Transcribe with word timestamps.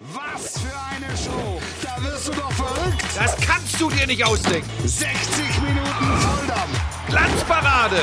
Was 0.00 0.58
für 0.58 0.74
eine 0.90 1.16
Show! 1.16 1.60
Da 1.80 2.02
wirst 2.02 2.26
du 2.26 2.32
doch 2.32 2.50
verrückt! 2.50 3.00
Das 3.16 3.36
kannst 3.46 3.80
du 3.80 3.88
dir 3.90 4.08
nicht 4.08 4.26
ausdenken. 4.26 4.68
60 4.84 5.62
Minuten 5.62 6.18
Volldampf! 6.18 7.06
Glanzparade 7.06 8.02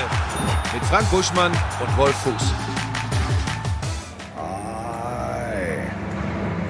mit 0.74 0.86
Frank 0.86 1.12
Buschmann 1.12 1.52
und 1.52 1.98
Wolf 1.98 2.16
Fuß. 2.16 2.54
Hi. 4.38 5.80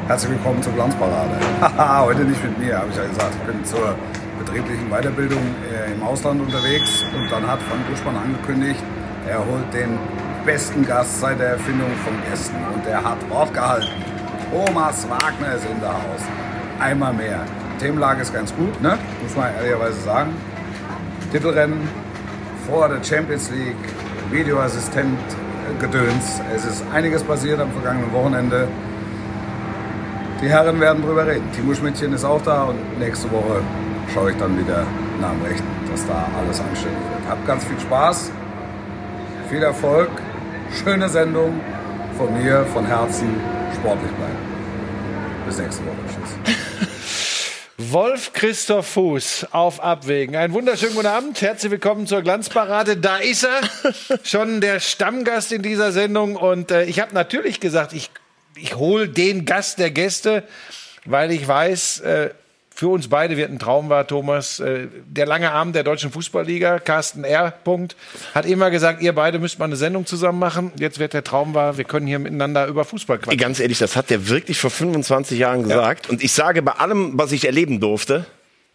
Herzlich 0.08 0.32
willkommen 0.32 0.64
zur 0.64 0.74
Glanzparade. 0.74 1.38
Haha, 1.62 2.02
heute 2.06 2.22
nicht 2.22 2.44
mit 2.44 2.58
mir, 2.58 2.80
habe 2.80 2.90
ich 2.90 2.98
ja 2.98 3.06
gesagt. 3.06 3.36
Ich 3.36 3.54
bin 3.54 3.64
zur 3.64 3.96
betrieblichen 4.40 4.90
Weiterbildung 4.90 5.54
äh, 5.72 5.94
im 5.94 6.02
Ausland 6.02 6.42
unterwegs 6.42 7.06
und 7.16 7.32
dann 7.32 7.46
hat 7.46 7.62
Frank 7.62 7.88
Buschmann 7.88 8.18
angekündigt, 8.18 8.82
er 9.28 9.38
holt 9.38 9.72
den 9.72 10.00
besten 10.48 10.84
Gast 10.84 11.20
seit 11.20 11.40
der 11.40 11.50
Erfindung 11.50 11.92
von 12.04 12.14
Gästen 12.28 12.58
und 12.74 12.88
er 12.88 13.04
hat 13.04 13.30
Wort 13.30 13.54
gehalten. 13.54 14.11
Thomas 14.52 15.10
Wagner 15.10 15.56
ist 15.56 15.66
in 15.66 15.80
der 15.80 15.94
Haus. 15.94 16.22
Einmal 16.78 17.14
mehr. 17.14 17.40
Themenlage 17.80 18.22
ist 18.22 18.34
ganz 18.34 18.54
gut, 18.54 18.82
ne? 18.82 18.98
muss 19.24 19.36
man 19.36 19.56
ehrlicherweise 19.56 20.02
sagen. 20.02 20.34
Titelrennen 21.32 21.88
vor 22.68 22.90
der 22.90 23.02
Champions 23.02 23.50
League, 23.50 23.78
Videoassistent, 24.30 25.18
äh, 25.18 25.82
Gedöns. 25.82 26.42
Es 26.54 26.66
ist 26.66 26.84
einiges 26.94 27.24
passiert 27.24 27.62
am 27.62 27.72
vergangenen 27.72 28.12
Wochenende. 28.12 28.68
Die 30.42 30.50
Herren 30.50 30.82
werden 30.82 31.02
drüber 31.02 31.26
reden. 31.26 31.50
Timo 31.56 31.74
Schmidtchen 31.74 32.12
ist 32.12 32.26
auch 32.26 32.42
da 32.42 32.64
und 32.64 33.00
nächste 33.00 33.32
Woche 33.32 33.62
schaue 34.14 34.32
ich 34.32 34.38
dann 34.38 34.60
wieder 34.60 34.84
nach 35.22 35.32
dem 35.32 35.44
Rechten, 35.44 35.68
dass 35.90 36.06
da 36.08 36.28
alles 36.38 36.60
anständig 36.60 37.00
wird. 37.00 37.30
Habt 37.30 37.48
ganz 37.48 37.64
viel 37.64 37.80
Spaß, 37.80 38.32
viel 39.50 39.64
Erfolg, 39.64 40.10
schöne 40.84 41.08
Sendung 41.08 41.62
von 42.18 42.34
mir, 42.34 42.66
von 42.74 42.86
Herzen, 42.86 43.30
sportlich 43.82 44.12
bleiben. 44.12 44.38
Bis 45.48 45.58
nächste 45.58 45.84
Woche. 45.86 45.96
Tschüss. 46.08 46.58
Wolf 47.78 48.32
Christoph 48.34 48.86
Fuß 48.88 49.48
auf 49.52 49.82
Abwägen. 49.82 50.36
Einen 50.36 50.54
wunderschönen 50.54 50.94
guten 50.94 51.08
Abend. 51.08 51.42
Herzlich 51.42 51.72
willkommen 51.72 52.06
zur 52.06 52.22
Glanzparade. 52.22 52.98
Da 52.98 53.18
ist 53.18 53.44
er, 53.44 53.62
schon 54.24 54.62
der 54.62 54.80
Stammgast 54.80 55.52
in 55.52 55.64
dieser 55.64 55.92
Sendung. 55.92 56.36
Und 56.36 56.70
äh, 56.70 56.84
ich 56.84 57.00
habe 57.00 57.16
natürlich 57.16 57.60
gesagt, 57.60 57.94
ich, 57.94 58.12
ich 58.56 58.76
hole 58.76 59.10
den 59.10 59.46
Gast 59.46 59.80
der 59.80 59.90
Gäste, 59.90 60.44
weil 61.06 61.32
ich 61.32 61.48
weiß, 61.48 62.02
äh, 62.02 62.30
für 62.82 62.88
uns 62.88 63.10
beide 63.10 63.38
wird 63.38 63.52
ein 63.52 63.60
Traum 63.60 63.90
war, 63.90 64.08
Thomas. 64.08 64.60
Äh, 64.60 64.88
der 65.06 65.28
lange 65.28 65.52
Arm 65.52 65.72
der 65.72 65.84
deutschen 65.84 66.12
Fußballliga, 66.12 66.80
Carsten 66.80 67.24
R. 67.24 67.52
Punkt, 67.52 67.96
hat 68.34 68.48
immer 68.48 68.72
gesagt, 68.72 69.04
ihr 69.04 69.14
beide 69.14 69.38
müsst 69.38 69.60
mal 69.60 69.66
eine 69.66 69.76
Sendung 69.76 70.08
zusammen 70.08 70.40
machen. 70.40 70.72
Jetzt 70.80 70.98
wird 70.98 71.14
der 71.14 71.24
Traum 71.24 71.54
wahr, 71.54 71.78
wir 71.78 71.84
können 71.84 72.08
hier 72.08 72.18
miteinander 72.18 72.66
über 72.66 72.84
Fußball 72.84 73.20
quatschen. 73.20 73.40
Ganz 73.40 73.60
ehrlich, 73.60 73.78
das 73.78 73.96
hat 73.96 74.10
der 74.10 74.30
wirklich 74.30 74.58
vor 74.58 74.72
25 74.72 75.38
Jahren 75.38 75.62
gesagt. 75.62 76.10
Und 76.10 76.24
ich 76.24 76.32
sage 76.32 76.64
bei 76.64 76.72
allem, 76.72 77.20
was 77.20 77.32
ich 77.34 77.46
erleben 77.46 77.80
durfte, 77.80 78.26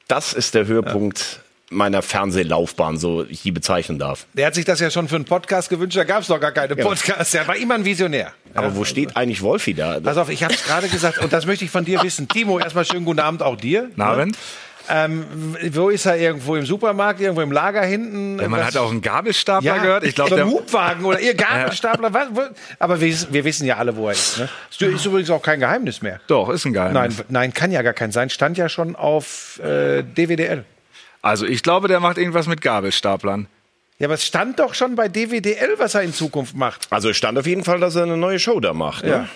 das 0.07 0.35
ist 0.35 0.55
der 0.55 0.69
Höhepunkt 0.69 1.41
meiner 1.70 2.03
Fernsehlaufbahn, 2.03 2.97
so 2.97 3.25
ich 3.28 3.42
die 3.42 3.50
bezeichnen 3.53 3.98
darf. 3.98 4.27
Der 4.34 4.47
hat 4.47 4.55
sich 4.55 4.64
das 4.64 4.78
ja 4.81 4.91
schon 4.91 5.09
für 5.09 5.17
einen 5.17 5.25
Podcast 5.25 5.69
gewünscht, 5.69 5.97
da 5.97 6.05
gab 6.05 6.23
es 6.23 6.28
doch 6.28 6.41
gar 6.41 6.53
keine 6.53 6.77
Podcasts. 6.77 7.34
Er 7.34 7.47
war 7.48 7.56
immer 7.56 7.75
ein 7.75 7.84
Visionär. 7.84 8.33
Aber 8.55 8.77
wo 8.77 8.84
steht 8.84 9.17
eigentlich 9.17 9.42
Wolfi 9.42 9.75
da? 9.75 10.00
Pass 10.00 10.17
auf, 10.17 10.28
ich 10.28 10.45
habe 10.45 10.55
es 10.55 10.64
gerade 10.64 10.89
gesagt 10.89 11.19
und 11.19 11.33
das 11.33 11.47
möchte 11.47 11.64
ich 11.64 11.70
von 11.70 11.84
dir 11.84 12.03
wissen. 12.03 12.28
Timo, 12.36 12.58
erstmal 12.58 12.84
schönen 12.84 13.05
guten 13.05 13.20
Abend 13.20 13.42
auch 13.42 13.56
dir. 13.56 13.83
Guten 13.89 14.03
Abend. 14.03 14.39
Ähm, 14.89 15.25
wo 15.73 15.89
ist 15.89 16.06
er? 16.06 16.17
Irgendwo 16.17 16.55
im 16.55 16.64
Supermarkt, 16.64 17.20
irgendwo 17.20 17.41
im 17.42 17.50
Lager 17.50 17.83
hinten? 17.83 18.39
Ja, 18.39 18.48
man 18.48 18.61
Was- 18.61 18.69
hat 18.69 18.77
auch 18.77 18.91
einen 18.91 19.03
Gabelstapler 19.03 19.77
ja, 19.77 19.83
gehört. 19.83 20.05
Ich 20.05 20.14
glaube, 20.14 20.36
der 20.36 20.45
ein 20.45 20.51
Hubwagen 20.51 21.05
oder 21.05 21.19
ihr 21.19 21.34
Gabelstapler. 21.34 22.14
Was, 22.14 22.28
aber 22.78 23.01
wir, 23.01 23.14
wir 23.30 23.45
wissen 23.45 23.67
ja 23.67 23.78
alle, 23.78 23.97
wo 23.97 24.06
er 24.06 24.12
ist. 24.12 24.39
Ne? 24.39 24.48
Ist 24.70 24.80
ist 24.80 25.05
übrigens 25.05 25.30
auch 25.30 25.42
kein 25.42 25.58
Geheimnis 25.58 26.03
mehr. 26.03 26.20
doch 26.28 26.51
ist 26.51 26.64
ein 26.64 26.73
Geheimnis. 26.73 27.17
Nein, 27.19 27.27
nein, 27.28 27.53
kann 27.53 27.73
ja 27.73 27.83
gar 27.83 27.95
kein 27.95 28.12
sein. 28.12 28.30
Stand 28.30 28.58
ja 28.58 28.69
schon 28.69 28.95
auf 28.95 29.58
äh, 29.58 30.05
DWDL. 30.05 30.64
Also 31.27 31.47
ich 31.47 31.63
glaube, 31.63 31.89
der 31.89 32.01
macht 32.01 32.19
irgendwas 32.19 32.47
mit 32.47 32.61
Gabelstaplern. 32.61 33.49
Ja, 33.99 34.07
aber 34.09 34.15
es 34.15 34.25
stand 34.25 34.59
doch 34.61 34.75
schon 34.75 34.95
bei 34.95 35.09
DWDL, 35.09 35.75
was 35.79 35.95
er 35.95 36.03
in 36.03 36.13
Zukunft 36.13 36.55
macht. 36.57 36.87
Also 36.91 37.09
es 37.11 37.17
stand 37.17 37.39
auf 37.39 37.47
jeden 37.47 37.64
Fall, 37.64 37.81
dass 37.81 37.97
er 37.97 38.03
eine 38.05 38.17
neue 38.17 38.39
Show 38.39 38.61
da 38.61 38.73
macht. 38.75 39.05
Ne? 39.05 39.11
Ja. 39.11 39.29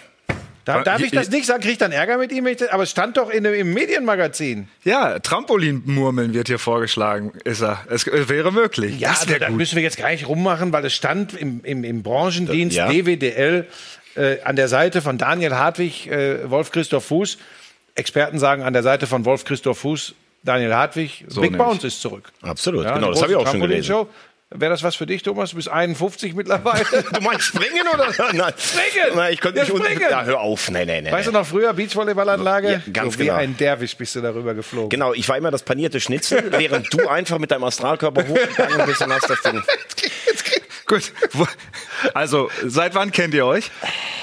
Da, 0.67 0.83
darf 0.83 1.01
ich 1.01 1.07
ich- 1.07 1.13
das 1.13 1.31
nicht 1.31 1.47
sagen? 1.47 1.63
Krieg 1.63 1.73
ich 1.73 1.79
dann 1.79 1.91
Ärger 1.93 2.19
mit 2.19 2.31
ihm? 2.33 2.47
Aber 2.71 2.83
es 2.83 2.91
stand 2.91 3.17
doch 3.17 3.31
in, 3.31 3.43
dem- 3.45 3.55
im 3.55 3.73
Medienmagazin. 3.73 4.69
Ja, 4.85 5.19
Trampolinmurmeln 5.19 6.35
wird 6.35 6.49
hier 6.49 6.59
vorgeschlagen, 6.59 7.33
ist 7.45 7.63
er. 7.63 7.81
Es 7.89 8.07
wäre 8.07 8.53
möglich. 8.53 9.01
Ja, 9.01 9.09
das 9.11 9.23
also, 9.23 9.39
da 9.39 9.49
gut. 9.49 9.57
müssen 9.57 9.77
wir 9.77 9.83
jetzt 9.83 9.97
gar 9.97 10.11
nicht 10.11 10.29
rummachen, 10.29 10.73
weil 10.73 10.85
es 10.85 10.95
stand 10.95 11.33
im, 11.33 11.63
im, 11.65 11.83
im 11.83 12.03
Branchendienst 12.03 12.77
Ja. 12.77 12.89
DWDL 12.89 13.67
äh, 14.17 14.43
an 14.43 14.57
der 14.57 14.69
Seite 14.69 15.01
von 15.01 15.17
Daniel 15.19 15.55
Hartwig, 15.55 16.07
äh, 16.09 16.49
Wolf 16.51 16.71
Christoph 16.71 17.07
Fuß. 17.07 17.39
Experten 17.95 18.39
sagen 18.39 18.63
an 18.63 18.73
der 18.75 18.83
Seite 18.83 19.07
von 19.07 19.25
Wolf 19.25 19.45
Christoph 19.45 19.79
Fuß, 19.79 20.15
Daniel 20.43 20.75
Hartwig, 20.75 21.25
So 21.29 21.41
Big 21.41 21.51
nämlich. 21.53 21.67
Bounce 21.67 21.87
ist 21.87 22.01
zurück. 22.01 22.31
Absolut, 22.43 22.85
Ja, 22.85 22.95
genau, 22.95 23.11
das 23.11 23.21
habe 23.23 23.33
ich 23.33 23.37
auch 23.37 23.47
schon 23.47 23.61
gelesen. 23.61 23.89
Trampolinshow. 23.89 24.09
Wäre 24.53 24.73
das 24.73 24.83
was 24.83 24.97
für 24.97 25.07
dich, 25.07 25.23
Thomas? 25.23 25.51
Du 25.51 25.57
bist 25.57 25.69
51 25.69 26.35
mittlerweile. 26.35 26.85
Du 27.13 27.21
meinst 27.21 27.45
springen 27.45 27.85
oder? 27.95 28.09
Nein. 28.33 28.53
Springen! 28.59 29.15
Nein, 29.17 29.33
ich 29.35 29.41
konnte 29.41 29.59
Ja, 29.59 29.63
nicht 29.65 29.73
unten. 29.73 29.85
springen! 29.87 30.07
Ja, 30.11 30.25
hör 30.25 30.41
auf. 30.41 30.69
Nein, 30.71 30.89
nein, 30.89 31.05
nein. 31.05 31.13
weißt 31.13 31.29
du 31.29 31.33
noch 31.33 31.47
früher, 31.47 31.73
Beachvolleyballanlage? 31.73 32.73
Ja, 32.73 32.93
ganz 32.93 33.13
so 33.15 33.21
wie 33.21 33.27
genau. 33.27 33.37
ein 33.37 33.57
Derwisch 33.57 33.97
bist 33.97 34.17
du 34.17 34.21
darüber 34.23 34.55
geflogen. 34.55 34.89
Genau, 34.89 35.13
ich 35.15 35.29
war 35.29 35.37
immer 35.37 35.53
das 35.53 35.63
panierte 35.63 36.01
Schnitzel, 36.01 36.51
während 36.59 36.93
du 36.93 37.07
einfach 37.07 37.39
mit 37.39 37.53
deinem 37.53 37.63
Astralkörper 37.63 38.27
hochgegangen 38.27 38.87
bist 38.87 39.01
und 39.03 39.13
hast 39.13 39.31
das 39.31 39.41
Ding. 39.43 39.63
Gut. 40.87 41.13
Also, 42.15 42.51
seit 42.67 42.97
wann 42.97 43.13
kennt 43.13 43.35
ihr 43.35 43.47
euch? 43.47 43.71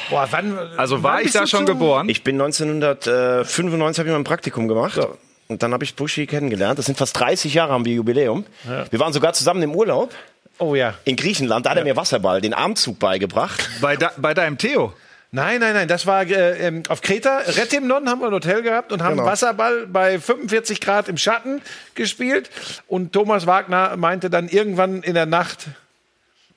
Boah, 0.09 0.27
wann, 0.31 0.57
Also 0.75 1.03
war 1.03 1.13
wann 1.19 1.25
ich 1.25 1.31
da 1.31 1.47
schon 1.47 1.65
geboren? 1.65 2.09
Ich 2.09 2.25
bin 2.25 2.35
1995 2.41 3.99
habe 3.99 4.09
ich 4.09 4.13
mein 4.13 4.23
Praktikum 4.25 4.67
gemacht. 4.67 4.99
Und 5.47 5.63
dann 5.63 5.73
habe 5.73 5.83
ich 5.83 5.95
Buschi 5.95 6.27
kennengelernt. 6.27 6.77
Das 6.77 6.85
sind 6.87 6.97
fast 6.97 7.17
30 7.19 7.53
Jahre 7.53 7.71
haben 7.73 7.85
wir 7.85 7.93
Jubiläum. 7.93 8.45
Wir 8.89 8.99
waren 8.99 9.13
sogar 9.13 9.33
zusammen 9.33 9.61
im 9.63 9.73
Urlaub 9.75 10.13
Oh 10.59 10.75
ja. 10.75 10.95
in 11.05 11.15
Griechenland. 11.15 11.65
Da 11.65 11.69
hat 11.71 11.77
er 11.77 11.83
mir 11.83 11.95
Wasserball, 11.95 12.41
den 12.41 12.53
Armzug 12.53 12.99
beigebracht. 12.99 13.69
Bei, 13.79 13.95
da, 13.95 14.11
bei 14.17 14.33
deinem 14.33 14.57
Theo. 14.57 14.93
Nein, 15.31 15.59
nein, 15.59 15.73
nein, 15.73 15.87
das 15.89 16.05
war 16.07 16.23
äh, 16.23 16.67
ähm, 16.67 16.83
auf 16.87 17.01
Kreta. 17.01 17.39
Retimnon 17.45 18.09
haben 18.09 18.21
wir 18.21 18.27
ein 18.27 18.33
Hotel 18.33 18.61
gehabt 18.61 18.91
und 18.93 19.03
haben 19.03 19.17
Genau. 19.17 19.25
Wasserball 19.27 19.85
bei 19.85 20.19
45 20.19 20.79
Grad 20.81 21.09
im 21.09 21.17
Schatten 21.17 21.61
gespielt. 21.95 22.49
Und 22.87 23.11
Thomas 23.13 23.45
Wagner 23.45 23.97
meinte 23.97 24.29
dann 24.29 24.47
irgendwann 24.47 25.03
in 25.03 25.13
der 25.15 25.25
Nacht, 25.25 25.67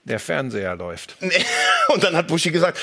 der 0.04 0.18
Fernseher 0.18 0.76
läuft. 0.76 1.16
Und 1.88 2.02
dann 2.04 2.16
hat 2.16 2.28
Buschi 2.28 2.50
gesagt, 2.50 2.78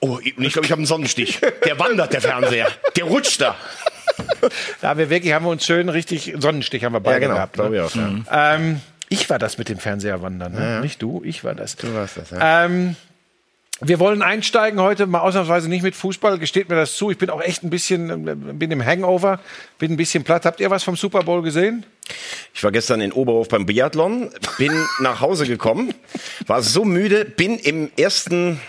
oh, 0.00 0.18
ich 0.22 0.34
glaube, 0.34 0.64
ich 0.66 0.70
habe 0.72 0.78
einen 0.80 0.86
Sonnenstich. 0.86 1.40
Der 1.64 1.78
wandert, 1.78 2.12
der 2.12 2.20
Fernseher. 2.20 2.68
Der 2.96 3.04
rutscht 3.04 3.40
da. 3.40 3.56
Da 4.80 4.88
haben 4.88 4.98
wir 4.98 5.10
wirklich, 5.10 5.32
haben 5.32 5.44
wir 5.44 5.50
uns 5.50 5.64
schön 5.64 5.88
richtig, 5.88 6.34
Sonnenstich 6.38 6.84
haben 6.84 6.92
wir 6.92 7.00
beide 7.00 7.26
gehabt. 7.26 7.54
glaube 7.54 7.70
Ne? 7.70 7.76
ich 7.76 7.82
auch. 7.82 7.94
Ja. 7.94 8.54
Ähm, 8.56 8.80
ich 9.08 9.28
war 9.30 9.38
das 9.38 9.58
mit 9.58 9.68
dem 9.68 9.78
Fernseher 9.78 10.22
wandern, 10.22 10.52
ne? 10.52 10.80
nicht 10.80 11.00
du, 11.02 11.22
ich 11.24 11.44
war 11.44 11.54
das. 11.54 11.76
Du 11.76 11.92
warst 11.94 12.16
das, 12.16 12.30
ja. 12.30 12.64
Ähm, 12.64 12.96
wir 13.80 13.98
wollen 13.98 14.22
einsteigen 14.22 14.80
heute 14.80 15.06
mal 15.06 15.20
ausnahmsweise 15.20 15.68
nicht 15.68 15.82
mit 15.82 15.96
Fußball, 15.96 16.38
gesteht 16.38 16.68
mir 16.68 16.76
das 16.76 16.94
zu. 16.94 17.10
Ich 17.10 17.18
bin 17.18 17.30
auch 17.30 17.42
echt 17.42 17.64
ein 17.64 17.70
bisschen, 17.70 18.28
äh, 18.28 18.34
bin 18.54 18.70
im 18.70 18.84
Hangover, 18.84 19.40
bin 19.78 19.92
ein 19.92 19.96
bisschen 19.96 20.24
platt. 20.24 20.44
Habt 20.46 20.60
ihr 20.60 20.70
was 20.70 20.84
vom 20.84 20.96
Super 20.96 21.22
Bowl 21.24 21.42
gesehen? 21.42 21.84
Ich 22.54 22.62
war 22.64 22.72
gestern 22.72 23.00
in 23.00 23.12
Oberhof 23.12 23.48
beim 23.48 23.66
Biathlon, 23.66 24.30
bin 24.58 24.72
nach 25.00 25.20
Hause 25.20 25.46
gekommen, 25.46 25.94
war 26.46 26.62
so 26.62 26.84
müde, 26.84 27.24
bin 27.24 27.58
im 27.58 27.90
ersten 27.96 28.60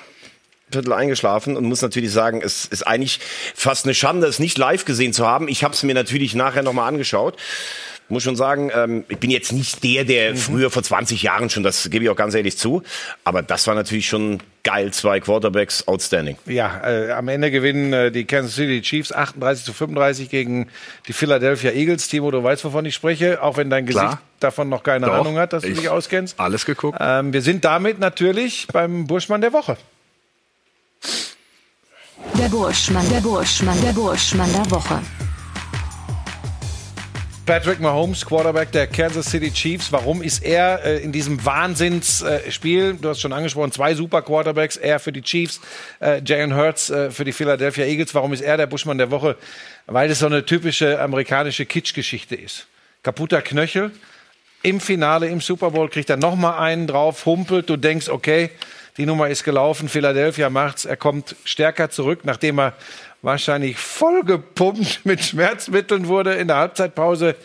Viertel 0.71 0.93
eingeschlafen 0.93 1.55
und 1.55 1.65
muss 1.65 1.81
natürlich 1.81 2.11
sagen, 2.11 2.41
es 2.43 2.65
ist 2.65 2.85
eigentlich 2.87 3.19
fast 3.53 3.85
eine 3.85 3.93
Schande, 3.93 4.27
es 4.27 4.39
nicht 4.39 4.57
live 4.57 4.85
gesehen 4.85 5.13
zu 5.13 5.27
haben. 5.27 5.47
Ich 5.47 5.63
habe 5.63 5.73
es 5.73 5.83
mir 5.83 5.93
natürlich 5.93 6.33
nachher 6.33 6.63
nochmal 6.63 6.87
angeschaut. 6.87 7.37
Muss 8.09 8.24
schon 8.24 8.36
sagen, 8.36 8.69
ähm, 8.75 9.06
ich 9.08 9.18
bin 9.18 9.31
jetzt 9.31 9.52
nicht 9.53 9.84
der, 9.84 10.03
der 10.03 10.36
früher 10.36 10.69
vor 10.69 10.84
20 10.84 11.24
Jahren 11.24 11.50
schon, 11.50 11.64
das 11.64 11.90
gebe 11.90 12.03
ich 12.03 12.09
auch 12.12 12.16
ganz 12.16 12.36
ehrlich 12.36 12.58
zu. 12.58 12.84
Aber 13.24 13.41
das 13.41 13.66
war 13.66 13.75
natürlich 13.75 14.08
schon 14.08 14.40
geil. 14.64 14.91
Zwei 14.91 15.19
Quarterbacks, 15.19 15.88
outstanding. 15.88 16.38
Ja, 16.46 16.81
äh, 16.86 17.12
am 17.12 17.28
Ende 17.30 17.50
gewinnen 17.50 17.91
äh, 17.94 18.12
die 18.12 18.25
Kansas 18.25 18.56
City 18.56 18.81
Chiefs 18.81 19.12
38 19.14 19.66
zu 19.66 19.74
35 19.74 20.29
gegen 20.29 20.67
die 21.08 21.14
Philadelphia 21.14 21.72
Eagles. 21.72 22.08
Timo, 22.09 22.29
du 22.29 22.44
weißt, 22.44 22.64
wovon 22.66 22.85
ich 22.85 22.94
spreche, 22.94 23.41
auch 23.41 23.58
wenn 23.58 23.70
dein 23.70 23.85
Klar. 23.85 24.06
Gesicht 24.06 24.22
davon 24.41 24.70
noch 24.70 24.84
keine 24.84 25.06
Doch, 25.08 25.14
Ahnung 25.14 25.38
hat, 25.38 25.53
dass 25.53 25.64
du 25.64 25.70
ich- 25.70 25.79
dich 25.79 25.90
auskennst. 25.90 26.40
Alles 26.40 26.66
geguckt. 26.66 26.97
Ähm, 27.02 27.32
wir 27.34 27.41
sind 27.41 27.64
damit 27.66 27.99
natürlich 27.99 28.67
beim 28.72 29.08
Burschmann 29.08 29.41
der 29.41 29.53
Woche. 29.53 29.78
Der 32.38 32.49
Burschmann, 32.49 33.08
der 33.09 33.22
Burschmann, 33.22 33.82
der 33.82 33.94
Burschmann 33.94 34.52
der 34.53 34.70
Woche. 34.72 34.99
Patrick 37.45 37.81
Mahomes, 37.81 38.25
Quarterback 38.25 38.72
der 38.72 38.87
Kansas 38.87 39.25
City 39.25 39.51
Chiefs. 39.51 39.91
Warum 39.91 40.22
ist 40.22 40.45
er 40.45 40.85
äh, 40.85 40.99
in 40.99 41.11
diesem 41.11 41.43
Wahnsinnsspiel? 41.43 42.93
du 42.93 43.09
hast 43.09 43.19
schon 43.19 43.34
angesprochen, 43.34 43.73
zwei 43.73 43.95
super 43.95 44.22
Quarterbacks. 44.22 44.78
Er 44.78 44.97
für 44.99 45.11
die 45.11 45.22
Chiefs, 45.22 45.59
äh, 45.99 46.22
Jalen 46.23 46.55
Hurts 46.55 46.90
äh, 46.90 47.11
für 47.11 47.25
die 47.25 47.34
Philadelphia 47.34 47.84
Eagles. 47.84 48.16
Warum 48.16 48.31
ist 48.31 48.40
er 48.40 48.55
der 48.55 48.67
Buschmann 48.67 48.97
der 48.97 49.11
Woche? 49.11 49.35
Weil 49.87 50.09
es 50.09 50.19
so 50.19 50.25
eine 50.25 50.45
typische 50.45 51.01
amerikanische 51.01 51.66
Kitsch-Geschichte 51.66 52.35
ist. 52.35 52.67
Kaputter 53.03 53.41
Knöchel. 53.41 53.91
Im 54.61 54.79
Finale, 54.79 55.28
im 55.28 55.41
Super 55.41 55.72
Bowl, 55.72 55.89
kriegt 55.89 56.09
er 56.09 56.16
noch 56.16 56.37
mal 56.37 56.57
einen 56.57 56.87
drauf, 56.87 57.25
humpelt. 57.25 57.69
Du 57.69 57.75
denkst, 57.75 58.07
okay, 58.07 58.51
die 58.96 59.05
Nummer 59.05 59.28
ist 59.28 59.43
gelaufen. 59.43 59.89
Philadelphia 59.89 60.49
macht's. 60.49 60.85
Er 60.85 60.96
kommt 60.96 61.35
stärker 61.43 61.89
zurück, 61.89 62.22
nachdem 62.23 62.59
er 62.59 62.73
wahrscheinlich 63.23 63.78
vollgepumpt 63.78 65.02
mit 65.05 65.23
Schmerzmitteln 65.23 66.08
wurde 66.08 66.35
in 66.35 66.47
der 66.47 66.58
Halbzeitpause. 66.58 67.35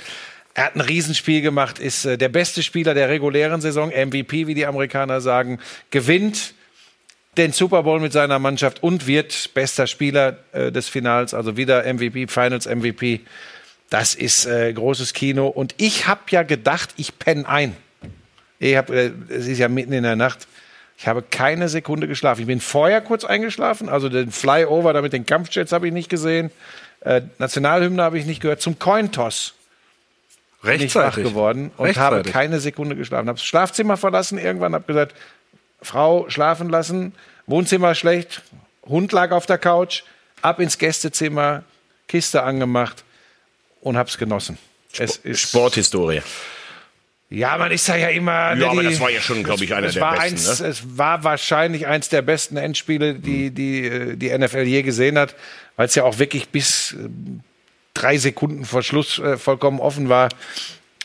Er 0.52 0.66
hat 0.66 0.76
ein 0.76 0.82
Riesenspiel 0.82 1.40
gemacht, 1.40 1.78
ist 1.78 2.04
äh, 2.04 2.18
der 2.18 2.28
beste 2.28 2.62
Spieler 2.62 2.92
der 2.92 3.08
regulären 3.08 3.62
Saison, 3.62 3.90
MVP, 3.90 4.46
wie 4.46 4.54
die 4.54 4.66
Amerikaner 4.66 5.22
sagen, 5.22 5.60
gewinnt 5.90 6.52
den 7.36 7.52
Super 7.52 7.84
Bowl 7.84 8.00
mit 8.00 8.12
seiner 8.12 8.40
Mannschaft 8.40 8.82
und 8.82 9.06
wird 9.06 9.54
bester 9.54 9.86
Spieler 9.86 10.38
äh, 10.52 10.72
des 10.72 10.88
Finals, 10.88 11.32
also 11.32 11.56
wieder 11.56 11.84
MVP, 11.84 12.26
Finals 12.26 12.66
MVP. 12.66 13.20
Das 13.88 14.14
ist 14.16 14.46
äh, 14.46 14.72
großes 14.72 15.14
Kino. 15.14 15.46
Und 15.46 15.74
ich 15.78 16.08
habe 16.08 16.22
ja 16.30 16.42
gedacht, 16.42 16.90
ich 16.96 17.18
penne 17.18 17.48
ein. 17.48 17.76
Ich 18.58 18.76
hab, 18.76 18.90
es 18.90 19.46
ist 19.46 19.58
ja 19.58 19.68
mitten 19.68 19.92
in 19.92 20.02
der 20.02 20.16
Nacht. 20.16 20.48
Ich 20.98 21.06
habe 21.06 21.22
keine 21.22 21.68
Sekunde 21.68 22.08
geschlafen. 22.08 22.40
Ich 22.40 22.46
bin 22.48 22.60
vorher 22.60 23.00
kurz 23.00 23.24
eingeschlafen, 23.24 23.88
also 23.88 24.08
den 24.08 24.32
Flyover 24.32 24.92
da 24.92 25.00
mit 25.00 25.12
den 25.12 25.24
Kampfjets 25.26 25.70
habe 25.72 25.86
ich 25.86 25.92
nicht 25.92 26.08
gesehen. 26.10 26.50
Äh, 27.00 27.22
Nationalhymne 27.38 28.02
habe 28.02 28.18
ich 28.18 28.26
nicht 28.26 28.40
gehört. 28.42 28.60
Zum 28.60 28.80
Cointoss 28.80 29.54
bin 30.62 30.72
ich 30.80 30.92
wach 30.96 31.04
Rechtzeitig. 31.04 31.24
geworden 31.24 31.70
und 31.76 31.86
Rechtzeitig. 31.86 32.16
habe 32.18 32.30
keine 32.30 32.58
Sekunde 32.58 32.96
geschlafen. 32.96 33.28
Habe 33.28 33.38
das 33.38 33.44
Schlafzimmer 33.46 33.96
verlassen 33.96 34.38
irgendwann, 34.38 34.74
habe 34.74 34.84
gesagt, 34.86 35.14
Frau 35.80 36.28
schlafen 36.28 36.68
lassen, 36.68 37.14
Wohnzimmer 37.46 37.94
schlecht, 37.94 38.42
Hund 38.84 39.12
lag 39.12 39.30
auf 39.30 39.46
der 39.46 39.58
Couch, 39.58 40.02
ab 40.42 40.58
ins 40.58 40.78
Gästezimmer, 40.78 41.62
Kiste 42.08 42.42
angemacht 42.42 43.04
und 43.80 43.96
hab's 43.96 44.18
genossen. 44.18 44.58
Es 44.98 45.16
ist 45.18 45.40
Sporthistorie. 45.42 46.22
Ja, 47.30 47.58
man 47.58 47.70
ist 47.70 47.88
da 47.88 47.96
ja 47.96 48.08
immer. 48.08 48.54
Ja, 48.56 48.70
aber 48.70 48.82
die- 48.82 48.88
das 48.88 49.00
war 49.00 49.10
ja 49.10 49.20
schon, 49.20 49.42
glaube 49.42 49.64
ich, 49.64 49.74
einer 49.74 49.86
es 49.88 49.94
der 49.94 50.02
war 50.02 50.12
besten. 50.12 50.24
Eins, 50.34 50.60
ne? 50.60 50.66
Es 50.68 50.98
war 50.98 51.24
wahrscheinlich 51.24 51.86
eins 51.86 52.08
der 52.08 52.22
besten 52.22 52.56
Endspiele, 52.56 53.14
die 53.14 53.50
die, 53.50 53.84
äh, 53.86 54.16
die 54.16 54.30
NFL 54.30 54.62
je 54.62 54.82
gesehen 54.82 55.18
hat, 55.18 55.34
weil 55.76 55.86
es 55.86 55.94
ja 55.94 56.04
auch 56.04 56.18
wirklich 56.18 56.48
bis 56.48 56.92
äh, 56.92 57.08
drei 57.94 58.16
Sekunden 58.18 58.64
vor 58.64 58.82
Schluss 58.82 59.18
äh, 59.18 59.36
vollkommen 59.36 59.80
offen 59.80 60.08
war 60.08 60.28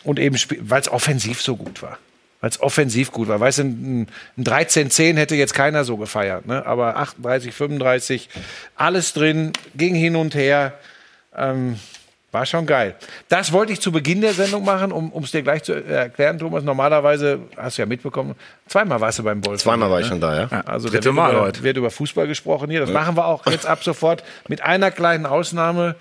und 0.03 0.19
eben 0.19 0.37
weil 0.61 0.81
es 0.81 0.89
offensiv 0.89 1.41
so 1.41 1.55
gut 1.55 1.81
war. 1.81 1.97
Weil 2.39 2.49
es 2.49 2.59
offensiv 2.61 3.11
gut 3.11 3.29
war. 3.29 3.39
Weißt 3.39 3.59
du, 3.59 3.63
ein, 3.63 4.07
ein 4.37 4.43
13-10 4.43 5.15
hätte 5.17 5.35
jetzt 5.35 5.53
keiner 5.53 5.85
so 5.85 5.95
gefeiert, 5.97 6.45
ne? 6.45 6.65
aber 6.65 6.97
38, 6.97 7.53
35, 7.53 8.29
alles 8.75 9.13
drin, 9.13 9.53
ging 9.75 9.95
hin 9.95 10.15
und 10.17 10.35
her. 10.35 10.77
Ähm, 11.35 11.79
war 12.33 12.45
schon 12.45 12.65
geil. 12.65 12.95
Das 13.29 13.51
wollte 13.53 13.71
ich 13.71 13.79
zu 13.79 13.91
Beginn 13.91 14.19
der 14.21 14.33
Sendung 14.33 14.65
machen, 14.65 14.91
um 14.91 15.23
es 15.23 15.31
dir 15.31 15.43
gleich 15.43 15.63
zu 15.63 15.71
erklären, 15.73 16.39
Thomas. 16.39 16.63
Normalerweise, 16.63 17.39
hast 17.55 17.77
du 17.77 17.83
ja 17.83 17.85
mitbekommen, 17.85 18.35
zweimal 18.67 18.99
warst 18.99 19.19
du 19.19 19.23
beim 19.23 19.45
Wolf. 19.45 19.61
Zweimal 19.61 19.89
war 19.89 20.01
ich 20.01 20.07
schon 20.07 20.19
da, 20.19 20.41
ja. 20.41 20.61
Also 20.65 20.89
Dritte 20.89 21.11
Mal 21.11 21.31
über, 21.31 21.41
heute. 21.41 21.63
wird 21.63 21.77
über 21.77 21.91
Fußball 21.91 22.27
gesprochen 22.27 22.69
hier. 22.69 22.79
Das 22.81 22.89
machen 22.89 23.15
wir 23.15 23.25
auch 23.25 23.45
jetzt 23.45 23.65
ab 23.65 23.83
sofort 23.83 24.23
mit 24.49 24.61
einer 24.61 24.91
kleinen 24.91 25.25
Ausnahme. 25.25 25.95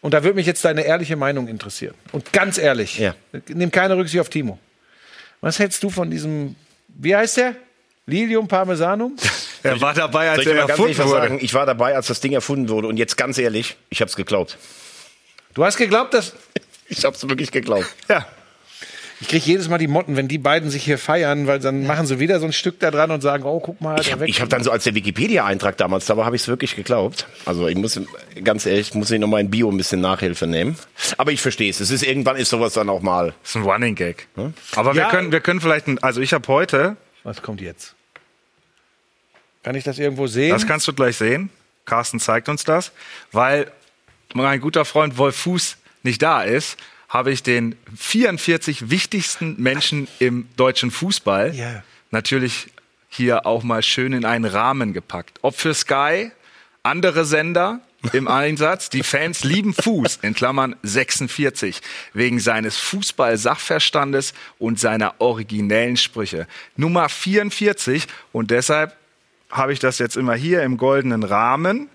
Und 0.00 0.14
da 0.14 0.22
würde 0.22 0.34
mich 0.36 0.46
jetzt 0.46 0.64
deine 0.64 0.82
ehrliche 0.82 1.16
Meinung 1.16 1.48
interessieren. 1.48 1.94
Und 2.12 2.32
ganz 2.32 2.58
ehrlich, 2.58 2.98
Ja. 2.98 3.14
nimm 3.48 3.70
keine 3.70 3.96
Rücksicht 3.96 4.20
auf 4.20 4.28
Timo. 4.28 4.58
Was 5.40 5.58
hältst 5.58 5.82
du 5.82 5.90
von 5.90 6.10
diesem, 6.10 6.56
wie 6.88 7.14
heißt 7.16 7.36
der? 7.38 7.54
Lilium 8.06 8.48
Parmesanum? 8.48 9.16
Er 9.64 9.80
war 9.80 9.92
dabei, 9.92 10.30
als 10.30 10.46
er 10.46 10.54
erfunden 10.68 10.96
wurde. 10.98 11.08
sagen? 11.10 11.38
Ich 11.42 11.52
war 11.52 11.66
dabei, 11.66 11.96
als 11.96 12.06
das 12.06 12.20
Ding 12.20 12.32
erfunden 12.32 12.68
wurde. 12.68 12.86
Und 12.86 12.96
jetzt 12.96 13.16
ganz 13.16 13.38
ehrlich, 13.38 13.76
ich 13.90 14.00
habe 14.00 14.08
es 14.08 14.14
geglaubt. 14.14 14.56
Du 15.58 15.64
hast 15.64 15.76
geglaubt, 15.76 16.14
dass. 16.14 16.32
Ich 16.90 17.04
habe 17.04 17.14
es 17.16 17.28
wirklich 17.28 17.50
geglaubt. 17.50 17.86
Ja. 18.08 18.26
Ich 19.20 19.26
kriege 19.26 19.44
jedes 19.44 19.68
Mal 19.68 19.78
die 19.78 19.88
Motten, 19.88 20.16
wenn 20.16 20.28
die 20.28 20.38
beiden 20.38 20.70
sich 20.70 20.84
hier 20.84 20.96
feiern, 20.96 21.48
weil 21.48 21.58
dann 21.58 21.84
machen 21.84 22.06
sie 22.06 22.20
wieder 22.20 22.38
so 22.38 22.46
ein 22.46 22.52
Stück 22.52 22.78
da 22.78 22.92
dran 22.92 23.10
und 23.10 23.20
sagen, 23.20 23.42
oh, 23.42 23.58
guck 23.58 23.80
mal, 23.80 24.00
Ich 24.00 24.12
habe 24.12 24.20
weg. 24.20 24.28
ich 24.30 24.40
hab 24.40 24.48
dann 24.48 24.62
so, 24.62 24.70
als 24.70 24.84
der 24.84 24.94
Wikipedia-Eintrag 24.94 25.76
damals 25.76 26.06
da 26.06 26.16
war, 26.16 26.24
habe 26.24 26.36
ich 26.36 26.42
es 26.42 26.48
wirklich 26.48 26.76
geglaubt. 26.76 27.26
Also 27.44 27.66
ich 27.66 27.74
muss, 27.76 28.00
ganz 28.44 28.64
ehrlich, 28.64 28.94
muss 28.94 29.10
ich 29.10 29.18
noch 29.18 29.26
mal 29.26 29.40
in 29.40 29.50
Bio 29.50 29.68
ein 29.72 29.76
bisschen 29.76 30.00
Nachhilfe 30.00 30.46
nehmen. 30.46 30.78
Aber 31.16 31.32
ich 31.32 31.40
verstehe 31.40 31.68
es. 31.68 31.80
Es 31.80 31.90
ist 31.90 32.04
irgendwann 32.04 32.36
ist 32.36 32.48
sowas 32.50 32.74
dann 32.74 32.88
auch 32.88 33.02
mal. 33.02 33.34
Das 33.42 33.50
ist 33.50 33.56
ein 33.56 33.62
Running 33.64 33.96
Gag. 33.96 34.28
Aber 34.76 34.94
wir 34.94 35.02
Ja. 35.02 35.10
können, 35.10 35.32
wir 35.32 35.40
können 35.40 35.60
vielleicht, 35.60 35.88
ein, 35.88 35.98
also 36.00 36.20
ich 36.20 36.32
habe 36.32 36.46
heute, 36.46 36.96
Was 37.24 37.42
kommt 37.42 37.60
jetzt? 37.60 37.96
Kann 39.64 39.74
ich 39.74 39.82
das 39.82 39.98
irgendwo 39.98 40.28
sehen? 40.28 40.50
das 40.50 40.64
kannst 40.66 40.86
du 40.86 40.92
gleich 40.92 41.16
sehen, 41.16 41.50
Carsten 41.86 42.20
zeigt 42.20 42.48
uns 42.48 42.62
das, 42.64 42.92
weil 43.32 43.70
mein 44.34 44.60
guter 44.60 44.84
Freund 44.84 45.16
Wolf 45.18 45.36
Fuß 45.36 45.76
nicht 46.02 46.22
da 46.22 46.42
ist, 46.42 46.78
habe 47.08 47.30
ich 47.32 47.42
den 47.42 47.76
44 47.96 48.90
wichtigsten 48.90 49.54
Menschen 49.60 50.08
im 50.18 50.48
deutschen 50.56 50.90
Fußball 50.90 51.54
Ja. 51.54 51.82
natürlich 52.10 52.68
hier 53.08 53.46
auch 53.46 53.62
mal 53.62 53.82
schön 53.82 54.12
in 54.12 54.24
einen 54.26 54.44
Rahmen 54.44 54.92
gepackt. 54.92 55.38
Ob 55.42 55.56
für 55.56 55.72
Sky, 55.72 56.30
andere 56.82 57.24
Sender 57.24 57.80
im 58.12 58.28
Einsatz. 58.28 58.90
Die 58.90 59.02
Fans 59.02 59.44
lieben 59.44 59.72
Fuß, 59.72 60.18
in 60.22 60.34
Klammern 60.34 60.76
46, 60.82 61.80
wegen 62.12 62.38
seines 62.38 62.76
Fußball-Sachverstandes 62.76 64.34
und 64.58 64.78
seiner 64.78 65.14
originellen 65.20 65.96
Sprüche. 65.96 66.46
Nummer 66.76 67.08
44 67.08 68.06
und 68.32 68.50
deshalb 68.50 68.94
habe 69.50 69.72
ich 69.72 69.78
das 69.78 69.98
jetzt 69.98 70.16
immer 70.18 70.34
hier 70.34 70.62
im 70.62 70.76
goldenen 70.76 71.22
Rahmen. 71.22 71.88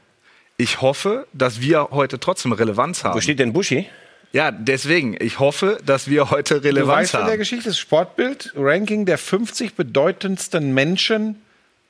Ich 0.57 0.81
hoffe, 0.81 1.27
dass 1.33 1.61
wir 1.61 1.89
heute 1.91 2.19
trotzdem 2.19 2.51
Relevanz 2.53 3.03
haben. 3.03 3.15
Wo 3.15 3.21
steht 3.21 3.39
denn 3.39 3.53
Buschi? 3.53 3.87
Ja, 4.31 4.51
deswegen, 4.51 5.15
ich 5.19 5.39
hoffe, 5.39 5.77
dass 5.85 6.09
wir 6.09 6.29
heute 6.31 6.55
du 6.55 6.67
Relevanz 6.67 6.97
weißt 7.01 7.11
von 7.11 7.21
der 7.21 7.31
haben. 7.31 7.37
Geschichte, 7.39 7.69
das 7.69 7.77
Sportbild, 7.77 8.53
Ranking 8.55 9.05
der 9.05 9.17
50 9.17 9.75
bedeutendsten 9.75 10.73
Menschen 10.73 11.41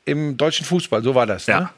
im 0.05 0.35
deutschen 0.37 0.65
Fußball. 0.65 1.03
So 1.03 1.15
war 1.15 1.25
das, 1.25 1.47
ne? 1.47 1.53
Ja. 1.53 1.73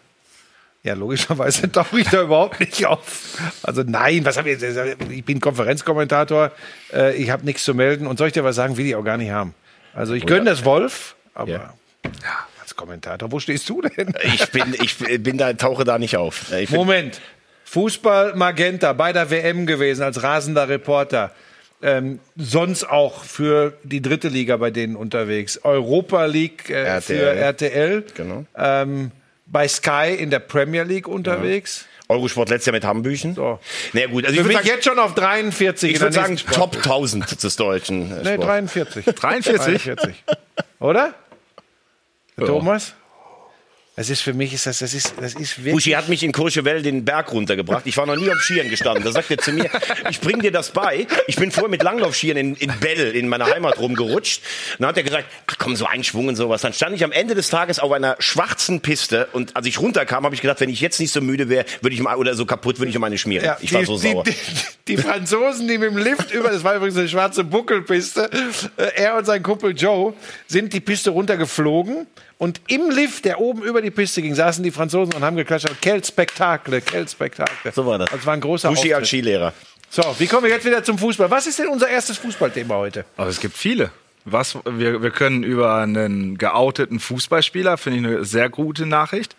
Ja, 0.83 0.93
logischerweise 0.93 1.71
tauche 1.71 1.99
ich 1.99 2.07
da 2.09 2.21
überhaupt 2.21 2.59
nicht 2.59 2.85
auf. 2.85 3.39
Also 3.63 3.81
nein, 3.83 4.23
was 4.23 4.37
habe 4.37 4.51
ich 4.51 4.61
jetzt? 4.61 4.77
Ich 5.09 5.25
bin 5.25 5.39
Konferenzkommentator, 5.39 6.51
äh, 6.93 7.15
ich 7.15 7.31
habe 7.31 7.43
nichts 7.43 7.63
zu 7.63 7.73
melden 7.73 8.05
und 8.05 8.17
soll 8.17 8.27
ich 8.27 8.33
dir 8.33 8.43
was 8.43 8.55
sagen, 8.55 8.77
will 8.77 8.85
ich 8.85 8.95
auch 8.95 9.03
gar 9.03 9.17
nicht 9.17 9.31
haben. 9.31 9.55
Also 9.95 10.13
ich 10.13 10.25
gönne 10.27 10.45
das 10.45 10.63
Wolf, 10.63 11.15
aber 11.33 11.49
Ja. 11.49 11.73
ja. 12.03 12.47
Als 12.65 12.75
Kommentator, 12.75 13.31
wo 13.31 13.39
stehst 13.39 13.69
du 13.69 13.81
denn? 13.81 14.11
Ich 14.23 14.49
bin, 14.49 14.75
ich 14.81 14.97
bin 15.21 15.37
da, 15.37 15.53
tauche 15.53 15.83
da 15.83 15.99
nicht 15.99 16.17
auf. 16.17 16.51
Ich 16.51 16.71
Moment. 16.71 17.21
Fußball 17.65 18.35
Magenta 18.35 18.93
bei 18.93 19.13
der 19.13 19.29
WM 19.29 19.65
gewesen 19.67 20.01
als 20.01 20.23
rasender 20.23 20.67
Reporter. 20.67 21.31
Ähm, 21.83 22.19
sonst 22.35 22.85
auch 22.85 23.23
für 23.23 23.73
die 23.83 24.01
dritte 24.01 24.29
Liga 24.29 24.57
bei 24.57 24.71
denen 24.71 24.95
unterwegs. 24.95 25.59
Europa 25.63 26.25
League 26.25 26.69
äh, 26.71 26.83
RTL. 26.85 27.01
für 27.19 27.29
RTL. 27.35 28.03
Genau. 28.15 28.45
Ähm, 28.57 29.11
bei 29.45 29.67
Sky 29.67 30.15
in 30.17 30.31
der 30.31 30.39
Premier 30.39 30.83
League 30.83 31.07
unterwegs. 31.07 31.85
Eurosport 32.07 32.49
letztes 32.49 32.67
Jahr 32.67 32.73
mit 32.73 32.85
Hambüchen. 32.85 33.35
So. 33.35 33.59
Na 33.93 34.01
ja, 34.01 34.07
gut, 34.07 34.25
also 34.25 34.35
Für 34.35 34.41
ich 34.41 34.47
mich 34.47 34.55
würde 34.57 34.63
sagen, 34.67 34.75
jetzt 34.75 34.85
schon 34.85 34.99
auf 34.99 35.13
43. 35.13 35.89
ich 35.89 35.95
in 35.95 35.99
der 36.01 36.07
würd 36.07 36.13
sagen 36.13 36.37
Top 36.37 36.73
Sport- 36.73 36.77
1000 36.77 37.43
des 37.43 37.55
deutschen 37.57 38.09
Nee, 38.23 38.33
Sport. 38.33 38.47
43. 38.47 39.05
43? 39.05 39.83
43. 39.83 40.23
Oder? 40.79 41.13
Thomas? 42.37 42.93
Das 43.95 44.09
ist 44.09 44.19
für 44.19 44.33
mich, 44.33 44.53
ist 44.53 44.65
das, 44.65 44.79
das 44.79 44.93
ist, 44.93 45.13
das 45.21 45.35
ist 45.35 45.57
wirklich. 45.59 45.73
Buschi 45.73 45.91
hat 45.91 46.09
mich 46.09 46.21
in 46.21 46.33
Courchevel 46.33 46.81
den 46.81 47.05
Berg 47.05 47.31
runtergebracht. 47.31 47.83
Ich 47.85 47.95
war 47.95 48.05
noch 48.05 48.17
nie 48.17 48.29
auf 48.29 48.41
Skiern 48.41 48.69
gestanden. 48.69 49.05
Da 49.05 49.13
sagt 49.13 49.31
er 49.31 49.37
zu 49.37 49.53
mir, 49.53 49.69
ich 50.09 50.19
bring 50.19 50.41
dir 50.41 50.51
das 50.51 50.71
bei. 50.71 51.07
Ich 51.27 51.37
bin 51.37 51.49
vorher 51.49 51.69
mit 51.69 51.81
Langlaufskiern 51.81 52.35
in, 52.35 52.55
in 52.55 52.77
Bell, 52.81 53.15
in 53.15 53.29
meiner 53.29 53.45
Heimat 53.45 53.79
rumgerutscht. 53.79 54.41
Und 54.73 54.81
dann 54.81 54.89
hat 54.89 54.97
er 54.97 55.03
gesagt, 55.03 55.25
ach 55.47 55.55
komm, 55.57 55.77
so 55.77 55.85
ein 55.85 56.03
Schwung 56.03 56.27
und 56.27 56.35
sowas. 56.35 56.61
Dann 56.61 56.73
stand 56.73 56.93
ich 56.93 57.05
am 57.05 57.13
Ende 57.13 57.35
des 57.35 57.49
Tages 57.49 57.79
auf 57.79 57.93
einer 57.93 58.17
schwarzen 58.19 58.81
Piste 58.81 59.29
und 59.31 59.55
als 59.55 59.65
ich 59.65 59.79
runterkam, 59.79 60.25
habe 60.25 60.35
ich 60.35 60.41
gedacht, 60.41 60.59
wenn 60.59 60.69
ich 60.69 60.81
jetzt 60.81 60.99
nicht 60.99 61.13
so 61.13 61.21
müde 61.21 61.47
wäre, 61.47 61.65
würde 61.79 61.95
ich 61.95 62.01
mal, 62.01 62.17
oder 62.17 62.35
so 62.35 62.45
kaputt, 62.45 62.79
würde 62.79 62.89
ich 62.89 62.97
um 62.97 63.03
eine 63.05 63.17
schmieren. 63.17 63.45
Ja, 63.45 63.57
ich 63.61 63.71
war 63.71 63.79
die, 63.79 63.85
so 63.85 63.95
sauer. 63.95 64.23
Die, 64.25 64.31
die, 64.31 64.95
die 64.95 65.01
Franzosen, 65.01 65.69
die 65.69 65.77
mit 65.77 65.91
dem 65.91 65.97
Lift 65.97 66.31
über, 66.33 66.49
das 66.49 66.65
war 66.65 66.75
übrigens 66.75 66.97
eine 66.97 67.07
schwarze 67.07 67.45
Buckelpiste, 67.45 68.29
äh, 68.75 68.87
er 68.95 69.15
und 69.15 69.25
sein 69.25 69.41
Kumpel 69.41 69.73
Joe 69.73 70.13
sind 70.47 70.73
die 70.73 70.81
Piste 70.81 71.11
runtergeflogen 71.11 72.07
und 72.37 72.61
im 72.67 72.89
Lift, 72.89 73.25
der 73.25 73.39
oben 73.39 73.63
über 73.63 73.81
die 73.81 73.91
Piste 73.91 74.21
ging, 74.21 74.35
saßen 74.35 74.63
die 74.63 74.71
Franzosen 74.71 75.13
und 75.13 75.23
haben 75.23 75.37
geklatscht. 75.37 75.67
Quel 75.81 76.03
Spektakel, 76.03 76.81
quel 76.81 77.07
Spektakel. 77.07 77.71
So 77.71 77.85
war 77.85 77.97
das. 77.97 78.09
Das 78.09 78.25
war 78.25 78.33
ein 78.33 78.41
großer 78.41 78.69
Buschi 78.69 78.93
als. 78.93 79.07
Skilehrer. 79.07 79.53
So, 79.89 80.03
wie 80.19 80.27
kommen 80.27 80.43
wir 80.43 80.49
jetzt 80.49 80.65
wieder 80.65 80.83
zum 80.83 80.97
Fußball? 80.97 81.31
Was 81.31 81.47
ist 81.47 81.59
denn 81.59 81.67
unser 81.67 81.87
erstes 81.87 82.17
Fußballthema 82.17 82.75
heute? 82.75 83.05
Aber 83.15 83.29
es 83.29 83.39
gibt 83.39 83.55
viele. 83.55 83.91
Was, 84.25 84.57
wir, 84.65 85.01
wir 85.01 85.11
können 85.11 85.43
über 85.43 85.75
einen 85.75 86.37
geouteten 86.37 86.99
Fußballspieler, 86.99 87.77
finde 87.77 87.99
ich 87.99 88.05
eine 88.05 88.25
sehr 88.25 88.49
gute 88.49 88.85
Nachricht. 88.85 89.35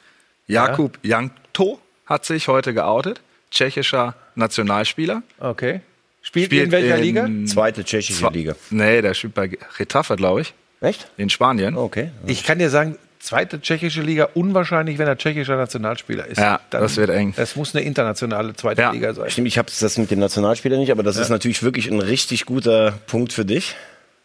Jakub 0.47 0.99
Jankto 1.03 1.81
hat 2.07 2.25
sich 2.25 2.49
heute 2.49 2.73
geoutet. 2.73 3.21
Tschechischer 3.51 4.15
Nationalspieler. 4.37 5.23
Okay. 5.41 5.81
Spielt, 6.23 6.53
ihr 6.53 6.65
in 6.65 6.73
welcher 6.73 6.99
Liga? 6.99 7.29
Zweite 7.47 7.85
tschechische 7.85 8.29
Liga. 8.29 8.57
Nee, 8.71 9.03
der 9.03 9.15
spielt 9.15 9.35
bei 9.35 9.51
Retafe, 9.79 10.17
glaube 10.17 10.41
ich, 10.41 10.55
Echt? 10.81 11.09
in 11.17 11.31
Spanien. 11.31 11.77
Okay. 11.77 12.11
Ich 12.27 12.45
kann 12.45 12.59
dir 12.59 12.71
sagen, 12.71 12.97
zweite 13.19 13.61
tschechische 13.61 14.03
Liga, 14.03 14.29
unwahrscheinlich, 14.35 14.99
wenn 14.99 15.09
er 15.09 15.17
tschechischer 15.19 15.57
Nationalspieler 15.57 16.27
ist. 16.27 16.39
Ja, 16.39 16.61
das 16.71 16.97
wird 16.97 17.11
eng. 17.11 17.35
Das 17.37 17.57
muss 17.57 17.75
eine 17.75 17.85
internationale 17.85 18.55
zweite 18.55 18.83
Ja. 18.83 18.91
Liga 18.93 19.15
sein. 19.15 19.31
Stimmt, 19.31 19.49
ich 19.49 19.59
habe 19.59 19.71
das 19.79 19.99
mit 19.99 20.11
dem 20.11 20.21
Nationalspieler 20.21 20.77
nicht, 20.77 20.93
aber 20.93 21.03
das 21.03 21.17
ist 21.17 21.29
natürlich 21.29 21.63
wirklich 21.63 21.91
ein 21.91 22.01
richtig 22.01 22.47
guter 22.47 22.93
Punkt 23.07 23.33
für 23.33 23.45
dich. 23.45 23.75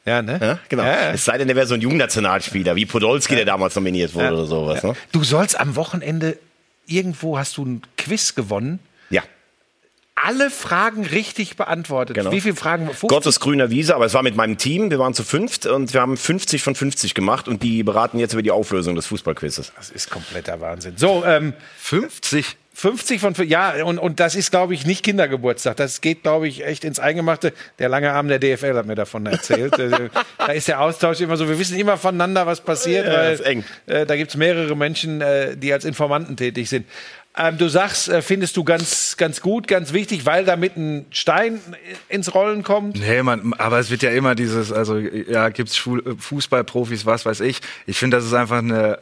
Ja, 0.06 0.22
ne? 0.22 0.40
Ja, 0.42 0.60
genau. 0.68 0.84
Ja, 0.84 0.92
ja. 0.92 1.12
Es 1.12 1.26
sei 1.26 1.38
denn, 1.38 1.48
der 1.48 1.56
wäre 1.56 1.68
so 1.68 1.76
ein 1.76 1.82
Jugendnationalspieler, 1.82 2.76
wie 2.76 2.86
Podolski, 2.86 3.36
der 3.36 3.46
damals 3.46 3.76
nominiert 3.76 4.14
wurde 4.14 4.34
oder 4.34 4.46
sowas. 4.46 4.84
Ne? 4.84 4.96
Du 5.12 5.24
sollst 5.24 5.60
am 5.60 5.76
Wochenende 5.76 6.38
irgendwo 6.88 7.38
hast 7.38 7.58
du 7.58 7.66
ein 7.66 7.82
Quiz 7.98 8.34
gewonnen. 8.36 8.80
Ja. 9.10 9.22
Alle 10.24 10.50
Fragen 10.50 11.06
richtig 11.06 11.56
beantwortet. 11.56 12.16
Genau. 12.16 12.32
Wie 12.32 12.42
viele 12.42 12.56
Fragen? 12.56 12.86
50? 12.86 13.10
Gottes 13.10 13.40
grüner 13.40 13.70
Wiese, 13.70 13.96
aber 13.96 14.06
es 14.06 14.14
war 14.14 14.24
mit 14.24 14.36
meinem 14.36 14.58
Team. 14.58 14.92
Wir 14.92 15.00
waren 15.00 15.14
zu 15.14 15.24
fünft 15.24 15.66
und 15.66 15.94
wir 15.94 16.02
haben 16.02 16.18
50 16.18 16.62
von 16.62 16.76
50 16.76 17.14
gemacht 17.14 17.48
und 17.48 17.64
die 17.64 17.84
beraten 17.84 18.20
jetzt 18.20 18.34
über 18.34 18.44
die 18.44 18.52
Auflösung 18.52 18.96
des 18.96 19.08
Fußballquizzes. 19.08 19.74
Das 19.76 19.90
ist 19.90 20.10
kompletter 20.10 20.62
Wahnsinn. 20.62 20.94
So, 20.98 21.24
ähm, 21.26 21.54
50? 21.78 22.58
50 22.74 23.20
von 23.20 23.34
ja 23.48 23.84
und, 23.84 24.00
und 24.00 24.20
das 24.22 24.34
ist 24.34 24.50
glaube 24.50 24.74
ich 24.74 24.86
nicht 24.86 25.04
Kindergeburtstag. 25.04 25.76
Das 25.76 26.00
geht 26.00 26.24
glaube 26.24 26.48
ich 26.48 26.66
echt 26.66 26.86
ins 26.86 27.00
Eingemachte. 27.00 27.54
Der 27.80 27.90
lange 27.90 28.12
Arm 28.14 28.30
der 28.30 28.40
DFL 28.40 28.76
hat 28.76 28.86
mir 28.86 28.96
davon 28.96 29.26
erzählt. 29.26 29.74
Äh, 29.82 30.10
da 30.38 30.52
ist 30.52 30.68
der 30.68 30.80
Austausch 30.82 31.22
immer 31.22 31.38
so. 31.38 31.48
Wir 31.48 31.58
wissen 31.58 31.78
immer 31.78 31.98
voneinander, 31.98 32.46
was 32.46 32.62
passiert, 32.62 33.08
Ja, 33.08 33.14
weil 33.14 33.34
ist 33.34 33.42
eng. 33.42 33.64
Äh, 33.88 34.06
da 34.06 34.16
gibt's 34.16 34.36
mehrere 34.36 34.76
Menschen, 34.76 35.22
äh, 35.22 35.58
die 35.58 35.74
als 35.74 35.86
Informanten 35.86 36.38
tätig 36.38 36.70
sind. 36.70 36.86
Ähm, 37.38 37.58
du 37.58 37.70
sagst, 37.70 38.10
äh, 38.10 38.22
findest 38.22 38.58
du 38.58 38.66
ganz, 38.66 39.16
ganz 39.16 39.40
gut, 39.40 39.68
ganz 39.68 39.94
wichtig, 39.94 40.26
weil 40.26 40.44
damit 40.44 40.76
ein 40.76 41.06
Stein 41.12 41.62
ins 42.10 42.34
Rollen 42.34 42.62
kommt. 42.64 43.00
Nee, 43.00 43.24
man, 43.24 43.54
aber 43.54 43.80
es 43.80 43.90
wird 43.90 44.04
ja 44.04 44.10
immer 44.12 44.36
dieses, 44.36 44.74
also 44.74 44.98
ja, 44.98 45.48
gibt's 45.50 45.78
Schul- 45.78 46.18
Fußballprofis, 46.20 47.06
was 47.06 47.26
weiß 47.26 47.40
ich. 47.40 47.62
Ich 47.86 47.98
finde, 47.98 48.18
das 48.18 48.26
ist 48.26 48.34
einfach 48.34 48.58
eine 48.58 49.00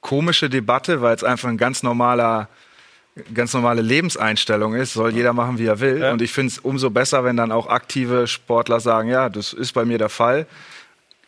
komische 0.00 0.48
Debatte, 0.48 1.02
weil 1.02 1.14
es 1.14 1.22
einfach 1.22 1.50
ein 1.50 1.58
ganz 1.58 1.82
normaler, 1.82 2.48
ganz 3.34 3.52
normale 3.52 3.82
Lebenseinstellung 3.82 4.74
ist. 4.74 4.94
Soll 4.94 5.12
jeder 5.12 5.34
machen, 5.34 5.58
wie 5.58 5.66
er 5.66 5.80
will. 5.80 6.02
Und 6.04 6.22
ich 6.22 6.32
finde 6.32 6.52
es 6.52 6.58
umso 6.58 6.88
besser, 6.88 7.24
wenn 7.24 7.36
dann 7.36 7.52
auch 7.52 7.66
aktive 7.66 8.26
Sportler 8.26 8.80
sagen, 8.80 9.10
ja, 9.10 9.28
das 9.28 9.52
ist 9.52 9.72
bei 9.72 9.84
mir 9.84 9.98
der 9.98 10.08
Fall. 10.08 10.46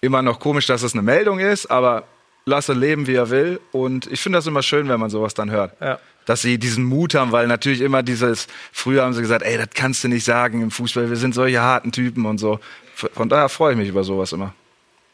Immer 0.01 0.23
noch 0.23 0.41
komisch, 0.41 0.67
dass 0.67 0.83
es 0.83 0.95
eine 0.95 1.03
Meldung 1.03 1.39
ist, 1.41 1.67
aber 1.67 2.05
lasse 2.45 2.73
leben, 2.73 3.07
wie 3.07 3.15
er 3.15 3.31
will. 3.31 3.61
Und 3.73 4.07
ich 4.11 4.21
finde 4.21 4.39
das 4.39 4.47
immer 4.47 4.63
schön, 4.63 4.89
wenn 4.89 5.01
man 5.01 5.11
sowas 5.11 5.35
dann 5.35 5.51
hört. 5.51 5.81
Ja. 5.81 5.99
Dass 6.25 6.43
sie 6.43 6.59
diesen 6.59 6.85
Mut 6.85 7.15
haben, 7.15 7.33
weil 7.33 7.47
natürlich 7.47 7.81
immer 7.81 8.03
dieses, 8.03 8.47
früher 8.73 9.03
haben 9.03 9.13
sie 9.13 9.23
gesagt, 9.23 9.45
ey, 9.45 9.57
das 9.57 9.69
kannst 9.75 10.05
du 10.05 10.09
nicht 10.09 10.25
sagen 10.25 10.63
im 10.63 10.71
Fußball, 10.71 11.11
wir 11.11 11.17
sind 11.17 11.35
solche 11.35 11.61
harten 11.61 11.91
Typen 11.91 12.27
und 12.27 12.39
so. 12.39 12.61
Von 12.95 13.29
daher 13.29 13.49
freue 13.49 13.73
ich 13.73 13.79
mich 13.79 13.89
über 13.89 14.05
sowas 14.05 14.33
immer. 14.33 14.55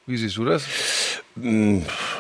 Wie 0.07 0.17
siehst 0.17 0.37
du 0.37 0.45
das? 0.45 0.65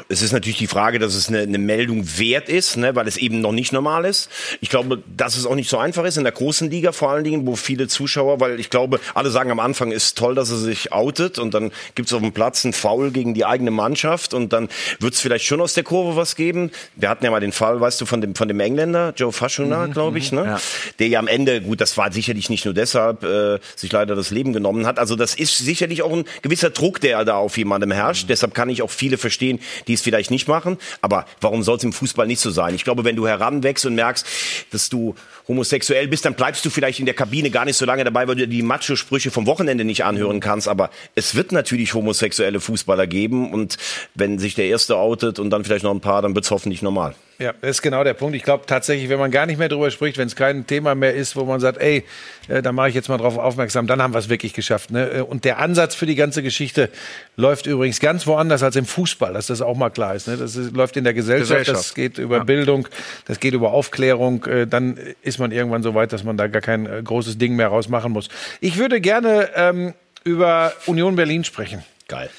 Es 0.09 0.23
ist 0.23 0.33
natürlich 0.33 0.59
die 0.59 0.67
Frage, 0.67 0.99
dass 0.99 1.15
es 1.15 1.29
eine, 1.29 1.41
eine 1.41 1.59
Meldung 1.59 2.19
wert 2.19 2.49
ist, 2.49 2.77
ne, 2.77 2.95
weil 2.95 3.07
es 3.09 3.17
eben 3.17 3.41
noch 3.41 3.53
nicht 3.53 3.73
normal 3.73 4.05
ist. 4.05 4.31
Ich 4.61 4.69
glaube, 4.69 5.03
dass 5.17 5.37
es 5.37 5.47
auch 5.47 5.55
nicht 5.55 5.69
so 5.69 5.79
einfach 5.79 6.05
ist 6.05 6.17
in 6.17 6.25
der 6.25 6.33
großen 6.33 6.71
Liga 6.71 6.93
vor 6.93 7.11
allen 7.11 7.25
Dingen, 7.25 7.47
wo 7.47 7.57
viele 7.57 7.89
Zuschauer, 7.89 8.41
weil 8.41 8.61
ich 8.61 8.71
glaube, 8.71 9.01
alle 9.15 9.31
sagen 9.31 9.51
am 9.51 9.61
Anfang 9.61 9.93
ist 9.93 10.17
toll, 10.17 10.35
dass 10.35 10.51
er 10.51 10.57
sich 10.57 10.93
outet 10.93 11.39
und 11.39 11.55
dann 11.55 11.73
gibt 11.95 12.09
es 12.09 12.13
auf 12.13 12.21
dem 12.21 12.33
Platz 12.33 12.65
einen 12.65 12.73
Foul 12.73 13.11
gegen 13.11 13.35
die 13.35 13.45
eigene 13.45 13.71
Mannschaft 13.71 14.35
und 14.35 14.53
dann 14.53 14.69
wird 15.01 15.15
es 15.15 15.21
vielleicht 15.21 15.45
schon 15.45 15.61
aus 15.61 15.75
der 15.75 15.85
Kurve 15.85 16.17
was 16.17 16.37
geben. 16.37 16.71
Wir 16.97 17.09
hatten 17.09 17.25
ja 17.25 17.31
mal 17.31 17.41
den 17.41 17.53
Fall, 17.53 17.81
weißt 17.81 18.01
du, 18.01 18.07
von 18.07 18.21
dem, 18.21 18.35
von 18.35 18.49
dem 18.49 18.61
Engländer, 18.61 19.13
Joe 19.17 19.33
Fashuna, 19.33 19.87
glaube 19.87 20.19
ich, 20.19 20.33
ne? 20.33 20.45
ja. 20.45 20.61
der 20.99 21.09
ja 21.09 21.19
am 21.19 21.29
Ende, 21.29 21.61
gut, 21.61 21.81
das 21.81 21.97
war 21.97 22.13
sicherlich 22.13 22.51
nicht 22.51 22.65
nur 22.65 22.75
deshalb, 22.75 23.25
äh, 23.25 23.59
sich 23.77 23.93
leider 23.93 24.15
das 24.15 24.31
Leben 24.31 24.53
genommen 24.53 24.87
hat. 24.87 24.99
Also 24.99 25.17
das 25.17 25.35
ist 25.35 25.59
sicherlich 25.59 26.03
auch 26.03 26.13
ein 26.13 26.25
gewisser 26.43 26.71
Druck, 26.71 27.01
der 27.01 27.25
da 27.25 27.37
auf 27.37 27.57
jemandem 27.59 27.91
herrscht. 27.91 28.29
Deshalb 28.29 28.55
kann 28.55 28.69
ich 28.69 28.83
auch 28.83 28.91
viele 29.09 29.19
verstehen, 29.19 29.59
die 29.87 29.95
es 29.95 30.03
vielleicht 30.03 30.31
nicht 30.31 30.49
machen. 30.49 30.77
Aber 31.01 31.25
warum 31.41 31.63
soll 31.63 31.79
es 31.79 31.85
im 31.85 31.93
Fußball 31.95 32.27
nicht 32.27 32.41
so 32.41 32.51
sein? 32.51 32.75
Ich 32.75 32.85
glaube, 32.85 33.05
wenn 33.05 33.17
du 33.17 33.27
heranwächst 33.27 33.87
und 33.87 33.95
merkst, 33.95 34.27
dass 34.71 34.91
du 34.91 35.15
homosexuell 35.49 36.07
bist, 36.09 36.25
dann 36.25 36.35
bleibst 36.35 36.65
du 36.65 36.71
vielleicht 36.71 37.01
in 37.01 37.07
der 37.07 37.15
Kabine 37.15 37.51
gar 37.51 37.65
nicht 37.65 37.77
so 37.77 37.87
lange 37.87 38.05
dabei, 38.05 38.29
weil 38.29 38.37
du 38.37 38.47
dir 38.47 38.49
die 38.49 38.63
Macho-Sprüche 38.63 39.31
vom 39.31 39.47
Wochenende 39.47 39.85
nicht 39.85 40.05
anhören 40.05 40.41
kannst. 40.41 40.69
Aber 40.69 40.91
es 41.15 41.35
wird 41.35 41.53
natürlich 41.53 41.95
homosexuelle 41.95 42.61
Fußballer 42.61 43.07
geben. 43.07 43.53
Und 43.53 43.79
wenn 44.15 44.39
sich 44.39 44.55
der 44.55 44.67
Erste 44.67 44.97
outet 44.97 45.39
und 45.39 45.51
dann 45.51 45.65
vielleicht 45.65 45.85
noch 45.85 45.95
ein 45.95 46.01
paar, 46.01 46.23
dann 46.23 46.35
wird 46.35 46.45
es 46.45 46.51
hoffentlich 46.51 46.83
normal. 46.83 47.15
Ja, 47.39 47.53
das 47.61 47.71
ist 47.71 47.83
genau 47.83 48.03
der 48.03 48.15
Punkt. 48.15 48.35
Ich 48.35 48.43
glaube 48.43 48.65
tatsächlich, 48.67 49.09
wenn 49.09 49.21
man 49.21 49.31
gar 49.31 49.47
nicht 49.47 49.59
mehr 49.59 49.69
drüber 49.69 49.93
spricht, 49.93 50.19
wenn 50.19 50.27
es 50.27 50.35
kein 50.35 50.67
Thema 50.67 50.97
mehr 50.97 51.15
ist, 51.15 51.37
wo 51.37 51.45
man 51.45 51.61
sagt, 51.61 51.79
ey, 51.79 52.05
äh, 52.49 52.63
da 52.63 52.73
mache 52.73 52.89
ich 52.89 52.97
jetzt 52.97 53.09
mal 53.09 53.17
drauf 53.17 53.39
aufmerksam, 53.39 53.87
dann 53.87 54.03
haben 54.03 54.13
wir 54.13 54.19
es 54.19 54.29
wirklich 54.29 54.55
geschafft. 54.55 54.91
Ne? 54.91 55.09
Äh, 55.09 55.21
Und 55.21 55.45
der 55.45 55.61
Ansatz 55.61 55.95
für 55.95 56.07
die 56.07 56.17
ganze 56.17 56.43
Geschichte 56.43 56.91
läuft 57.37 57.67
übrigens 57.67 58.01
ganz 58.01 58.27
woanders 58.27 58.65
als 58.65 58.75
im 58.75 58.87
Fußball, 58.87 59.33
dass 59.35 59.47
das 59.47 59.63
auch 59.63 59.77
mal 59.77 59.91
klar 59.91 60.17
ist. 60.17 60.27
Ne? 60.27 60.37
Das 60.37 60.57
ist, 60.57 60.75
läuft 60.75 60.97
in 60.97 61.05
der 61.05 61.15
Gesellschaft, 61.15 61.61
das 61.61 61.67
Gesellschaft. 61.69 61.95
geht 61.95 62.19
über 62.19 62.45
Bildung, 62.45 62.89
das 63.27 63.39
geht 63.39 63.55
über 63.55 63.71
Aufklärung. 63.71 64.45
Äh, 64.47 64.67
Dann 64.67 64.99
ist 65.23 65.38
man 65.39 65.53
irgendwann 65.53 65.83
so 65.83 65.95
weit, 65.95 66.13
dass 66.13 66.25
man 66.25 66.37
da 66.37 66.47
gar 66.47 66.63
kein 66.63 66.87
äh, 66.87 67.03
großes 67.03 67.39
Ding 67.39 67.57
mehr 67.57 67.69
rausmachen 67.69 68.13
muss. 68.13 68.29
Ich 68.61 68.77
würde 68.79 69.01
gerne 69.01 69.51
ähm, 69.55 69.95
über 70.25 70.73
Union 70.87 71.17
Berlin 71.17 71.45
sprechen. 71.45 71.85
Geil. 72.09 72.31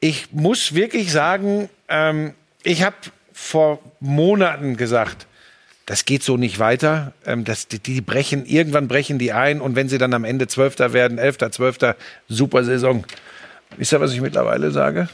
Ich 0.00 0.32
muss 0.32 0.74
wirklich 0.74 1.12
sagen, 1.12 1.68
ähm, 1.88 2.34
ich 2.62 2.82
habe 2.82 2.96
vor 3.32 3.80
Monaten 4.00 4.76
gesagt, 4.76 5.26
das 5.86 6.04
geht 6.04 6.22
so 6.22 6.36
nicht 6.36 6.58
weiter. 6.58 7.12
Ähm, 7.26 7.44
das, 7.44 7.68
die, 7.68 7.78
die 7.78 8.00
brechen, 8.00 8.46
irgendwann 8.46 8.88
brechen 8.88 9.18
die 9.18 9.32
ein 9.32 9.60
und 9.60 9.76
wenn 9.76 9.88
sie 9.88 9.98
dann 9.98 10.14
am 10.14 10.24
Ende 10.24 10.46
Zwölfter 10.46 10.92
werden, 10.92 11.18
Elfter, 11.18 11.50
Zwölfter, 11.50 11.96
super 12.28 12.64
Saison. 12.64 13.04
Wisst 13.76 13.92
ihr, 13.92 14.00
was 14.00 14.12
ich 14.12 14.20
mittlerweile 14.20 14.70
sage? 14.70 15.08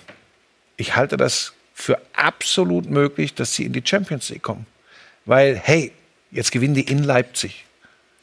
Ich 0.77 0.97
halte 0.97 1.17
das 1.17 1.55
für 1.75 1.99
absolut 2.13 2.89
möglich, 2.89 3.35
dass 3.35 3.55
sie 3.55 3.65
in 3.65 3.73
die 3.73 3.83
Champions 3.85 4.29
League 4.29 4.43
kommen. 4.43 4.67
Weil, 5.25 5.57
hey, 5.57 5.93
jetzt 6.31 6.53
gewinnen 6.53 6.75
die 6.75 6.85
in 6.85 7.03
Leipzig. 7.03 7.65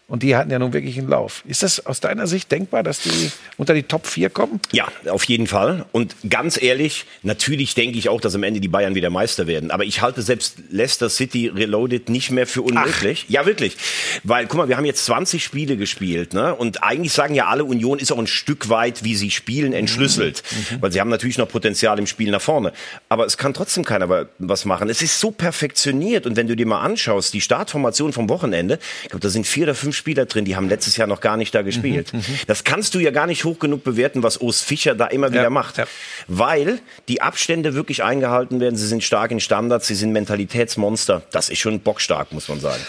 Und 0.10 0.24
die 0.24 0.38
hatten 0.38 0.50
ja 0.50 0.58
nun 0.58 0.72
wirklich 0.72 0.98
einen 0.98 1.10
Lauf. 1.10 1.44
Ist 1.46 1.64
das 1.64 1.86
aus 1.86 2.00
deiner 2.00 2.28
Sicht 2.28 2.50
denkbar, 2.50 2.82
dass 2.82 3.02
die 3.02 3.30
unter 3.58 3.74
die 3.74 3.84
Top 3.84 4.08
4 4.08 4.30
kommen? 4.30 4.62
Ja, 4.72 4.88
auf 5.10 5.26
jeden 5.26 5.48
Fall. 5.48 5.86
Und 5.92 6.16
ganz 6.30 6.62
ehrlich, 6.62 7.06
natürlich 7.24 7.76
denke 7.76 7.98
ich 8.00 8.08
auch, 8.08 8.22
dass 8.22 8.34
am 8.34 8.44
Ende 8.44 8.62
die 8.62 8.70
Bayern 8.70 8.96
wieder 8.96 9.10
Meister 9.10 9.48
werden. 9.48 9.70
Aber 9.70 9.84
ich 9.84 10.02
halte 10.02 10.22
selbst 10.22 10.60
Leicester 10.70 11.10
City 11.10 11.50
Reloaded 11.54 12.08
nicht 12.08 12.32
mehr 12.32 12.48
für 12.48 12.62
unmöglich. 12.62 13.26
Ja, 13.28 13.46
wirklich. 13.46 13.76
Weil, 14.24 14.48
guck 14.48 14.56
mal, 14.60 14.70
wir 14.70 14.78
haben 14.78 14.86
jetzt 14.86 15.04
20 15.04 15.44
Spiele 15.44 15.76
gespielt. 15.76 16.34
Ne? 16.34 16.56
Und 16.56 16.84
eigentlich 16.84 17.12
sagen 17.12 17.36
ja 17.36 17.48
alle, 17.48 17.66
Union 17.66 18.00
ist 18.00 18.14
auch 18.14 18.18
ein 18.20 18.28
Stück 18.28 18.70
weit, 18.70 19.04
wie 19.04 19.14
sie 19.16 19.30
spielen, 19.30 19.74
entschlüsselt. 19.74 20.42
Weil 20.80 20.94
sie 20.94 21.02
haben 21.02 21.10
natürlich 21.10 21.38
noch 21.38 21.50
Potenzial 21.50 22.00
im 22.00 22.08
Spiel 22.08 22.32
nach 22.32 22.42
vorne. 22.42 22.72
Aber 23.10 23.26
es 23.26 23.36
kann 23.38 23.54
trotzdem 23.54 23.84
keiner 23.84 24.08
wa- 24.08 24.26
was 24.40 24.64
machen. 24.64 24.88
Es 24.90 25.02
ist 25.02 25.20
so 25.20 25.32
perfektioniert. 25.32 26.26
Und 26.26 26.38
wenn 26.38 26.48
du 26.48 26.56
dir 26.56 26.66
mal 26.66 26.80
anschaust, 26.80 27.34
die 27.34 27.42
Startformation 27.42 28.14
vom 28.14 28.30
Wochenende, 28.30 28.80
ich 29.04 29.10
glaube, 29.10 29.22
da 29.24 29.28
sind 29.30 29.46
vier 29.46 29.64
oder 29.64 29.76
fünf 29.76 29.97
Spieler 29.98 30.26
drin, 30.26 30.46
die 30.46 30.56
haben 30.56 30.70
letztes 30.70 30.96
Jahr 30.96 31.08
noch 31.08 31.20
gar 31.20 31.36
nicht 31.36 31.54
da 31.54 31.62
gespielt. 31.64 32.12
Das 32.48 32.64
kannst 32.64 32.96
du 32.96 33.00
ja 33.00 33.12
gar 33.12 33.28
nicht 33.28 33.44
hoch 33.44 33.60
genug 33.60 33.84
bewerten, 33.84 34.24
was 34.24 34.38
Urs 34.38 34.62
Fischer 34.62 34.96
da 34.96 35.08
immer 35.08 35.32
wieder 35.34 35.50
macht. 35.50 35.78
ja. 35.78 35.86
Weil 36.28 36.80
die 37.08 37.22
Abstände 37.22 37.74
wirklich 37.74 38.04
eingehalten 38.04 38.60
werden. 38.60 38.76
Sie 38.76 38.88
sind 38.88 39.04
stark 39.04 39.32
in 39.32 39.40
Standards, 39.40 39.88
sie 39.88 39.96
sind 39.96 40.12
Mentalitätsmonster. 40.14 41.24
Das 41.32 41.50
ist 41.50 41.60
schon 41.60 41.80
bockstark, 41.82 42.32
muss 42.32 42.48
man 42.48 42.60
sagen. 42.60 42.82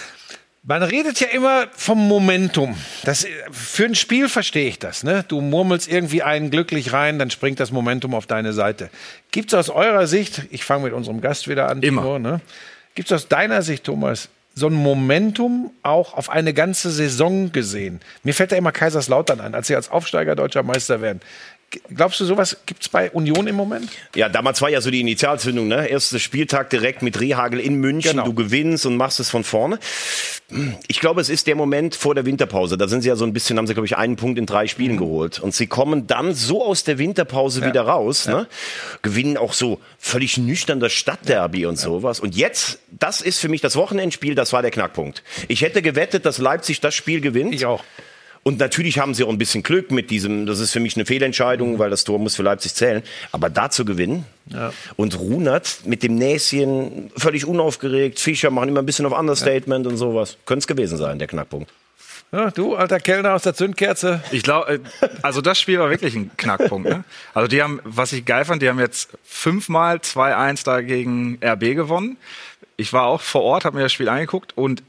Man 0.65 0.83
redet 0.83 1.19
ja 1.21 1.29
immer 1.29 1.69
vom 1.75 2.07
Momentum. 2.09 2.77
Das, 3.05 3.27
für 3.50 3.87
ein 3.87 3.95
Spiel 3.95 4.29
verstehe 4.29 4.69
ich 4.69 4.79
das. 4.79 5.03
Ne? 5.03 5.25
Du 5.27 5.41
murmelst 5.41 5.88
irgendwie 5.88 6.23
einen 6.23 6.50
glücklich 6.50 6.93
rein, 6.93 7.19
dann 7.19 7.31
springt 7.31 7.59
das 7.59 7.71
Momentum 7.71 8.15
auf 8.15 8.27
deine 8.27 8.53
Seite. 8.53 8.91
Gibt 9.31 9.53
es 9.53 9.59
aus 9.59 9.71
eurer 9.71 10.07
Sicht, 10.07 10.43
ich 10.50 10.65
fange 10.65 10.85
mit 10.85 10.93
unserem 10.93 11.23
Gast 11.23 11.49
wieder 11.49 11.71
an, 11.71 11.81
Immer. 11.81 12.03
Timo, 12.03 12.19
ne? 12.19 12.41
gibt 12.95 13.11
es 13.11 13.15
aus 13.15 13.29
deiner 13.29 13.62
Sicht, 13.62 13.85
Thomas, 13.85 14.29
so 14.59 14.67
ein 14.67 14.75
Momentum 14.75 15.71
auch 15.83 16.15
auf 16.15 16.29
eine 16.29 16.53
ganze 16.53 16.91
Saison 16.91 17.53
gesehen? 17.53 18.00
Mir 18.23 18.35
fällt 18.35 18.53
da 18.53 18.57
immer 18.57 18.73
Kaiserslautern 18.73 19.41
an, 19.41 19.55
als 19.55 19.69
sie 19.69 19.77
als 19.77 19.91
Aufsteiger 19.91 20.37
deutscher 20.37 20.62
Meister 20.62 21.00
werden. 21.00 21.21
Glaubst 21.94 22.18
du, 22.18 22.25
sowas 22.25 22.56
gibt 22.64 22.82
es 22.82 22.88
bei 22.88 23.10
Union 23.10 23.46
im 23.46 23.54
Moment? 23.54 23.90
Ja, 24.14 24.30
damals 24.30 24.62
war 24.62 24.70
ja 24.70 24.80
so 24.80 24.90
die 24.90 25.00
Initialzündung, 25.00 25.68
ne? 25.68 25.87
Erster 25.87 26.18
Spieltag 26.18 26.70
direkt 26.70 27.02
mit 27.02 27.20
Rehagel 27.20 27.60
in 27.60 27.75
München. 27.75 28.12
Genau. 28.12 28.25
Du 28.25 28.32
gewinnst 28.32 28.87
und 28.87 28.96
machst 28.96 29.20
es 29.20 29.28
von 29.28 29.44
vorne. 29.44 29.78
Ich 30.87 31.00
glaube, 31.00 31.20
es 31.20 31.28
ist 31.28 31.46
der 31.46 31.56
Moment 31.56 31.94
vor 31.94 32.14
der 32.14 32.25
Winterpause. 32.25 32.78
Da 32.78 32.88
sind 32.88 33.02
sie 33.02 33.08
ja 33.08 33.16
so 33.16 33.26
ein 33.26 33.34
bisschen, 33.34 33.58
haben 33.58 33.66
sie, 33.66 33.75
glaube 33.75 33.87
ich, 33.87 33.98
einen 33.98 34.16
Punkt 34.16 34.38
in 34.38 34.46
drei 34.46 34.66
Spielen 34.66 34.96
geholt. 34.96 35.40
Und 35.40 35.54
sie 35.54 35.66
kommen 35.66 36.06
dann 36.06 36.32
so 36.32 36.64
aus 36.64 36.84
der 36.84 36.96
Winterpause 36.96 37.62
wieder 37.66 37.82
raus, 37.82 38.26
ne? 38.26 38.46
Gewinnen 39.02 39.37
auch 39.37 39.52
so 39.52 39.78
völlig 39.98 40.38
nüchtern 40.38 40.80
das 40.80 40.94
Stadtderby 40.94 41.66
und 41.66 41.78
sowas. 41.78 42.18
Und 42.18 42.34
jetzt, 42.34 42.78
das 42.90 43.20
ist 43.20 43.40
für 43.40 43.48
mich 43.50 43.60
das 43.60 43.76
Wochenendspiel, 43.76 44.34
das 44.34 44.54
war 44.54 44.62
der 44.62 44.70
Knackpunkt. 44.70 45.22
Ich 45.48 45.60
hätte 45.60 45.82
gewettet, 45.82 46.25
dass 46.25 46.38
Leipzig 46.38 46.80
das 46.80 46.94
Spiel 46.94 47.20
gewinnt. 47.20 47.54
Ich 47.54 47.66
auch. 47.66 47.84
Und 48.49 48.59
natürlich 48.61 48.99
haben 48.99 49.12
sie 49.12 49.25
auch 49.25 49.28
ein 49.28 49.37
bisschen 49.37 49.62
Glück 49.62 49.90
mit 49.90 50.09
diesem, 50.11 50.47
das 50.47 50.59
ist 50.59 50.71
für 50.71 50.81
mich 50.81 50.97
eine 50.97 51.05
Fehlentscheidung, 51.05 51.78
weil 51.78 51.90
das 51.90 52.05
Tor 52.05 52.19
muss 52.19 52.35
für 52.35 52.43
Leipzig 52.43 52.75
zählen. 52.75 53.02
Aber 53.31 53.50
da 53.50 53.69
zu 53.69 53.85
gewinnen 53.85 54.25
und 54.97 55.19
Runert 55.19 55.81
mit 55.85 56.02
dem 56.02 56.14
Näschen 56.14 57.11
völlig 57.14 57.45
unaufgeregt, 57.45 58.19
Fischer 58.19 58.50
machen 58.50 58.71
immer 58.71 58.81
ein 58.81 58.87
bisschen 58.87 59.05
auf 59.05 59.12
Understatement 59.12 59.87
und 59.87 59.99
sowas. 59.99 60.38
Könnte 60.47 60.61
es 60.61 60.67
gewesen 60.67 60.97
sein, 60.97 61.19
der 61.19 61.28
Knackpunkt. 61.28 61.71
Ja, 62.33 62.50
du, 62.50 62.75
alter 62.75 63.00
Kellner 63.00 63.35
aus 63.35 63.43
der 63.43 63.52
Zündkerze. 63.52 64.23
Ich 64.33 64.45
glaube, 64.45 64.81
also 65.21 65.43
das 65.43 65.61
Spiel 65.61 65.78
war 65.78 65.90
wirklich 65.90 66.14
ein 66.14 66.31
Knackpunkt. 66.38 66.88
Ne? 66.88 67.05
Also 67.35 67.49
die 67.49 67.62
haben, 67.62 67.81
was 67.85 68.14
ich 68.14 68.25
geil 68.25 68.47
fand, 68.47 68.62
die 68.62 68.71
haben 68.71 68.78
jetzt 68.78 69.11
fünfmal 69.25 69.99
2-1 69.99 70.64
da 70.64 70.81
gegen 70.81 71.38
RB 71.45 71.75
gewonnen. 71.75 72.17
Ich 72.78 72.95
war 72.95 73.09
auch 73.09 73.21
vor 73.21 73.43
Ort, 73.43 73.67
habe 73.67 73.76
mir 73.76 73.83
das 73.83 73.93
Spiel 73.93 74.09
angeguckt 74.09 74.57
und 74.57 74.83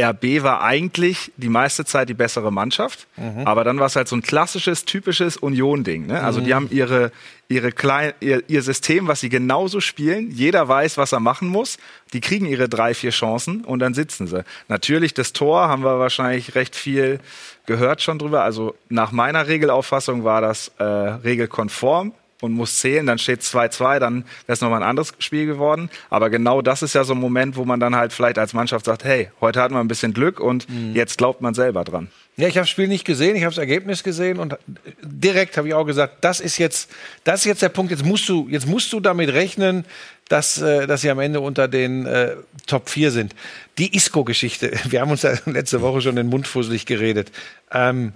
RB 0.00 0.42
war 0.42 0.62
eigentlich 0.62 1.32
die 1.36 1.48
meiste 1.48 1.84
Zeit 1.84 2.08
die 2.08 2.14
bessere 2.14 2.52
Mannschaft, 2.52 3.06
aber 3.44 3.62
dann 3.62 3.78
war 3.78 3.86
es 3.86 3.94
halt 3.94 4.08
so 4.08 4.16
ein 4.16 4.22
klassisches, 4.22 4.84
typisches 4.84 5.36
Union-Ding. 5.36 6.06
Ne? 6.06 6.20
Also 6.20 6.40
die 6.40 6.52
haben 6.52 6.68
ihre, 6.70 7.12
ihre 7.48 7.70
klein, 7.70 8.12
ihr, 8.18 8.42
ihr 8.48 8.62
System, 8.62 9.06
was 9.06 9.20
sie 9.20 9.28
genauso 9.28 9.80
spielen. 9.80 10.32
Jeder 10.32 10.66
weiß, 10.66 10.98
was 10.98 11.12
er 11.12 11.20
machen 11.20 11.48
muss. 11.48 11.78
Die 12.12 12.20
kriegen 12.20 12.46
ihre 12.46 12.68
drei, 12.68 12.92
vier 12.94 13.10
Chancen 13.10 13.64
und 13.64 13.78
dann 13.78 13.94
sitzen 13.94 14.26
sie. 14.26 14.44
Natürlich, 14.66 15.14
das 15.14 15.32
Tor 15.32 15.68
haben 15.68 15.84
wir 15.84 16.00
wahrscheinlich 16.00 16.56
recht 16.56 16.74
viel 16.74 17.20
gehört 17.66 18.02
schon 18.02 18.18
drüber. 18.18 18.42
Also 18.42 18.74
nach 18.88 19.12
meiner 19.12 19.46
Regelauffassung 19.46 20.24
war 20.24 20.40
das 20.40 20.72
äh, 20.78 20.84
regelkonform 20.84 22.12
und 22.40 22.52
muss 22.52 22.78
zählen, 22.78 23.06
dann 23.06 23.18
steht 23.18 23.40
2-2, 23.40 23.98
dann 23.98 24.22
wäre 24.46 24.54
es 24.54 24.60
nochmal 24.60 24.82
ein 24.82 24.88
anderes 24.88 25.14
Spiel 25.18 25.46
geworden. 25.46 25.90
Aber 26.10 26.30
genau 26.30 26.62
das 26.62 26.82
ist 26.82 26.94
ja 26.94 27.04
so 27.04 27.14
ein 27.14 27.20
Moment, 27.20 27.56
wo 27.56 27.64
man 27.64 27.80
dann 27.80 27.96
halt 27.96 28.12
vielleicht 28.12 28.38
als 28.38 28.52
Mannschaft 28.52 28.84
sagt, 28.84 29.04
hey, 29.04 29.30
heute 29.40 29.60
hatten 29.60 29.74
wir 29.74 29.80
ein 29.80 29.88
bisschen 29.88 30.12
Glück 30.12 30.40
und 30.40 30.66
jetzt 30.92 31.18
glaubt 31.18 31.40
man 31.40 31.54
selber 31.54 31.84
dran. 31.84 32.08
Ja, 32.36 32.48
ich 32.48 32.56
habe 32.56 32.62
das 32.62 32.70
Spiel 32.70 32.88
nicht 32.88 33.04
gesehen, 33.04 33.36
ich 33.36 33.44
habe 33.44 33.54
das 33.54 33.58
Ergebnis 33.58 34.02
gesehen 34.02 34.40
und 34.40 34.56
direkt 35.02 35.56
habe 35.56 35.68
ich 35.68 35.74
auch 35.74 35.84
gesagt, 35.84 36.24
das 36.24 36.40
ist 36.40 36.58
jetzt, 36.58 36.90
das 37.22 37.40
ist 37.40 37.46
jetzt 37.46 37.62
der 37.62 37.68
Punkt. 37.68 37.92
Jetzt 37.92 38.04
musst 38.04 38.28
du, 38.28 38.48
jetzt 38.50 38.66
musst 38.66 38.92
du 38.92 38.98
damit 38.98 39.32
rechnen, 39.32 39.84
dass, 40.28 40.60
äh, 40.60 40.88
dass 40.88 41.02
sie 41.02 41.10
am 41.10 41.20
Ende 41.20 41.40
unter 41.40 41.68
den 41.68 42.06
äh, 42.06 42.34
Top 42.66 42.88
4 42.88 43.12
sind. 43.12 43.36
Die 43.78 43.94
Isco-Geschichte, 43.94 44.72
wir 44.88 45.00
haben 45.00 45.12
uns 45.12 45.22
ja 45.22 45.34
letzte 45.46 45.80
Woche 45.80 46.00
schon 46.00 46.16
den 46.16 46.26
Mund 46.26 46.48
fusselig 46.48 46.86
geredet. 46.86 47.30
Ähm, 47.70 48.12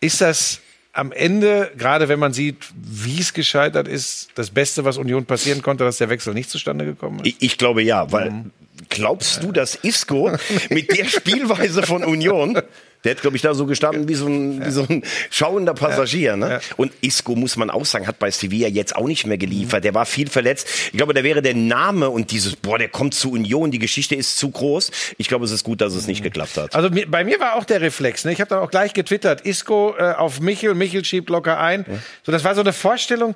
ist 0.00 0.20
das 0.20 0.60
am 0.92 1.12
Ende, 1.12 1.70
gerade 1.76 2.08
wenn 2.08 2.18
man 2.18 2.32
sieht, 2.32 2.68
wie 2.74 3.20
es 3.20 3.32
gescheitert 3.32 3.86
ist, 3.86 4.30
das 4.34 4.50
Beste, 4.50 4.84
was 4.84 4.98
Union 4.98 5.24
passieren 5.24 5.62
konnte, 5.62 5.84
dass 5.84 5.98
der 5.98 6.08
Wechsel 6.08 6.34
nicht 6.34 6.50
zustande 6.50 6.84
gekommen 6.84 7.20
ist? 7.20 7.26
Ich, 7.26 7.36
ich 7.40 7.58
glaube 7.58 7.82
ja, 7.82 8.10
weil 8.10 8.46
glaubst 8.88 9.42
du, 9.42 9.52
dass 9.52 9.76
Isco 9.76 10.30
mit 10.68 10.96
der 10.96 11.06
Spielweise 11.06 11.82
von 11.82 12.04
Union, 12.04 12.60
der 13.04 13.12
hat, 13.12 13.22
glaube 13.22 13.36
ich, 13.36 13.42
da 13.42 13.54
so 13.54 13.66
gestanden 13.66 14.08
wie 14.08 14.14
so 14.14 14.26
ein, 14.26 14.64
wie 14.64 14.70
so 14.70 14.86
ein 14.88 15.02
schauender 15.30 15.74
Passagier. 15.74 16.36
Ne? 16.36 16.60
Und 16.76 16.92
Isco, 17.00 17.34
muss 17.34 17.56
man 17.56 17.70
auch 17.70 17.84
sagen, 17.84 18.06
hat 18.06 18.18
bei 18.18 18.30
Sevilla 18.30 18.68
jetzt 18.68 18.94
auch 18.94 19.06
nicht 19.06 19.26
mehr 19.26 19.38
geliefert. 19.38 19.84
Der 19.84 19.94
war 19.94 20.06
viel 20.06 20.28
verletzt. 20.28 20.68
Ich 20.92 20.98
glaube, 20.98 21.14
da 21.14 21.24
wäre 21.24 21.42
der 21.42 21.54
Name 21.54 22.10
und 22.10 22.30
dieses, 22.30 22.56
boah, 22.56 22.78
der 22.78 22.88
kommt 22.88 23.14
zu 23.14 23.32
Union, 23.32 23.70
die 23.70 23.78
Geschichte 23.78 24.14
ist 24.14 24.38
zu 24.38 24.50
groß. 24.50 24.90
Ich 25.18 25.28
glaube, 25.28 25.44
es 25.44 25.50
ist 25.50 25.64
gut, 25.64 25.80
dass 25.80 25.94
es 25.94 26.06
nicht 26.06 26.22
geklappt 26.22 26.56
hat. 26.56 26.74
Also 26.74 26.90
bei 27.08 27.24
mir 27.24 27.40
war 27.40 27.54
auch 27.54 27.64
der 27.64 27.80
Reflex. 27.80 28.24
Ne? 28.24 28.32
Ich 28.32 28.40
habe 28.40 28.48
dann 28.48 28.58
auch 28.58 28.70
gleich 28.70 28.92
getwittert, 28.92 29.42
Isco 29.42 29.94
äh, 29.98 30.12
auf 30.12 30.40
Michel, 30.40 30.74
Michel 30.74 31.04
schiebt 31.04 31.30
locker 31.30 31.58
ein. 31.58 31.86
So, 32.24 32.32
das 32.32 32.44
war 32.44 32.54
so 32.54 32.60
eine 32.60 32.72
Vorstellung. 32.72 33.34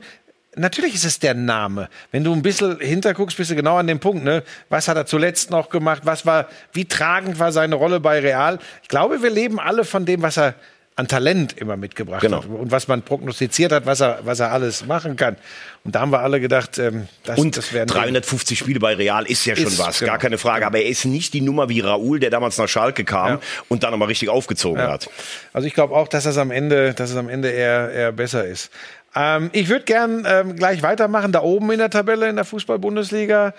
Natürlich 0.56 0.94
ist 0.94 1.04
es 1.04 1.18
der 1.18 1.34
Name. 1.34 1.88
Wenn 2.12 2.24
du 2.24 2.32
ein 2.32 2.42
bisschen 2.42 2.78
hinterguckst, 2.80 3.36
bist 3.36 3.50
du 3.50 3.56
genau 3.56 3.76
an 3.76 3.86
dem 3.86 4.00
Punkt. 4.00 4.24
Ne? 4.24 4.42
Was 4.68 4.88
hat 4.88 4.96
er 4.96 5.06
zuletzt 5.06 5.50
noch 5.50 5.68
gemacht? 5.68 6.02
Was 6.04 6.26
war, 6.26 6.48
wie 6.72 6.84
tragend 6.84 7.38
war 7.38 7.52
seine 7.52 7.74
Rolle 7.74 8.00
bei 8.00 8.20
Real? 8.20 8.58
Ich 8.82 8.88
glaube, 8.88 9.22
wir 9.22 9.30
leben 9.30 9.58
alle 9.58 9.84
von 9.84 10.06
dem, 10.06 10.22
was 10.22 10.36
er 10.38 10.54
an 10.96 11.08
Talent 11.08 11.58
immer 11.58 11.76
mitgebracht 11.76 12.20
Genau. 12.20 12.36
hat 12.36 12.46
und 12.46 12.70
was 12.70 12.86
man 12.86 13.02
prognostiziert 13.02 13.72
hat, 13.72 13.84
was 13.84 14.00
er, 14.00 14.20
was 14.22 14.38
er 14.38 14.52
alles 14.52 14.86
machen 14.86 15.16
kann. 15.16 15.34
Und 15.82 15.96
da 15.96 16.00
haben 16.02 16.12
wir 16.12 16.20
alle 16.20 16.38
gedacht, 16.38 16.78
ähm, 16.78 17.08
das, 17.24 17.36
Und 17.36 17.56
das 17.56 17.72
wären 17.72 17.88
350 17.88 18.56
Spiele 18.56 18.78
bei 18.78 18.94
Real 18.94 19.26
ist 19.26 19.44
ja 19.44 19.56
schon 19.56 19.66
Ist, 19.66 19.80
was, 19.80 19.98
genau. 19.98 20.12
gar 20.12 20.18
keine 20.20 20.38
Frage. 20.38 20.64
Aber 20.64 20.78
er 20.78 20.86
ist 20.86 21.04
nicht 21.04 21.34
die 21.34 21.40
Nummer 21.40 21.68
wie 21.68 21.80
Raúl, 21.80 22.20
der 22.20 22.30
damals 22.30 22.58
nach 22.58 22.68
Schalke 22.68 23.02
kam 23.04 23.28
Ja. 23.28 23.40
und 23.68 23.82
dann 23.82 23.90
nochmal 23.90 24.06
richtig 24.06 24.28
aufgezogen 24.28 24.80
hat. 24.82 25.10
Also 25.52 25.66
ich 25.66 25.74
glaube 25.74 25.96
auch, 25.96 26.06
dass 26.06 26.26
es 26.26 26.38
am 26.38 26.52
Ende, 26.52 26.94
dass 26.94 27.10
es 27.10 27.16
am 27.16 27.28
Ende 27.28 27.50
eher, 27.50 27.90
eher 27.90 28.12
besser 28.12 28.44
ist. 28.46 28.70
Ähm, 29.14 29.50
ich 29.52 29.68
würde 29.68 29.84
gern 29.84 30.24
ähm, 30.26 30.56
gleich 30.56 30.82
weitermachen, 30.82 31.32
da 31.32 31.42
oben 31.42 31.70
in 31.70 31.78
der 31.78 31.90
Tabelle 31.90 32.28
in 32.28 32.36
der 32.36 32.44
Fußball-Bundesliga. 32.44 33.54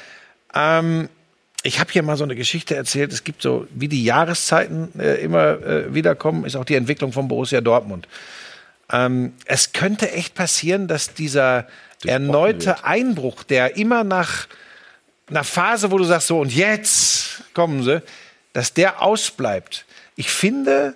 Ähm, 0.54 1.10
ich 1.64 1.80
habe 1.80 1.92
hier 1.92 2.04
mal 2.04 2.18
so 2.18 2.24
eine 2.24 2.36
Geschichte 2.36 2.76
erzählt. 2.76 3.12
Es 3.12 3.24
gibt 3.24 3.42
so, 3.42 3.68
wie 3.72 3.88
die 3.88 4.04
Jahreszeiten 4.04 4.92
äh, 5.00 5.16
immer 5.16 5.62
äh, 5.64 5.94
wiederkommen, 5.94 6.46
ist 6.46 6.56
auch 6.56 6.66
die 6.66 6.76
Entwicklung 6.76 7.12
von 7.12 7.28
Borussia 7.28 7.62
Dortmund. 7.62 8.08
Ähm, 8.92 9.34
es 9.46 9.74
könnte 9.74 10.12
echt 10.12 10.36
passieren, 10.36 10.88
dass 10.88 11.14
dieser 11.14 11.68
erneute 12.06 12.84
Einbruch, 12.84 13.44
der 13.44 13.78
immer 13.78 14.04
nach 14.04 14.48
einer 15.28 15.44
Phase, 15.44 15.92
wo 15.92 15.98
du 15.98 16.04
sagst, 16.04 16.28
so 16.28 16.40
und 16.40 16.54
jetzt 16.54 17.44
kommen 17.54 17.84
sie, 17.84 18.04
dass 18.54 18.74
der 18.74 19.02
ausbleibt. 19.02 19.86
Ich 20.16 20.30
finde, 20.30 20.96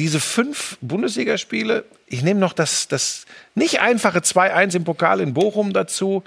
diese 0.00 0.18
fünf 0.18 0.78
Bundesligaspiele, 0.80 1.84
ich 2.06 2.22
nehme 2.22 2.40
noch 2.40 2.54
das, 2.54 2.88
das 2.88 3.26
nicht 3.54 3.80
einfache 3.80 4.20
2-1 4.20 4.76
im 4.76 4.84
Pokal 4.84 5.20
in 5.20 5.34
Bochum 5.34 5.74
dazu, 5.74 6.24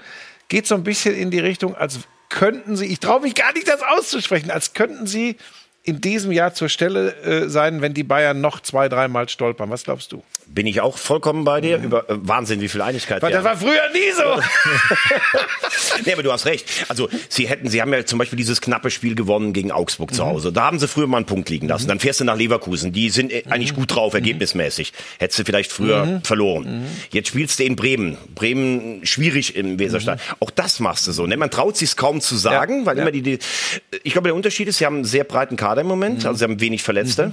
geht 0.48 0.68
so 0.68 0.76
ein 0.76 0.84
bisschen 0.84 1.16
in 1.16 1.32
die 1.32 1.40
Richtung, 1.40 1.74
als 1.74 1.98
könnten 2.28 2.76
sie, 2.76 2.86
ich 2.86 3.00
traue 3.00 3.20
mich 3.20 3.34
gar 3.34 3.52
nicht, 3.52 3.66
das 3.66 3.82
auszusprechen, 3.82 4.52
als 4.52 4.74
könnten 4.74 5.08
sie 5.08 5.36
in 5.82 6.00
diesem 6.00 6.30
Jahr 6.30 6.54
zur 6.54 6.68
Stelle 6.68 7.16
äh, 7.16 7.48
sein, 7.48 7.82
wenn 7.82 7.94
die 7.94 8.04
Bayern 8.04 8.40
noch 8.40 8.60
zwei, 8.60 8.88
dreimal 8.88 9.28
stolpern. 9.28 9.70
Was 9.70 9.82
glaubst 9.82 10.12
du? 10.12 10.22
Bin 10.46 10.66
ich 10.66 10.80
auch 10.80 10.98
vollkommen 10.98 11.44
bei 11.44 11.60
dir. 11.60 11.78
Über 11.78 12.08
äh, 12.08 12.14
Wahnsinn, 12.16 12.60
wie 12.60 12.68
viel 12.68 12.80
Einigkeit 12.82 13.22
Weil 13.22 13.32
das 13.32 13.42
war 13.44 13.56
früher 13.56 13.82
nie 13.92 14.12
so. 14.16 14.22
Nee, 16.06 16.12
aber 16.12 16.22
du 16.22 16.32
hast 16.32 16.46
recht. 16.46 16.66
Also 16.88 17.08
sie 17.28 17.48
hätten, 17.48 17.68
sie 17.68 17.80
haben 17.80 17.92
ja 17.92 18.04
zum 18.04 18.18
Beispiel 18.18 18.36
dieses 18.36 18.60
knappe 18.60 18.90
Spiel 18.90 19.14
gewonnen 19.14 19.52
gegen 19.52 19.70
Augsburg 19.72 20.10
Mhm. 20.10 20.14
zu 20.14 20.24
Hause. 20.26 20.52
Da 20.52 20.64
haben 20.64 20.78
sie 20.78 20.88
früher 20.88 21.06
mal 21.06 21.18
einen 21.18 21.26
Punkt 21.26 21.48
liegen 21.50 21.68
lassen. 21.68 21.88
Dann 21.88 21.98
fährst 22.00 22.20
du 22.20 22.24
nach 22.24 22.36
Leverkusen. 22.36 22.92
Die 22.92 23.10
sind 23.10 23.32
äh, 23.32 23.44
eigentlich 23.48 23.74
gut 23.74 23.94
drauf, 23.94 24.14
ergebnismäßig. 24.14 24.92
Hättest 25.18 25.38
du 25.40 25.44
vielleicht 25.44 25.72
früher 25.72 26.04
Mhm. 26.04 26.22
verloren. 26.24 26.86
Jetzt 27.10 27.28
spielst 27.28 27.58
du 27.58 27.64
in 27.64 27.76
Bremen. 27.76 28.16
Bremen 28.34 29.04
schwierig 29.06 29.56
im 29.56 29.78
Weserstadion. 29.78 30.24
Auch 30.40 30.50
das 30.50 30.80
machst 30.80 31.06
du 31.06 31.12
so. 31.12 31.26
Ne? 31.26 31.36
Man 31.36 31.50
traut 31.50 31.76
sich 31.76 31.96
kaum 31.96 32.20
zu 32.20 32.36
sagen, 32.36 32.80
Ja, 32.80 32.86
weil 32.86 32.96
ja. 32.96 33.02
immer 33.02 33.12
die, 33.12 33.22
die. 33.22 33.38
Ich 34.02 34.12
glaube, 34.12 34.28
der 34.28 34.34
Unterschied 34.34 34.68
ist, 34.68 34.78
sie 34.78 34.86
haben 34.86 34.96
einen 34.96 35.04
sehr 35.04 35.24
breiten 35.24 35.56
Kader 35.56 35.80
im 35.82 35.86
Moment. 35.88 36.20
Mhm. 36.22 36.26
Also 36.26 36.38
sie 36.38 36.44
haben 36.44 36.60
wenig 36.60 36.82
Verletzte. 36.82 37.32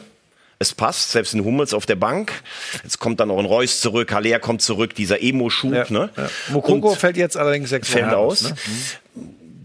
Es 0.62 0.76
passt, 0.76 1.12
selbst 1.12 1.34
ein 1.34 1.44
Hummels 1.44 1.74
auf 1.74 1.88
der 1.88 1.96
Bank. 1.96 2.32
Jetzt 2.84 3.00
kommt 3.00 3.20
dann 3.20 3.30
noch 3.30 3.40
ein 3.40 3.46
Reus 3.46 3.82
zurück, 3.82 4.14
Haller 4.14 4.38
kommt 4.38 4.62
zurück, 4.62 4.94
dieser 4.94 5.20
Emo-Schub. 5.20 5.74
Ja, 5.74 5.86
Ne? 5.90 6.10
ja. 6.16 6.30
Mokoko 6.50 6.94
fällt 6.94 7.18
jetzt 7.18 7.36
allerdings 7.36 7.70
sechs 7.72 7.90
fällt 7.90 8.06
Wochen 8.06 8.14
aus. 8.14 8.44
Ne? 8.44 8.56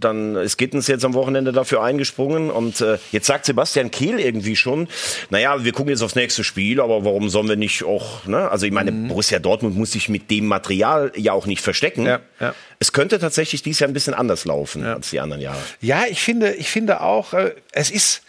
Dann 0.00 0.36
ist 0.36 0.56
Gittens 0.56 0.86
jetzt 0.88 1.04
am 1.04 1.12
Wochenende 1.12 1.52
dafür 1.52 1.82
eingesprungen 1.82 2.50
und 2.50 2.80
äh, 2.80 2.96
jetzt 3.12 3.26
sagt 3.26 3.44
Sebastian 3.44 3.90
Kehl 3.90 4.18
irgendwie 4.20 4.56
schon, 4.56 4.88
naja, 5.28 5.64
wir 5.64 5.72
gucken 5.72 5.90
jetzt 5.90 6.02
aufs 6.02 6.14
nächste 6.14 6.44
Spiel, 6.44 6.80
aber 6.80 7.04
warum 7.04 7.28
sollen 7.28 7.48
wir 7.48 7.56
nicht 7.56 7.82
auch, 7.84 8.24
ne? 8.26 8.50
Also 8.50 8.64
ich 8.64 8.72
meine, 8.72 8.92
Borussia 8.92 9.38
Dortmund 9.38 9.76
muss 9.76 9.92
sich 9.92 10.08
mit 10.08 10.30
dem 10.30 10.46
Material 10.46 11.12
ja 11.16 11.32
auch 11.32 11.44
nicht 11.46 11.60
verstecken. 11.60 12.06
Ja, 12.06 12.20
ja. 12.40 12.54
Es 12.78 12.92
könnte 12.92 13.18
tatsächlich 13.18 13.62
dieses 13.62 13.80
Jahr 13.80 13.88
ein 13.88 13.94
bisschen 13.94 14.14
anders 14.14 14.46
laufen 14.46 14.82
als 14.84 15.10
die 15.10 15.20
anderen 15.20 15.42
Jahre. 15.42 15.60
Ja, 15.82 16.04
ich 16.08 16.20
finde, 16.22 16.52
ich 16.54 16.70
finde 16.70 17.02
auch, 17.02 17.34
äh, 17.34 17.54
es 17.72 17.90
ist, 17.90 18.22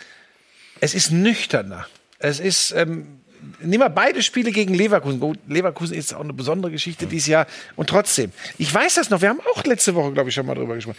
es 0.82 0.94
ist 0.94 1.12
nüchterner. 1.12 1.86
Es 2.20 2.40
ist, 2.40 2.72
ähm, 2.72 3.20
nehmen 3.60 3.84
wir 3.84 3.90
beide 3.90 4.22
Spiele 4.22 4.52
gegen 4.52 4.74
Leverkusen. 4.74 5.20
Gut, 5.20 5.40
Leverkusen 5.48 5.96
ist 5.96 6.14
auch 6.14 6.22
eine 6.22 6.34
besondere 6.34 6.72
Geschichte 6.72 7.06
dieses 7.06 7.28
Jahr. 7.28 7.48
Und 7.76 7.90
trotzdem, 7.90 8.32
ich 8.58 8.74
weiß 8.74 8.96
das 8.96 9.10
noch, 9.10 9.22
wir 9.22 9.30
haben 9.30 9.42
auch 9.54 9.64
letzte 9.64 9.96
Woche, 9.96 10.12
glaube 10.12 10.30
ich, 10.30 10.36
schon 10.36 10.46
mal 10.46 10.56
drüber 10.56 10.76
gesprochen. 10.76 10.98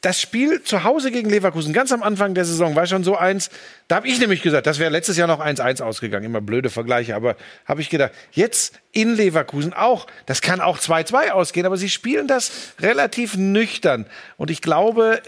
Das 0.00 0.20
Spiel 0.20 0.62
zu 0.62 0.84
Hause 0.84 1.10
gegen 1.10 1.28
Leverkusen, 1.28 1.72
ganz 1.72 1.90
am 1.90 2.04
Anfang 2.04 2.32
der 2.32 2.44
Saison, 2.44 2.76
war 2.76 2.86
schon 2.86 3.02
so 3.02 3.16
eins, 3.16 3.50
da 3.88 3.96
habe 3.96 4.06
ich 4.06 4.20
nämlich 4.20 4.42
gesagt, 4.42 4.68
das 4.68 4.78
wäre 4.78 4.92
letztes 4.92 5.16
Jahr 5.16 5.26
noch 5.26 5.40
1-1 5.40 5.82
ausgegangen. 5.82 6.24
Immer 6.24 6.40
blöde 6.40 6.70
Vergleiche, 6.70 7.16
aber 7.16 7.34
habe 7.66 7.80
ich 7.80 7.90
gedacht, 7.90 8.12
jetzt 8.30 8.78
in 8.92 9.16
Leverkusen 9.16 9.72
auch, 9.72 10.06
das 10.26 10.40
kann 10.40 10.60
auch 10.60 10.78
2-2 10.78 11.30
ausgehen, 11.30 11.66
aber 11.66 11.76
sie 11.76 11.90
spielen 11.90 12.28
das 12.28 12.52
relativ 12.78 13.36
nüchtern. 13.36 14.06
Und 14.36 14.52
ich 14.52 14.62
glaube, 14.62 15.20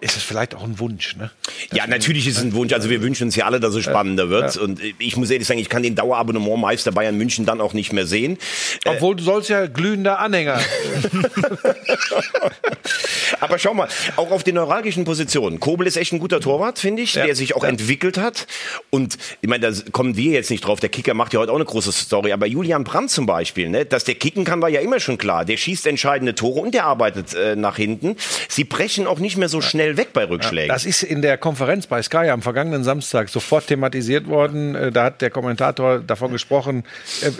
ist 0.00 0.16
es 0.16 0.24
vielleicht 0.24 0.56
auch 0.56 0.64
ein 0.64 0.80
Wunsch, 0.80 1.16
ne? 1.16 1.30
Ja, 1.72 1.86
natürlich 1.86 2.26
ist 2.26 2.38
es 2.38 2.42
ein 2.42 2.52
Wunsch. 2.52 2.72
Also 2.72 2.90
wir 2.90 3.00
wünschen 3.00 3.24
uns 3.24 3.36
ja 3.36 3.46
alle, 3.46 3.60
dass 3.60 3.76
es 3.76 3.84
spannender 3.84 4.28
wird. 4.28 4.56
Und 4.56 4.80
ich 4.98 5.16
muss 5.16 5.30
ehrlich 5.30 5.46
sagen, 5.46 5.60
ich 5.60 5.68
kann 5.68 5.84
den 5.84 5.94
Dauerabonnement 5.94 6.60
Meister 6.60 6.90
Bayern 6.90 7.16
München 7.16 7.46
dann 7.46 7.60
auch 7.60 7.74
nicht 7.74 7.92
mehr 7.92 8.06
sehen. 8.06 8.38
Obwohl 8.86 9.14
du 9.14 9.22
sollst 9.22 9.50
ja 9.50 9.66
glühender 9.66 10.18
Anhänger. 10.18 10.60
Aber 13.40 13.58
schau 13.58 13.72
mal, 13.72 13.88
auch 14.16 14.32
auf 14.32 14.42
den 14.42 14.56
neuralgischen 14.56 15.04
Positionen. 15.04 15.60
Kobel 15.60 15.86
ist 15.86 15.96
echt 15.96 16.12
ein 16.12 16.18
guter 16.18 16.40
Torwart, 16.40 16.80
finde 16.80 17.02
ich, 17.02 17.12
der 17.12 17.36
sich 17.36 17.54
auch 17.54 17.62
entwickelt 17.62 18.18
hat. 18.18 18.48
Und 18.90 19.16
ich 19.40 19.48
meine, 19.48 19.70
da 19.70 19.80
kommen 19.92 20.16
wir 20.16 20.32
jetzt 20.32 20.50
nicht 20.50 20.66
drauf. 20.66 20.80
Der 20.80 20.88
Kicker 20.88 21.14
macht 21.14 21.34
ja 21.34 21.40
heute 21.40 21.52
auch 21.52 21.56
eine 21.56 21.64
große 21.64 21.92
Story. 21.92 22.32
Aber 22.32 22.46
Julian 22.46 22.82
Brandt 22.82 23.10
zum 23.10 23.26
Beispiel, 23.26 23.68
ne, 23.68 23.84
dass 23.84 24.02
der 24.02 24.16
kicken 24.16 24.44
kann, 24.44 24.60
war 24.60 24.68
ja 24.68 24.80
immer 24.80 24.98
schon 24.98 25.18
klar. 25.18 25.44
Der 25.44 25.56
schießt 25.56 25.86
entscheidende 25.86 26.34
Tore 26.34 26.60
und 26.60 26.74
der 26.74 26.84
arbeitet 26.84 27.34
äh, 27.34 27.54
nach 27.54 27.76
hinten. 27.76 28.16
Sie 28.48 28.64
brechen 28.64 29.06
auch 29.06 29.20
nicht 29.20 29.36
mehr 29.36 29.48
so 29.48 29.60
schnell 29.70 29.96
weg 29.96 30.08
bei 30.12 30.24
Rückschlägen. 30.24 30.68
Das 30.68 30.84
ist 30.86 31.02
in 31.02 31.22
der 31.22 31.38
Konferenz 31.38 31.86
bei 31.86 32.02
Sky 32.02 32.30
am 32.30 32.42
vergangenen 32.42 32.84
Samstag 32.84 33.28
sofort 33.28 33.66
thematisiert 33.66 34.26
worden. 34.26 34.74
Äh, 34.74 34.92
Da 34.92 35.04
hat 35.04 35.20
der 35.20 35.30
Kommentator 35.30 36.00
davon 36.00 36.32
gesprochen, 36.32 36.84
äh, 37.22 37.30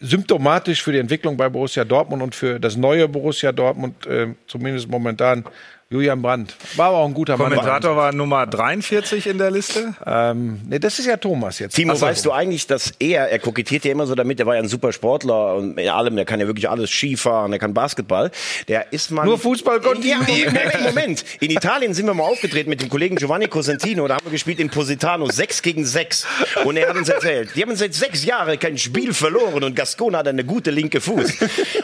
symptomatisch 0.00 0.82
für 0.82 0.92
die 0.92 0.98
Entwicklung 0.98 1.36
bei 1.36 1.48
Borussia 1.48 1.84
Dortmund 1.84 2.22
und 2.22 2.34
für 2.34 2.58
das 2.58 2.76
neue 2.76 3.08
Borussia 3.08 3.52
Dortmund, 3.52 4.06
äh, 4.06 4.28
zumindest 4.46 4.88
momentan, 4.88 5.44
Julian 5.92 6.22
Brandt. 6.22 6.56
War 6.76 6.86
aber 6.88 6.96
auch 6.98 7.06
ein 7.06 7.12
guter 7.12 7.36
Mann. 7.36 7.50
Kommentator 7.50 7.96
war 7.96 8.12
Nummer 8.12 8.46
43 8.46 9.26
in 9.26 9.36
der 9.36 9.50
Liste. 9.50 9.94
Ähm, 10.06 10.60
nee, 10.66 10.78
das 10.78 10.98
ist 10.98 11.04
ja 11.04 11.18
Thomas 11.18 11.58
jetzt. 11.58 11.74
Timo, 11.74 11.92
Ach 11.92 11.96
so. 11.96 12.06
weißt 12.06 12.24
du 12.24 12.32
eigentlich, 12.32 12.66
dass 12.66 12.92
er, 12.98 13.28
er 13.30 13.38
kokettiert 13.38 13.84
ja 13.84 13.92
immer 13.92 14.06
so 14.06 14.14
damit, 14.14 14.38
der 14.38 14.46
war 14.46 14.54
ja 14.54 14.62
ein 14.62 14.68
super 14.68 14.92
Sportler 14.92 15.54
und 15.56 15.78
in 15.78 15.88
allem, 15.90 16.16
der 16.16 16.24
kann 16.24 16.40
ja 16.40 16.46
wirklich 16.46 16.70
alles 16.70 16.90
Skifahren, 16.90 17.50
der 17.50 17.60
kann 17.60 17.74
Basketball. 17.74 18.30
Der 18.68 18.90
ist 18.92 19.10
mal. 19.10 19.24
Nur 19.26 19.38
Fußball 19.38 19.80
konnte 19.80 20.08
ja. 20.08 20.16
Moment, 20.18 20.82
Moment. 20.82 21.24
In 21.40 21.50
Italien 21.50 21.92
sind 21.92 22.06
wir 22.06 22.14
mal 22.14 22.24
aufgetreten 22.24 22.70
mit 22.70 22.80
dem 22.80 22.88
Kollegen 22.88 23.16
Giovanni 23.16 23.48
Cosentino, 23.48 24.08
da 24.08 24.16
haben 24.16 24.24
wir 24.24 24.32
gespielt 24.32 24.60
in 24.60 24.70
Positano, 24.70 25.28
6 25.28 25.60
gegen 25.60 25.84
6. 25.84 26.26
Und 26.64 26.78
er 26.78 26.88
hat 26.88 26.96
uns 26.96 27.08
erzählt, 27.10 27.50
die 27.54 27.62
haben 27.62 27.76
seit 27.76 27.92
sechs 27.92 28.24
Jahren 28.24 28.58
kein 28.58 28.78
Spiel 28.78 29.12
verloren 29.12 29.62
und 29.62 29.76
Gascon 29.76 30.16
hat 30.16 30.26
eine 30.26 30.44
gute 30.44 30.70
linke 30.70 31.00
Fuß. 31.02 31.34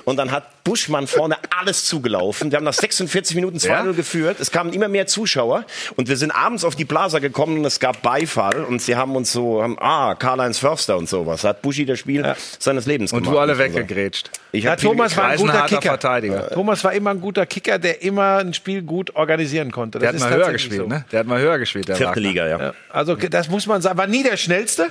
Und 0.04 0.16
dann 0.16 0.30
hat 0.30 0.64
Buschmann 0.64 1.06
vorne 1.06 1.36
alles 1.58 1.84
zugelaufen. 1.84 2.50
Wir 2.50 2.56
haben 2.56 2.64
nach 2.64 2.72
46 2.72 3.34
Minuten 3.34 3.58
2-0 3.58 3.68
Ja? 3.68 3.92
Geführt. 3.98 4.38
Es 4.40 4.50
kamen 4.50 4.72
immer 4.72 4.88
mehr 4.88 5.06
Zuschauer 5.06 5.64
und 5.96 6.08
wir 6.08 6.16
sind 6.16 6.30
abends 6.30 6.64
auf 6.64 6.76
die 6.76 6.84
Plaza 6.86 7.18
gekommen 7.18 7.58
und 7.58 7.64
es 7.64 7.80
gab 7.80 8.00
Beifall 8.00 8.64
und 8.64 8.80
sie 8.80 8.96
haben 8.96 9.14
uns 9.16 9.32
so, 9.32 9.60
haben, 9.62 9.76
ah, 9.80 10.14
Karl-Heinz 10.14 10.58
Förster 10.58 10.96
und 10.96 11.08
sowas. 11.08 11.44
Hat 11.44 11.60
Buschi 11.62 11.84
das 11.84 11.98
Spiel 11.98 12.24
seines 12.58 12.86
Lebens 12.86 13.12
Und 13.12 13.24
gemacht. 13.24 13.34
du 13.34 13.38
alle 13.40 13.58
weggegrätscht. 13.58 14.30
Ich 14.52 14.64
Ja, 14.64 14.76
Thomas 14.76 15.16
war 15.16 15.26
ein 15.26 15.36
guter 15.38 15.62
Kicker. 15.66 15.82
Verteidiger. 15.82 16.48
Thomas 16.50 16.82
war 16.84 16.92
immer 16.94 17.10
ein 17.10 17.20
guter 17.20 17.44
Kicker, 17.44 17.78
der 17.78 18.00
immer 18.02 18.38
ein 18.38 18.54
Spiel 18.54 18.82
gut 18.82 19.14
organisieren 19.16 19.70
konnte. 19.72 19.98
Der 19.98 20.12
Das 20.12 20.22
hat 20.22 20.30
ist 20.30 20.34
mal 20.36 20.44
höher 20.44 20.52
gespielt, 20.52 20.80
so. 20.82 20.86
ne? 20.86 21.04
Der 21.12 21.20
hat 21.20 21.26
mal 21.26 21.40
höher 21.40 21.58
gespielt, 21.58 21.88
der 21.88 21.96
Vierte 21.96 22.12
Wagner. 22.16 22.28
Liga, 22.28 22.46
ja. 22.48 22.58
Ja, 22.60 22.72
also 22.88 23.16
das 23.16 23.48
muss 23.50 23.66
man 23.66 23.82
sagen, 23.82 23.98
war 23.98 24.06
nie 24.06 24.22
der 24.22 24.36
schnellste. 24.36 24.86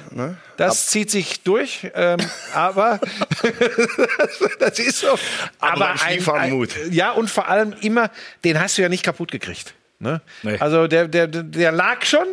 Das 0.57 0.87
zieht 0.87 1.11
sich 1.11 1.41
durch, 1.41 1.87
ähm, 1.93 2.19
aber 2.53 2.99
das 4.59 4.79
ist 4.79 4.99
so. 4.99 5.17
Aber 5.59 5.79
beim 5.79 5.97
Skifahren 5.97 6.49
Mut. 6.51 6.69
Ja 6.89 7.11
und 7.11 7.29
vor 7.29 7.47
allem 7.47 7.73
immer, 7.81 8.09
den 8.43 8.59
hast 8.59 8.77
du 8.77 8.81
ja 8.81 8.89
nicht 8.89 9.03
kaputt 9.03 9.31
gekriegt. 9.31 9.73
Ne? 9.99 10.21
Nee. 10.43 10.57
Also 10.59 10.87
der, 10.87 11.07
der, 11.07 11.27
der 11.27 11.71
lag 11.71 12.03
schon 12.05 12.27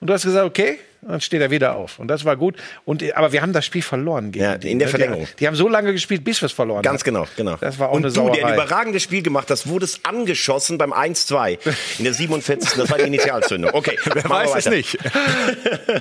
und 0.00 0.06
du 0.08 0.12
hast 0.12 0.24
gesagt, 0.24 0.46
okay, 0.46 0.78
dann 1.08 1.20
steht 1.20 1.40
er 1.40 1.50
wieder 1.50 1.76
auf 1.76 1.98
und 1.98 2.08
das 2.08 2.24
war 2.24 2.36
gut. 2.36 2.56
Und 2.84 3.02
aber 3.16 3.32
wir 3.32 3.42
haben 3.42 3.52
das 3.52 3.64
Spiel 3.64 3.82
verloren. 3.82 4.32
Gegen 4.32 4.44
Ja, 4.44 4.58
die, 4.58 4.70
in 4.72 4.78
der 4.78 4.86
ne? 4.88 4.90
Verlängerung. 4.90 5.26
Die, 5.30 5.36
die 5.36 5.46
haben 5.46 5.56
so 5.56 5.68
lange 5.68 5.92
gespielt, 5.92 6.24
bis 6.24 6.40
wir 6.42 6.46
es 6.46 6.52
verloren 6.52 6.82
Ganz 6.82 7.00
haben. 7.02 7.04
genau, 7.14 7.26
genau. 7.36 7.56
Das 7.60 7.78
war 7.78 7.88
auch 7.88 7.92
und 7.94 8.04
eine 8.04 8.12
du, 8.12 8.20
der 8.22 8.34
Sauerei. 8.34 8.44
ein 8.46 8.54
überragendes 8.54 9.02
Spiel 9.02 9.22
gemacht 9.22 9.50
hast, 9.50 9.66
wurdest 9.68 10.06
angeschossen 10.06 10.78
beim 10.78 10.92
1-2 10.92 11.58
in 11.98 12.04
der 12.04 12.14
47. 12.14 12.72
Das 12.76 12.90
war 12.90 12.98
die 12.98 13.04
Initialzündung. 13.04 13.70
Okay, 13.74 13.98
Wer 14.12 14.28
weiß 14.28 14.54
es 14.56 14.70
nicht. 14.70 14.98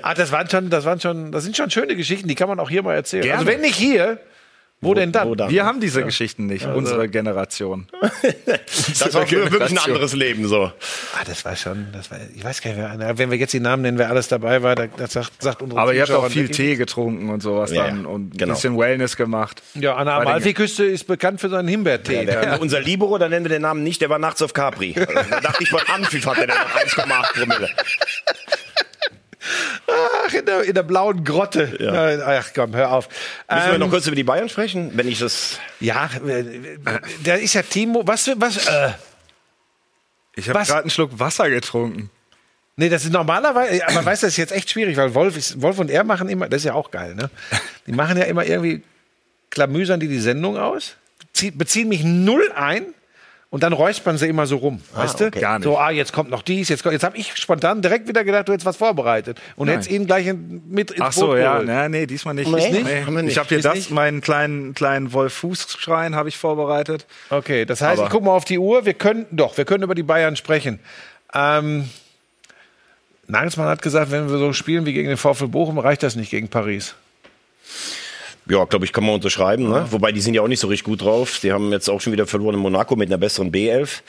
Ah, 0.02 0.14
das 0.14 0.32
waren 0.32 0.50
schon, 0.50 0.70
das 0.70 0.86
waren 0.86 1.00
schon, 1.00 1.32
das 1.32 1.44
sind 1.44 1.56
schon 1.58 1.70
schöne 1.70 1.96
Geschichten, 1.96 2.28
die 2.28 2.36
kann 2.36 2.48
man 2.50 2.60
auch 2.60 2.70
hier 2.70 2.84
mal 2.84 2.96
erzählen. 2.96 3.24
Gerne. 3.24 3.40
Also 3.40 3.52
wenn 3.52 3.62
nicht 3.62 3.76
hier, 3.76 4.20
wo, 4.84 4.94
denn 4.94 5.12
dann? 5.12 5.28
wo 5.30 5.36
dann? 5.36 5.50
Wir 5.50 5.66
haben 5.66 5.80
diese 5.80 6.04
Geschichten 6.04 6.46
nicht, 6.46 6.66
unsere 6.66 7.08
Generation. 7.10 7.88
Das 9.00 9.14
war 9.14 9.22
wirklich 9.22 9.44
ein 9.44 9.50
Generation. 9.50 9.80
anderes 9.94 10.14
Leben 10.14 10.48
so. 10.48 10.64
Ah, 10.66 11.24
das 11.26 11.46
war 11.46 11.56
schon, 11.56 11.88
das 11.94 12.10
war, 12.12 12.18
ich 12.36 12.44
weiß 12.44 12.62
gar 12.62 12.72
nicht, 12.74 13.00
wer, 13.00 13.18
wenn 13.18 13.32
wir 13.32 13.38
jetzt 13.38 13.54
die 13.54 13.60
Namen 13.60 13.82
nennen, 13.84 13.98
wer 13.98 14.10
alles 14.10 14.28
dabei 14.28 14.62
war, 14.64 14.76
da- 14.76 14.88
das 14.88 15.14
sagt, 15.14 15.42
sagt 15.42 15.62
unsere 15.62 15.80
Aber 15.82 15.94
ihr 15.94 16.02
habt 16.02 16.08
Zuschauer 16.10 16.26
auch 16.28 16.32
viel 16.32 16.50
Tee 16.50 16.76
getrunken 16.76 17.30
und 17.30 17.42
sowas 17.42 17.72
Ja, 17.72 17.86
dann 17.86 18.06
und 18.06 18.34
ein 18.34 18.38
genau. 18.38 18.54
bisschen 18.54 18.78
Wellness 18.78 19.16
gemacht. 19.18 19.62
Ja, 19.76 19.96
an 19.96 20.06
der 20.08 20.16
Bei 20.18 20.22
Amalfiküste 20.22 20.84
ist 20.86 21.06
bekannt 21.08 21.40
für 21.42 21.50
seinen 21.50 21.68
Himbeertee. 21.68 22.26
Der, 22.26 22.60
Unser 22.62 22.80
Libero, 22.82 23.18
da 23.18 23.30
nennen 23.30 23.46
wir 23.46 23.50
den 23.50 23.62
Namen 23.62 23.84
nicht, 23.84 24.02
der 24.02 24.10
war 24.10 24.20
nachts 24.20 24.42
auf 24.42 24.54
Capri. 24.54 24.94
Da 24.94 25.40
dachte 25.42 25.64
ich, 25.64 25.72
beim 25.72 25.86
Anpfiff 25.94 26.26
hatte 26.26 26.48
der 26.48 26.56
noch 26.56 26.76
1,8 26.76 27.34
Promille. 27.40 27.70
Ach, 30.28 30.34
in 30.34 30.46
der, 30.46 30.64
in 30.64 30.74
der 30.74 30.84
blauen 30.84 31.24
Grotte. 31.24 31.78
Ja. 31.80 32.40
Ach 32.40 32.50
komm, 32.56 32.76
hör 32.76 32.92
auf. 32.92 33.10
Müssen 33.52 33.66
wir 33.68 33.74
Ähm, 33.74 33.80
noch 33.80 33.90
kurz 33.90 34.08
über 34.08 34.16
die 34.16 34.24
Bayern 34.24 34.50
sprechen? 34.50 34.92
Wenn 34.96 35.08
ich 35.08 35.20
das. 35.20 35.60
ja, 35.80 36.10
äh, 36.28 36.78
da 37.24 37.36
ist 37.36 37.54
ja 37.54 37.62
Timo, 37.62 38.04
was, 38.06 38.30
was, 38.38 38.68
äh, 38.68 38.92
Ich 40.36 40.50
habe 40.50 40.60
Was? 40.60 40.68
gerade 40.70 40.82
einen 40.84 40.90
Schluck 40.90 41.20
Wasser 41.20 41.50
getrunken. 41.50 42.10
Nee, 42.76 42.90
das 42.90 43.04
ist 43.06 43.12
normalerweise, 43.14 43.88
aber 43.88 44.04
weißt 44.04 44.24
du, 44.24 44.28
das 44.28 44.34
ist 44.34 44.38
jetzt 44.38 44.52
echt 44.52 44.70
schwierig, 44.72 44.98
weil 44.98 45.14
Wolf, 45.14 45.38
ist, 45.38 45.62
Wolf 45.62 45.78
und 45.78 45.92
er 45.92 46.04
machen 46.04 46.28
immer, 46.28 46.50
das 46.50 46.62
ist 46.62 46.66
ja 46.66 46.74
auch 46.74 46.90
geil, 46.90 47.14
ne? 47.14 47.30
Die 47.86 47.92
machen 47.92 48.18
ja 48.18 48.24
immer 48.24 48.44
irgendwie, 48.46 48.82
klamüsern 49.52 50.00
die 50.00 50.08
die 50.08 50.20
Sendung 50.20 50.58
aus, 50.58 50.96
zie- 51.36 51.52
beziehen 51.56 51.88
mich 51.90 52.04
null 52.04 52.52
ein 52.56 52.88
und 53.54 53.62
dann 53.62 53.72
räuspern 53.72 54.18
sie 54.18 54.28
immer 54.28 54.48
so 54.48 54.58
rum, 54.58 54.82
weißt 54.96 55.20
du? 55.20 55.28
okay. 55.28 55.40
Gar 55.40 55.60
nicht. 55.60 55.66
So, 55.66 55.78
ah, 55.78 55.92
jetzt 55.92 56.12
kommt 56.12 56.32
noch 56.32 56.42
dies, 56.42 56.70
jetzt, 56.70 56.82
kommt- 56.82 56.94
jetzt 56.94 57.04
habe 57.04 57.16
ich 57.18 57.36
spontan 57.36 57.84
direkt 57.84 58.08
wieder 58.08 58.24
gedacht, 58.24 58.48
du 58.48 58.52
hättest 58.52 58.66
was 58.66 58.78
vorbereitet 58.78 59.40
und 59.58 59.68
hättest 59.68 59.92
ihn 59.92 60.08
gleich 60.08 60.26
in, 60.26 60.64
mit 60.70 60.90
ins 60.90 61.02
Ach 61.02 61.14
so, 61.14 61.28
Boot 61.28 61.38
ja, 61.38 61.60
geholt. 61.60 61.68
nee, 61.68 62.00
nee, 62.00 62.06
diesmal 62.08 62.34
nicht. 62.34 62.50
Nee, 62.52 62.70
Nee. 62.72 62.80
nicht? 62.82 63.10
Nicht. 63.10 63.28
Ich 63.30 63.38
habe 63.38 63.50
hier 63.50 63.60
Ist 63.60 63.66
das, 63.66 63.76
nicht? 63.76 63.92
meinen 63.92 64.22
kleinen, 64.22 64.74
kleinen 64.74 65.14
Wolf-Fuß-Schrein 65.14 66.16
habe 66.16 66.30
ich 66.30 66.38
vorbereitet. 66.40 67.06
Okay, 67.30 67.66
das 67.66 67.82
heißt, 67.82 68.00
Aber- 68.00 68.08
ich 68.08 68.12
gucke 68.12 68.26
mal 68.26 68.32
auf 68.32 68.46
die 68.46 68.58
Uhr. 68.58 68.86
Wir 68.88 68.96
können 68.96 69.28
doch, 69.30 69.56
wir 69.56 69.66
können 69.66 69.84
über 69.84 69.94
die 69.94 70.02
Bayern 70.02 70.36
sprechen. 70.36 70.80
Ähm, 71.36 71.88
Nagelsmann 73.28 73.68
hat 73.68 73.84
gesagt, 73.84 74.10
wenn 74.10 74.32
wir 74.32 74.38
so 74.40 74.52
spielen 74.54 74.88
wie 74.88 74.94
gegen 74.94 75.10
den 75.10 75.18
VfL 75.18 75.48
Bochum, 75.48 75.78
reicht 75.78 76.02
das 76.02 76.16
nicht 76.16 76.32
gegen 76.32 76.48
Paris. 76.50 76.96
Ja, 78.50 78.66
glaube 78.66 78.86
ich, 78.86 78.92
kann 78.92 79.06
man 79.06 79.16
unterschreiben. 79.16 79.70
Ne? 79.70 79.88
Wobei, 79.92 80.12
die 80.12 80.20
sind 80.22 80.34
ja 80.34 80.42
auch 80.42 80.48
nicht 80.48 80.60
so 80.60 80.68
richtig 80.68 80.86
gut 80.86 81.02
drauf. 81.02 81.40
Die 81.42 81.52
haben 81.54 81.72
jetzt 81.72 81.90
auch 81.90 82.02
schon 82.02 82.12
wieder 82.14 82.28
verloren 82.28 82.56
in 82.56 82.62
Monaco 82.62 82.96
mit 82.96 83.10
einer 83.10 83.18
besseren 83.18 83.52
B11. 83.52 84.02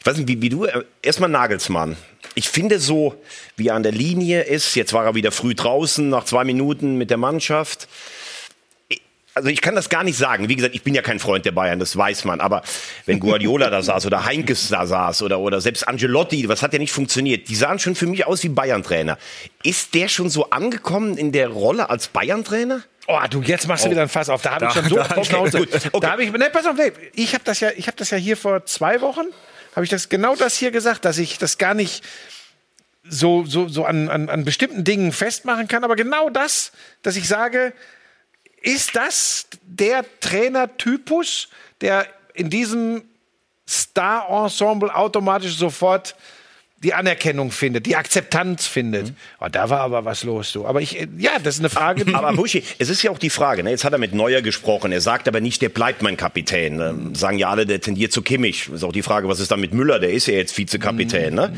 Ich 0.00 0.06
weiß 0.06 0.16
nicht, 0.18 0.28
wie, 0.28 0.40
wie 0.40 0.48
du. 0.50 0.64
äh, 0.66 0.84
Erstmal 1.02 1.28
Nagelsmann. 1.30 1.96
Ich 2.34 2.48
finde 2.48 2.78
so, 2.78 3.14
wie 3.56 3.68
er 3.68 3.74
an 3.74 3.82
der 3.82 3.92
Linie 3.92 4.42
ist. 4.42 4.74
Jetzt 4.76 4.92
war 4.92 5.04
er 5.04 5.14
wieder 5.14 5.32
früh 5.32 5.54
draußen, 5.54 6.08
nach 6.08 6.24
zwei 6.24 6.44
Minuten 6.44 6.96
mit 6.96 7.10
der 7.10 7.16
Mannschaft. 7.18 7.88
Also 9.34 9.48
ich 9.48 9.62
kann 9.62 9.74
das 9.74 9.88
gar 9.88 10.04
nicht 10.04 10.18
sagen. 10.18 10.48
Wie 10.50 10.56
gesagt, 10.56 10.74
ich 10.74 10.82
bin 10.82 10.94
ja 10.94 11.00
kein 11.00 11.18
Freund 11.18 11.46
der 11.46 11.52
Bayern, 11.52 11.78
das 11.78 11.96
weiß 11.96 12.24
man. 12.26 12.40
Aber 12.40 12.62
wenn 13.06 13.18
Guardiola 13.18 13.70
da 13.70 13.82
saß 13.82 14.04
oder 14.06 14.26
Heinkes 14.26 14.68
da 14.68 14.86
saß 14.86 15.22
oder, 15.22 15.38
oder 15.40 15.60
selbst 15.60 15.88
Angelotti, 15.88 16.48
was 16.48 16.62
hat 16.62 16.74
ja 16.74 16.78
nicht 16.78 16.92
funktioniert? 16.92 17.48
Die 17.48 17.54
sahen 17.54 17.78
schon 17.78 17.94
für 17.94 18.06
mich 18.06 18.26
aus 18.26 18.42
wie 18.44 18.50
Bayern-Trainer. 18.50 19.16
Ist 19.62 19.94
der 19.94 20.08
schon 20.08 20.28
so 20.28 20.50
angekommen 20.50 21.16
in 21.16 21.32
der 21.32 21.48
Rolle 21.48 21.88
als 21.88 22.08
Bayern-Trainer? 22.08 22.82
Oh, 23.08 23.18
du, 23.28 23.42
jetzt 23.42 23.66
machst 23.66 23.84
du 23.84 23.90
wieder 23.90 24.02
ein 24.02 24.08
Fass 24.08 24.28
auf. 24.28 24.42
Da 24.42 24.52
habe 24.52 24.66
ich 24.66 24.72
schon 24.72 24.88
so 24.88 25.00
auf 25.00 25.26
Schnauze. 25.26 25.58
okay. 25.62 25.90
Da 26.00 26.10
habe 26.12 26.24
ich, 26.24 26.32
ne, 26.32 26.50
pass 26.50 26.66
auf, 26.66 26.76
nee, 26.76 26.92
ich 27.14 27.34
habe 27.34 27.44
das 27.44 27.60
ja, 27.60 27.70
ich 27.76 27.86
habe 27.86 27.96
das 27.96 28.10
ja 28.10 28.16
hier 28.16 28.36
vor 28.36 28.64
zwei 28.66 29.00
Wochen, 29.00 29.26
habe 29.74 29.84
ich 29.84 29.90
das 29.90 30.08
genau 30.08 30.36
das 30.36 30.56
hier 30.56 30.70
gesagt, 30.70 31.04
dass 31.04 31.18
ich 31.18 31.38
das 31.38 31.58
gar 31.58 31.74
nicht 31.74 32.04
so, 33.04 33.44
so, 33.44 33.68
so 33.68 33.84
an, 33.84 34.08
an, 34.08 34.28
an 34.28 34.44
bestimmten 34.44 34.84
Dingen 34.84 35.12
festmachen 35.12 35.66
kann, 35.66 35.82
aber 35.82 35.96
genau 35.96 36.30
das, 36.30 36.70
dass 37.02 37.16
ich 37.16 37.26
sage, 37.26 37.72
ist 38.60 38.94
das 38.94 39.48
der 39.62 40.04
Trainertypus, 40.20 41.48
der 41.80 42.06
in 42.34 42.48
diesem 42.48 43.02
Star-Ensemble 43.68 44.94
automatisch 44.94 45.56
sofort 45.56 46.14
die 46.82 46.94
Anerkennung 46.94 47.52
findet, 47.52 47.86
die 47.86 47.94
Akzeptanz 47.94 48.66
findet. 48.66 49.12
Oh, 49.40 49.46
da 49.50 49.70
war 49.70 49.80
aber 49.80 50.04
was 50.04 50.24
los, 50.24 50.52
du. 50.52 50.66
Aber 50.66 50.80
ich, 50.80 51.00
äh, 51.00 51.06
ja, 51.16 51.38
das 51.42 51.54
ist 51.54 51.60
eine 51.60 51.70
Frage. 51.70 52.04
Aber 52.12 52.32
Buschi, 52.32 52.64
es 52.78 52.88
ist 52.88 53.02
ja 53.02 53.10
auch 53.10 53.18
die 53.18 53.30
Frage, 53.30 53.62
ne? 53.62 53.70
jetzt 53.70 53.84
hat 53.84 53.92
er 53.92 53.98
mit 53.98 54.14
Neuer 54.14 54.42
gesprochen, 54.42 54.90
er 54.90 55.00
sagt 55.00 55.28
aber 55.28 55.40
nicht, 55.40 55.62
der 55.62 55.68
bleibt 55.68 56.02
mein 56.02 56.16
Kapitän. 56.16 56.80
Ähm, 56.80 57.14
sagen 57.14 57.38
ja 57.38 57.50
alle, 57.50 57.66
der 57.66 57.80
tendiert 57.80 58.12
zu 58.12 58.22
Kimmich. 58.22 58.68
Ist 58.68 58.82
auch 58.82 58.92
die 58.92 59.02
Frage, 59.02 59.28
was 59.28 59.38
ist 59.38 59.50
da 59.50 59.56
mit 59.56 59.72
Müller, 59.72 60.00
der 60.00 60.10
ist 60.10 60.26
ja 60.26 60.34
jetzt 60.34 60.58
Vizekapitän. 60.58 61.34
Ne? 61.34 61.54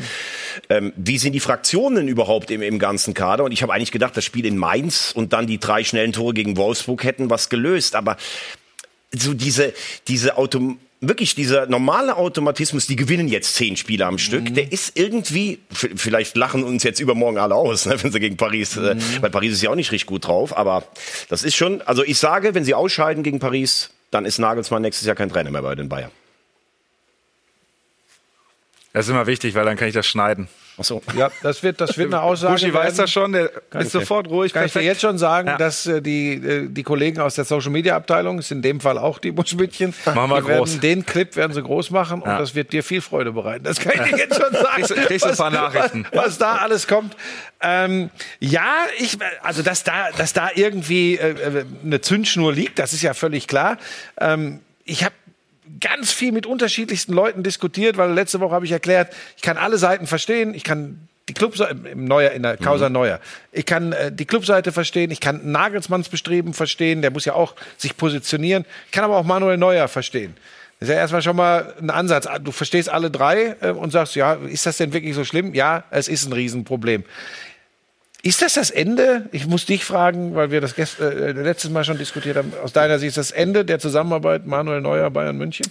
Ähm, 0.69 0.93
wie 0.95 1.17
sind 1.17 1.33
die 1.33 1.39
Fraktionen 1.39 2.07
überhaupt 2.07 2.51
im, 2.51 2.61
im 2.61 2.77
ganzen 2.77 3.13
Kader? 3.15 3.45
Und 3.45 3.51
ich 3.51 3.63
habe 3.63 3.73
eigentlich 3.73 3.91
gedacht, 3.91 4.15
das 4.15 4.25
Spiel 4.25 4.45
in 4.45 4.57
Mainz 4.57 5.11
und 5.15 5.33
dann 5.33 5.47
die 5.47 5.59
drei 5.59 5.83
schnellen 5.83 6.13
Tore 6.13 6.33
gegen 6.33 6.55
Wolfsburg 6.55 7.03
hätten 7.03 7.31
was 7.31 7.49
gelöst. 7.49 7.95
Aber 7.95 8.17
so 9.11 9.33
diese, 9.33 9.73
diese 10.07 10.37
Autom 10.37 10.79
wirklich 11.01 11.35
dieser 11.35 11.67
normale 11.67 12.15
Automatismus, 12.15 12.87
die 12.87 12.95
gewinnen 12.95 13.27
jetzt 13.27 13.55
zehn 13.55 13.77
Spiele 13.77 14.05
am 14.05 14.17
Stück, 14.17 14.53
der 14.53 14.71
ist 14.71 14.97
irgendwie, 14.97 15.59
vielleicht 15.71 16.35
lachen 16.37 16.63
uns 16.63 16.83
jetzt 16.83 16.99
übermorgen 16.99 17.37
alle 17.37 17.55
aus, 17.55 17.85
ne, 17.85 17.95
wenn 18.03 18.11
sie 18.11 18.19
gegen 18.19 18.37
Paris, 18.37 18.77
äh, 18.77 18.95
weil 19.21 19.29
Paris 19.29 19.53
ist 19.53 19.61
ja 19.61 19.69
auch 19.69 19.75
nicht 19.75 19.91
richtig 19.91 20.07
gut 20.07 20.27
drauf, 20.27 20.55
aber 20.55 20.83
das 21.29 21.43
ist 21.43 21.55
schon, 21.55 21.81
also 21.81 22.03
ich 22.03 22.17
sage, 22.17 22.55
wenn 22.55 22.63
sie 22.63 22.73
ausscheiden 22.73 23.23
gegen 23.23 23.39
Paris, 23.39 23.89
dann 24.11 24.25
ist 24.25 24.39
Nagelsmann 24.39 24.81
nächstes 24.81 25.05
Jahr 25.05 25.15
kein 25.15 25.29
Trainer 25.29 25.51
mehr 25.51 25.61
bei 25.61 25.75
den 25.75 25.89
Bayern. 25.89 26.11
Das 28.95 29.05
ist 29.07 29.11
immer 29.11 29.27
wichtig, 29.27 29.53
weil 29.55 29.65
dann 29.65 29.75
kann 29.75 29.89
ich 29.89 29.93
das 29.93 30.07
schneiden. 30.07 30.47
Ach 30.77 30.83
so. 30.85 31.01
Ja, 31.17 31.29
das 31.43 31.63
wird, 31.63 31.81
das 31.81 31.97
wird 31.97 32.13
eine 32.13 32.21
Aussage. 32.21 32.53
Buschi 32.53 32.73
weiß 32.73 32.95
das 32.95 33.11
schon, 33.11 33.33
der 33.33 33.49
ist 33.79 33.91
sofort 33.91 34.29
ruhig. 34.29 34.53
Kann 34.53 34.65
ich 34.65 34.71
dir 34.71 34.79
perfekt. 34.79 34.93
jetzt 34.93 35.01
schon 35.01 35.17
sagen, 35.17 35.49
Ja. 35.49 35.57
dass 35.57 35.85
äh, 35.85 36.01
die, 36.01 36.33
äh, 36.35 36.67
die 36.69 36.83
Kollegen 36.83 37.19
aus 37.19 37.35
der 37.35 37.43
Social 37.43 37.71
Media 37.71 37.95
Abteilung, 37.95 38.39
ist 38.39 38.51
in 38.51 38.61
dem 38.61 38.79
Fall 38.79 38.97
auch 38.97 39.19
die 39.19 39.31
Buschmütchen, 39.31 39.93
Machen 40.05 40.29
wir 40.29 40.41
die 40.41 40.47
werden 40.47 40.57
groß. 40.59 40.79
den 40.79 41.05
Clip 41.05 41.35
werden 41.35 41.51
sie 41.53 41.61
groß 41.61 41.91
machen 41.91 42.21
und 42.21 42.29
Ja. 42.29 42.37
das 42.39 42.55
wird 42.55 42.71
dir 42.71 42.83
viel 42.83 43.01
Freude 43.01 43.33
bereiten. 43.33 43.65
Das 43.65 43.79
kann 43.81 43.93
ich 43.95 44.11
dir 44.11 44.17
jetzt 44.17 44.35
schon 44.41 44.53
sagen. 44.53 44.83
Kriegst 45.07 45.25
ein 45.25 45.35
paar 45.35 45.49
Nachrichten. 45.51 46.05
Was, 46.13 46.25
was 46.27 46.37
da 46.37 46.55
alles 46.55 46.87
kommt. 46.87 47.15
Ähm, 47.61 48.09
ja, 48.39 48.75
ich, 48.97 49.17
also 49.43 49.61
dass 49.61 49.83
da, 49.83 50.09
dass 50.17 50.31
da 50.31 50.49
irgendwie 50.55 51.17
äh, 51.17 51.31
äh, 51.31 51.65
eine 51.83 51.99
Zündschnur 51.99 52.53
liegt, 52.53 52.79
das 52.79 52.93
ist 52.93 53.01
ja 53.01 53.13
völlig 53.13 53.47
klar. 53.47 53.77
Ähm, 54.19 54.61
ich 54.85 55.03
habe 55.03 55.15
ganz 55.79 56.11
viel 56.11 56.31
mit 56.31 56.45
unterschiedlichsten 56.45 57.13
Leuten 57.13 57.43
diskutiert, 57.43 57.97
weil 57.97 58.11
letzte 58.11 58.39
Woche 58.39 58.53
habe 58.53 58.65
ich 58.65 58.71
erklärt, 58.71 59.13
ich 59.35 59.41
kann 59.41 59.57
alle 59.57 59.77
Seiten 59.77 60.07
verstehen, 60.07 60.53
ich 60.53 60.63
kann 60.63 61.07
die 61.27 61.33
Clubseite 61.33 61.89
im 61.89 62.05
Neuer 62.05 62.31
in 62.31 62.43
der 62.43 62.57
Causa 62.57 62.89
Neuer. 62.89 63.19
Ich 63.51 63.65
kann 63.65 63.93
äh, 63.93 64.11
die 64.11 64.25
Clubseite 64.25 64.71
verstehen, 64.71 65.09
ich 65.09 65.19
kann 65.19 65.51
Nagelsmanns 65.51 66.09
Bestreben 66.09 66.53
verstehen, 66.53 67.01
der 67.01 67.11
muss 67.11 67.25
ja 67.25 67.33
auch 67.33 67.55
sich 67.77 67.97
positionieren. 67.97 68.65
Ich 68.85 68.91
kann 68.91 69.03
aber 69.03 69.17
auch 69.17 69.25
Manuel 69.25 69.57
Neuer 69.57 69.87
verstehen. 69.87 70.35
ist 70.79 70.89
ja 70.89 70.95
erstmal 70.95 71.23
schon 71.23 71.35
mal 71.35 71.73
ein 71.81 71.89
Ansatz. 71.89 72.27
Du 72.43 72.51
verstehst 72.51 72.89
alle 72.89 73.09
drei 73.09 73.55
äh, 73.61 73.71
und 73.71 73.91
sagst, 73.91 74.15
ja, 74.15 74.33
ist 74.33 74.67
das 74.67 74.77
denn 74.77 74.93
wirklich 74.93 75.15
so 75.15 75.25
schlimm? 75.25 75.55
Ja, 75.55 75.83
es 75.89 76.07
ist 76.07 76.27
ein 76.27 76.33
Riesenproblem. 76.33 77.03
Ist 78.25 78.41
das 78.41 78.55
das 78.55 78.71
Ende? 78.71 79.29
Ich 79.31 79.45
muss 79.45 79.67
dich 79.67 79.85
fragen, 79.85 80.33
weil 80.33 80.49
wir 80.49 80.59
das 80.59 80.73
äh, 80.79 81.31
letztes 81.31 81.69
Mal 81.69 81.83
schon 81.83 81.99
diskutiert 81.99 82.37
haben. 82.37 82.53
Aus 82.63 82.73
deiner 82.73 82.97
Sicht 82.97 83.09
ist 83.09 83.17
das 83.19 83.29
Ende 83.29 83.63
der 83.63 83.77
Zusammenarbeit 83.77 84.47
Manuel 84.47 84.81
Neuer 84.81 85.11
Bayern 85.11 85.37
München? 85.37 85.67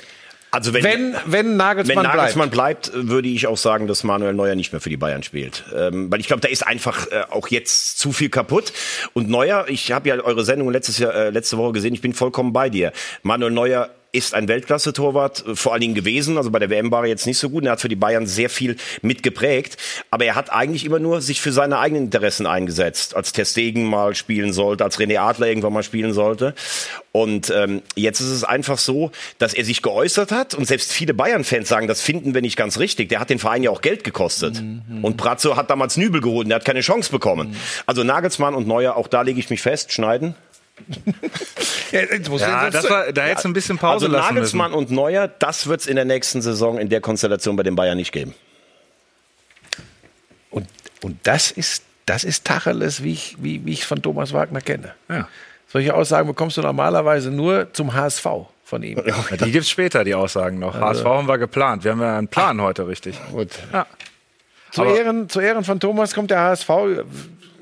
Also 0.52 0.72
wenn, 0.72 0.84
Wenn, 0.84 1.12
wenn 1.14 1.32
Wenn 1.32 1.56
Nagelsmann, 1.56 2.04
Nagelsmann 2.04 2.50
bleibt. 2.50 2.92
würde 2.94 3.26
ich 3.26 3.48
auch 3.48 3.56
sagen, 3.56 3.88
dass 3.88 4.04
Manuel 4.04 4.34
Neuer 4.34 4.54
nicht 4.54 4.70
mehr 4.70 4.80
für 4.80 4.88
die 4.88 4.96
Bayern 4.96 5.24
spielt. 5.24 5.64
Ähm, 5.74 6.12
weil 6.12 6.20
ich 6.20 6.28
glaube, 6.28 6.42
da 6.42 6.48
ist 6.48 6.64
einfach 6.64 7.08
äh, 7.10 7.24
auch 7.28 7.48
jetzt 7.48 7.98
zu 7.98 8.12
viel 8.12 8.28
kaputt. 8.28 8.72
Und 9.14 9.28
Neuer, 9.28 9.64
ich 9.66 9.90
habe 9.90 10.08
ja 10.08 10.14
eure 10.20 10.44
Sendung 10.44 10.70
letztes 10.70 10.98
Jahr, 10.98 11.12
äh, 11.12 11.30
letzte 11.30 11.58
Woche 11.58 11.72
gesehen, 11.72 11.92
ich 11.92 12.02
bin 12.02 12.14
vollkommen 12.14 12.52
bei 12.52 12.70
dir. 12.70 12.92
Manuel 13.24 13.50
Neuer 13.50 13.90
ist 14.14 14.35
ein 14.35 14.48
Weltklasse-Torwart, 14.48 15.46
äh, 15.46 15.57
vor 15.57 15.72
allen 15.72 15.81
Dingen 15.81 15.94
gewesen. 15.94 16.37
Also 16.37 16.50
bei 16.50 16.59
der 16.59 16.70
WM 16.70 16.90
war 16.90 17.03
er 17.03 17.09
jetzt 17.09 17.27
nicht 17.27 17.38
so 17.38 17.50
gut. 17.50 17.64
Er 17.64 17.72
hat 17.72 17.81
für 17.81 17.88
die 17.88 17.96
Bayern 17.96 18.27
sehr 18.27 18.48
viel 18.48 18.77
mitgeprägt. 19.03 19.77
Aber 20.11 20.24
er 20.24 20.35
hat 20.35 20.53
eigentlich 20.53 20.85
immer 20.85 20.98
nur 20.98 21.20
sich 21.20 21.40
für 21.40 21.53
seine 21.53 21.79
eigenen 21.79 22.05
Interessen 22.05 22.46
eingesetzt. 22.46 23.16
Als 23.16 23.33
Ter 23.33 23.44
Stegen 23.44 23.85
mal 23.85 24.14
spielen 24.14 24.53
sollte, 24.53 24.85
als 24.85 24.98
René 24.98 25.18
Adler 25.18 25.48
irgendwann 25.48 25.72
mal 25.72 25.83
spielen 25.83 26.12
sollte. 26.12 26.55
Und 27.12 27.53
ähm, 27.55 27.83
jetzt 27.94 28.20
ist 28.20 28.31
es 28.31 28.44
einfach 28.44 28.79
so, 28.79 29.11
dass 29.38 29.55
er 29.55 29.64
sich 29.64 29.83
geäußert 29.83 30.33
hat. 30.33 30.55
Und 30.55 30.66
selbst 30.66 30.92
viele 30.92 31.14
Bayern-Fans 31.14 31.68
sagen, 31.68 31.87
das 31.87 32.00
finden 32.00 32.35
wir 32.35 32.42
nicht 32.42 32.57
ganz 32.57 32.79
richtig. 32.79 33.09
Der 33.09 33.20
hat 33.20 33.31
den 33.31 33.38
Verein 33.38 33.62
ja 33.62 33.70
auch 33.70 33.83
Geld 33.83 34.05
gekostet. 34.05 34.62
Und 35.03 35.16
Pratzo 35.16 35.57
hat 35.57 35.70
damals 35.70 35.96
Nübel 35.96 36.20
geholt 36.20 36.44
und 36.44 36.48
der 36.50 36.57
hat 36.57 36.64
keine 36.64 36.81
Chance 36.81 37.11
bekommen. 37.11 37.57
Also 37.87 38.03
Nagelsmann 38.05 38.55
und 38.55 38.66
Neuer, 38.66 38.96
auch 38.96 39.09
da 39.09 39.22
lege 39.22 39.38
ich 39.38 39.50
mich 39.50 39.62
fest, 39.62 39.92
schneiden. 39.92 40.35
Ja, 41.92 42.00
jetzt 42.00 42.28
muss 42.28 42.40
Ja, 42.40 42.68
das 42.70 42.88
war, 42.90 43.12
da 43.12 43.22
hättest 43.22 43.44
du 43.44 43.48
ein 43.50 43.52
bisschen 43.52 43.78
Pause 43.78 44.06
Also 44.06 44.08
lassen 44.08 44.34
müssen. 44.34 44.58
Nagelsmann 44.58 44.72
und 44.72 44.90
Neuer, 44.90 45.28
das 45.28 45.66
wird 45.66 45.80
es 45.80 45.87
in 45.87 45.96
der 45.96 46.04
nächsten 46.04 46.42
Saison 46.42 46.78
in 46.78 46.88
der 46.88 47.00
Konstellation 47.00 47.56
bei 47.56 47.62
den 47.62 47.76
Bayern 47.76 47.96
nicht 47.96 48.12
geben. 48.12 48.34
Und, 50.50 50.66
und 51.02 51.18
das 51.22 51.50
ist, 51.50 51.84
das 52.06 52.24
ist 52.24 52.44
Tacheles, 52.44 53.02
wie 53.02 53.12
ich 53.12 53.37
wie, 53.40 53.64
wie 53.64 53.72
ich 53.72 53.87
von 53.87 54.02
Thomas 54.02 54.32
Wagner 54.32 54.60
kenne. 54.60 54.94
Ja. 55.08 55.28
Solche 55.68 55.94
Aussagen 55.94 56.28
bekommst 56.28 56.56
du 56.56 56.62
normalerweise 56.62 57.30
nur 57.30 57.72
zum 57.72 57.94
HSV 57.94 58.26
von 58.64 58.82
ihm. 58.82 59.00
Ja, 59.04 59.37
die 59.37 59.50
gibt's 59.52 59.70
später, 59.70 60.04
die 60.04 60.14
Aussagen 60.14 60.58
noch. 60.58 60.74
HSV 60.78 61.04
haben 61.04 61.28
wir 61.28 61.38
geplant. 61.38 61.84
Wir 61.84 61.92
haben 61.92 62.00
ja 62.00 62.18
einen 62.18 62.28
Plan 62.28 62.60
heute, 62.60 62.87
richtig. 62.87 63.18
Gut. 63.30 63.50
Ja. 63.72 63.87
Zu, 64.70 64.84
Ehren, 64.84 65.28
zu 65.28 65.40
Ehren 65.40 65.62
von 65.64 65.78
Thomas 65.78 66.14
kommt 66.14 66.30
der 66.30 66.40
HSV. 66.40 66.68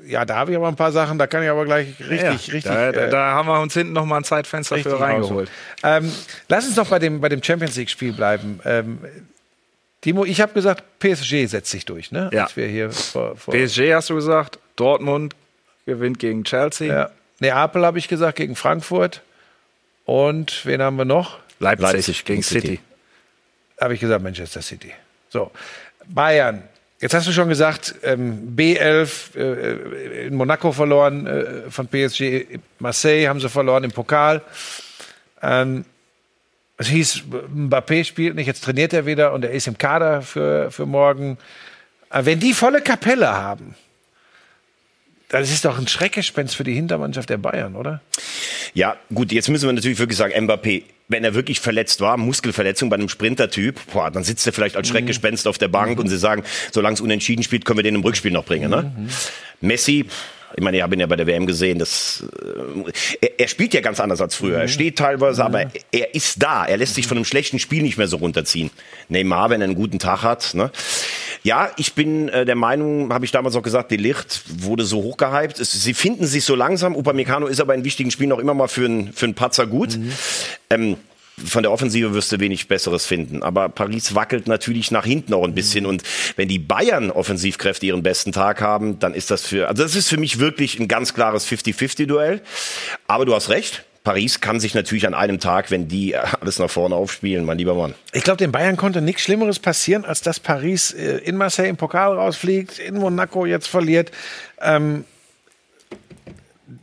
Ja, 0.05 0.25
da 0.25 0.35
habe 0.35 0.51
ich 0.51 0.57
aber 0.57 0.67
ein 0.67 0.75
paar 0.75 0.91
Sachen, 0.91 1.17
da 1.17 1.27
kann 1.27 1.43
ich 1.43 1.49
aber 1.49 1.65
gleich 1.65 1.87
richtig, 1.99 2.21
ja, 2.21 2.31
richtig. 2.31 2.63
da, 2.63 2.91
da, 2.91 3.01
äh, 3.01 3.09
da 3.09 3.31
haben 3.33 3.47
wir 3.47 3.59
uns 3.61 3.73
hinten 3.73 3.93
noch 3.93 4.05
mal 4.05 4.17
ein 4.17 4.23
Zeitfenster 4.23 4.77
für 4.77 4.99
reingeholt. 4.99 5.49
Ähm, 5.83 6.11
lass 6.49 6.65
uns 6.65 6.75
noch 6.75 6.87
bei 6.87 6.99
dem, 6.99 7.21
bei 7.21 7.29
dem 7.29 7.41
Champions 7.41 7.75
League-Spiel 7.75 8.13
bleiben. 8.13 8.59
Ähm, 8.65 8.99
Timo, 10.01 10.25
ich 10.25 10.41
habe 10.41 10.53
gesagt, 10.53 10.83
PSG 10.99 11.45
setzt 11.45 11.71
sich 11.71 11.85
durch, 11.85 12.11
ne? 12.11 12.29
Ja. 12.33 12.43
Als 12.43 12.57
wir 12.57 12.67
hier 12.67 12.91
vor, 12.91 13.37
vor 13.37 13.53
PSG 13.53 13.93
hast 13.93 14.09
du 14.09 14.15
gesagt, 14.15 14.59
Dortmund 14.75 15.35
gewinnt 15.85 16.19
gegen 16.19 16.43
Chelsea. 16.43 16.93
ja. 16.93 17.09
Neapel 17.39 17.85
habe 17.85 17.99
ich 17.99 18.07
gesagt 18.07 18.37
gegen 18.37 18.55
Frankfurt. 18.55 19.21
Und 20.05 20.65
wen 20.65 20.81
haben 20.81 20.97
wir 20.97 21.05
noch? 21.05 21.39
Leipzig, 21.59 21.93
Leipzig 21.93 22.25
gegen 22.25 22.41
gegen 22.41 22.43
City. 22.43 22.67
City. 22.67 22.79
habe 23.79 23.93
ich 23.93 23.99
gesagt 23.99 24.23
Manchester 24.23 24.61
City. 24.61 24.91
So, 25.29 25.51
Bayern. 26.07 26.63
Jetzt 27.03 27.13
hast 27.13 27.27
du 27.27 27.33
schon 27.33 27.49
gesagt, 27.49 27.95
ähm, 28.03 28.55
B11 28.55 29.35
äh, 29.35 30.27
in 30.27 30.35
Monaco 30.35 30.71
verloren 30.71 31.27
äh, 31.27 31.69
von 31.69 31.85
PSG, 31.85 32.45
Marseille 32.79 33.27
haben 33.27 33.41
sie 33.41 33.49
verloren 33.49 33.83
im 33.83 33.91
Pokal. 33.91 34.41
Ähm, 35.41 35.83
es 36.77 36.87
hieß, 36.87 37.23
Mbappé 37.53 38.05
spielt 38.05 38.35
nicht, 38.35 38.47
jetzt 38.47 38.63
trainiert 38.63 38.93
er 38.93 39.05
wieder 39.05 39.33
und 39.33 39.43
er 39.43 39.51
ist 39.51 39.67
im 39.67 39.77
Kader 39.77 40.21
für, 40.21 40.71
für 40.71 40.85
morgen. 40.85 41.37
Aber 42.09 42.25
wenn 42.25 42.39
die 42.39 42.53
volle 42.53 42.79
Kapelle 42.79 43.27
haben, 43.27 43.75
das 45.27 45.51
ist 45.51 45.65
doch 45.65 45.77
ein 45.77 45.89
Schreckgespenst 45.89 46.55
für 46.55 46.63
die 46.63 46.73
Hintermannschaft 46.73 47.29
der 47.29 47.37
Bayern, 47.37 47.75
oder? 47.75 47.99
Ja, 48.73 48.95
gut, 49.13 49.33
jetzt 49.33 49.49
müssen 49.49 49.67
wir 49.67 49.73
natürlich 49.73 49.99
wirklich 49.99 50.17
sagen, 50.17 50.33
Mbappé, 50.33 50.83
wenn 51.13 51.23
er 51.23 51.35
wirklich 51.35 51.61
verletzt 51.61 52.01
war, 52.01 52.17
Muskelverletzung 52.17 52.89
bei 52.89 52.95
einem 52.95 53.07
Sprintertyp, 53.07 53.79
boah, 53.93 54.11
dann 54.11 54.23
sitzt 54.23 54.45
er 54.47 54.51
vielleicht 54.51 54.75
als 54.75 54.87
Schreckgespenst 54.89 55.47
auf 55.47 55.57
der 55.57 55.67
Bank 55.67 55.99
und 55.99 56.09
sie 56.09 56.17
sagen, 56.17 56.43
solange 56.71 56.95
es 56.95 57.01
unentschieden 57.01 57.43
spielt, 57.43 57.65
können 57.65 57.77
wir 57.77 57.83
den 57.83 57.95
im 57.95 58.01
Rückspiel 58.01 58.31
noch 58.31 58.43
bringen. 58.43 58.71
Ne? 58.71 58.91
Messi, 59.61 60.07
ich 60.55 60.63
meine, 60.63 60.77
ich 60.77 60.83
habe 60.83 60.95
ihn 60.95 60.99
ja 60.99 61.05
bei 61.05 61.15
der 61.15 61.27
WM 61.27 61.45
gesehen, 61.45 61.79
das, 61.79 62.25
äh, 62.41 62.91
er, 63.21 63.39
er 63.39 63.47
spielt 63.47 63.73
ja 63.73 63.81
ganz 63.81 63.99
anders 63.99 64.21
als 64.21 64.35
früher. 64.35 64.59
Er 64.59 64.67
steht 64.67 64.97
teilweise, 64.97 65.43
aber 65.45 65.65
er 65.91 66.15
ist 66.15 66.41
da. 66.41 66.65
Er 66.65 66.77
lässt 66.77 66.95
sich 66.95 67.07
von 67.07 67.17
einem 67.17 67.25
schlechten 67.25 67.59
Spiel 67.59 67.83
nicht 67.83 67.97
mehr 67.97 68.07
so 68.07 68.17
runterziehen. 68.17 68.69
Neymar, 69.09 69.49
wenn 69.49 69.61
er 69.61 69.65
einen 69.65 69.75
guten 69.75 69.99
Tag 69.99 70.23
hat. 70.23 70.53
Ne? 70.53 70.71
Ja, 71.43 71.71
ich 71.75 71.93
bin 71.93 72.29
äh, 72.29 72.45
der 72.45 72.55
Meinung, 72.55 73.13
habe 73.13 73.25
ich 73.25 73.31
damals 73.31 73.55
auch 73.55 73.61
gesagt, 73.61 73.91
die 73.91 73.97
Licht 73.97 74.43
wurde 74.47 74.85
so 74.85 75.03
hochgehypt. 75.03 75.59
Es, 75.59 75.73
sie 75.73 75.93
finden 75.93 76.25
sich 76.25 76.45
so 76.45 76.55
langsam. 76.55 76.95
Upamecano 76.95 77.47
ist 77.47 77.59
aber 77.59 77.75
in 77.75 77.83
wichtigen 77.83 78.11
Spielen 78.11 78.31
auch 78.31 78.39
immer 78.39 78.53
mal 78.53 78.69
für 78.69 78.85
einen 78.85 79.11
für 79.11 79.25
einen 79.25 79.35
Patzer 79.35 79.67
gut. 79.67 79.99
Ähm, 80.69 80.95
von 81.43 81.63
der 81.63 81.71
Offensive 81.71 82.13
wirst 82.13 82.31
du 82.31 82.39
wenig 82.39 82.67
Besseres 82.67 83.05
finden. 83.05 83.43
Aber 83.43 83.67
Paris 83.67 84.15
wackelt 84.15 84.47
natürlich 84.47 84.91
nach 84.91 85.05
hinten 85.05 85.33
auch 85.33 85.43
ein 85.43 85.55
bisschen. 85.55 85.85
Und 85.85 86.03
wenn 86.35 86.47
die 86.47 86.59
Bayern 86.59 87.11
Offensivkräfte 87.11 87.87
ihren 87.87 88.03
besten 88.03 88.31
Tag 88.31 88.61
haben, 88.61 88.99
dann 88.99 89.13
ist 89.13 89.31
das 89.31 89.45
für, 89.45 89.67
also 89.67 89.83
das 89.83 89.95
ist 89.95 90.09
für 90.09 90.17
mich 90.17 90.39
wirklich 90.39 90.79
ein 90.79 90.87
ganz 90.87 91.13
klares 91.13 91.47
50-50-Duell. 91.47 92.41
Aber 93.07 93.25
du 93.25 93.33
hast 93.33 93.49
recht. 93.49 93.83
Paris 94.03 94.41
kann 94.41 94.59
sich 94.59 94.73
natürlich 94.73 95.07
an 95.07 95.13
einem 95.13 95.39
Tag, 95.39 95.71
wenn 95.71 95.87
die 95.87 96.15
alles 96.15 96.59
nach 96.59 96.69
vorne 96.69 96.95
aufspielen, 96.95 97.45
mein 97.45 97.57
lieber 97.57 97.73
Mann. 97.73 97.95
Ich 98.11 98.23
glaube, 98.23 98.37
den 98.37 98.51
Bayern 98.51 98.75
konnte 98.75 99.01
nichts 99.01 99.21
Schlimmeres 99.21 99.59
passieren, 99.59 100.03
als 100.03 100.21
dass 100.21 100.39
Paris 100.39 100.91
äh, 100.91 101.17
in 101.19 101.37
Marseille 101.37 101.69
im 101.69 101.77
Pokal 101.77 102.13
rausfliegt, 102.13 102.79
in 102.79 102.95
Monaco 102.95 103.45
jetzt 103.45 103.67
verliert. 103.67 104.11
Ähm, 104.61 105.05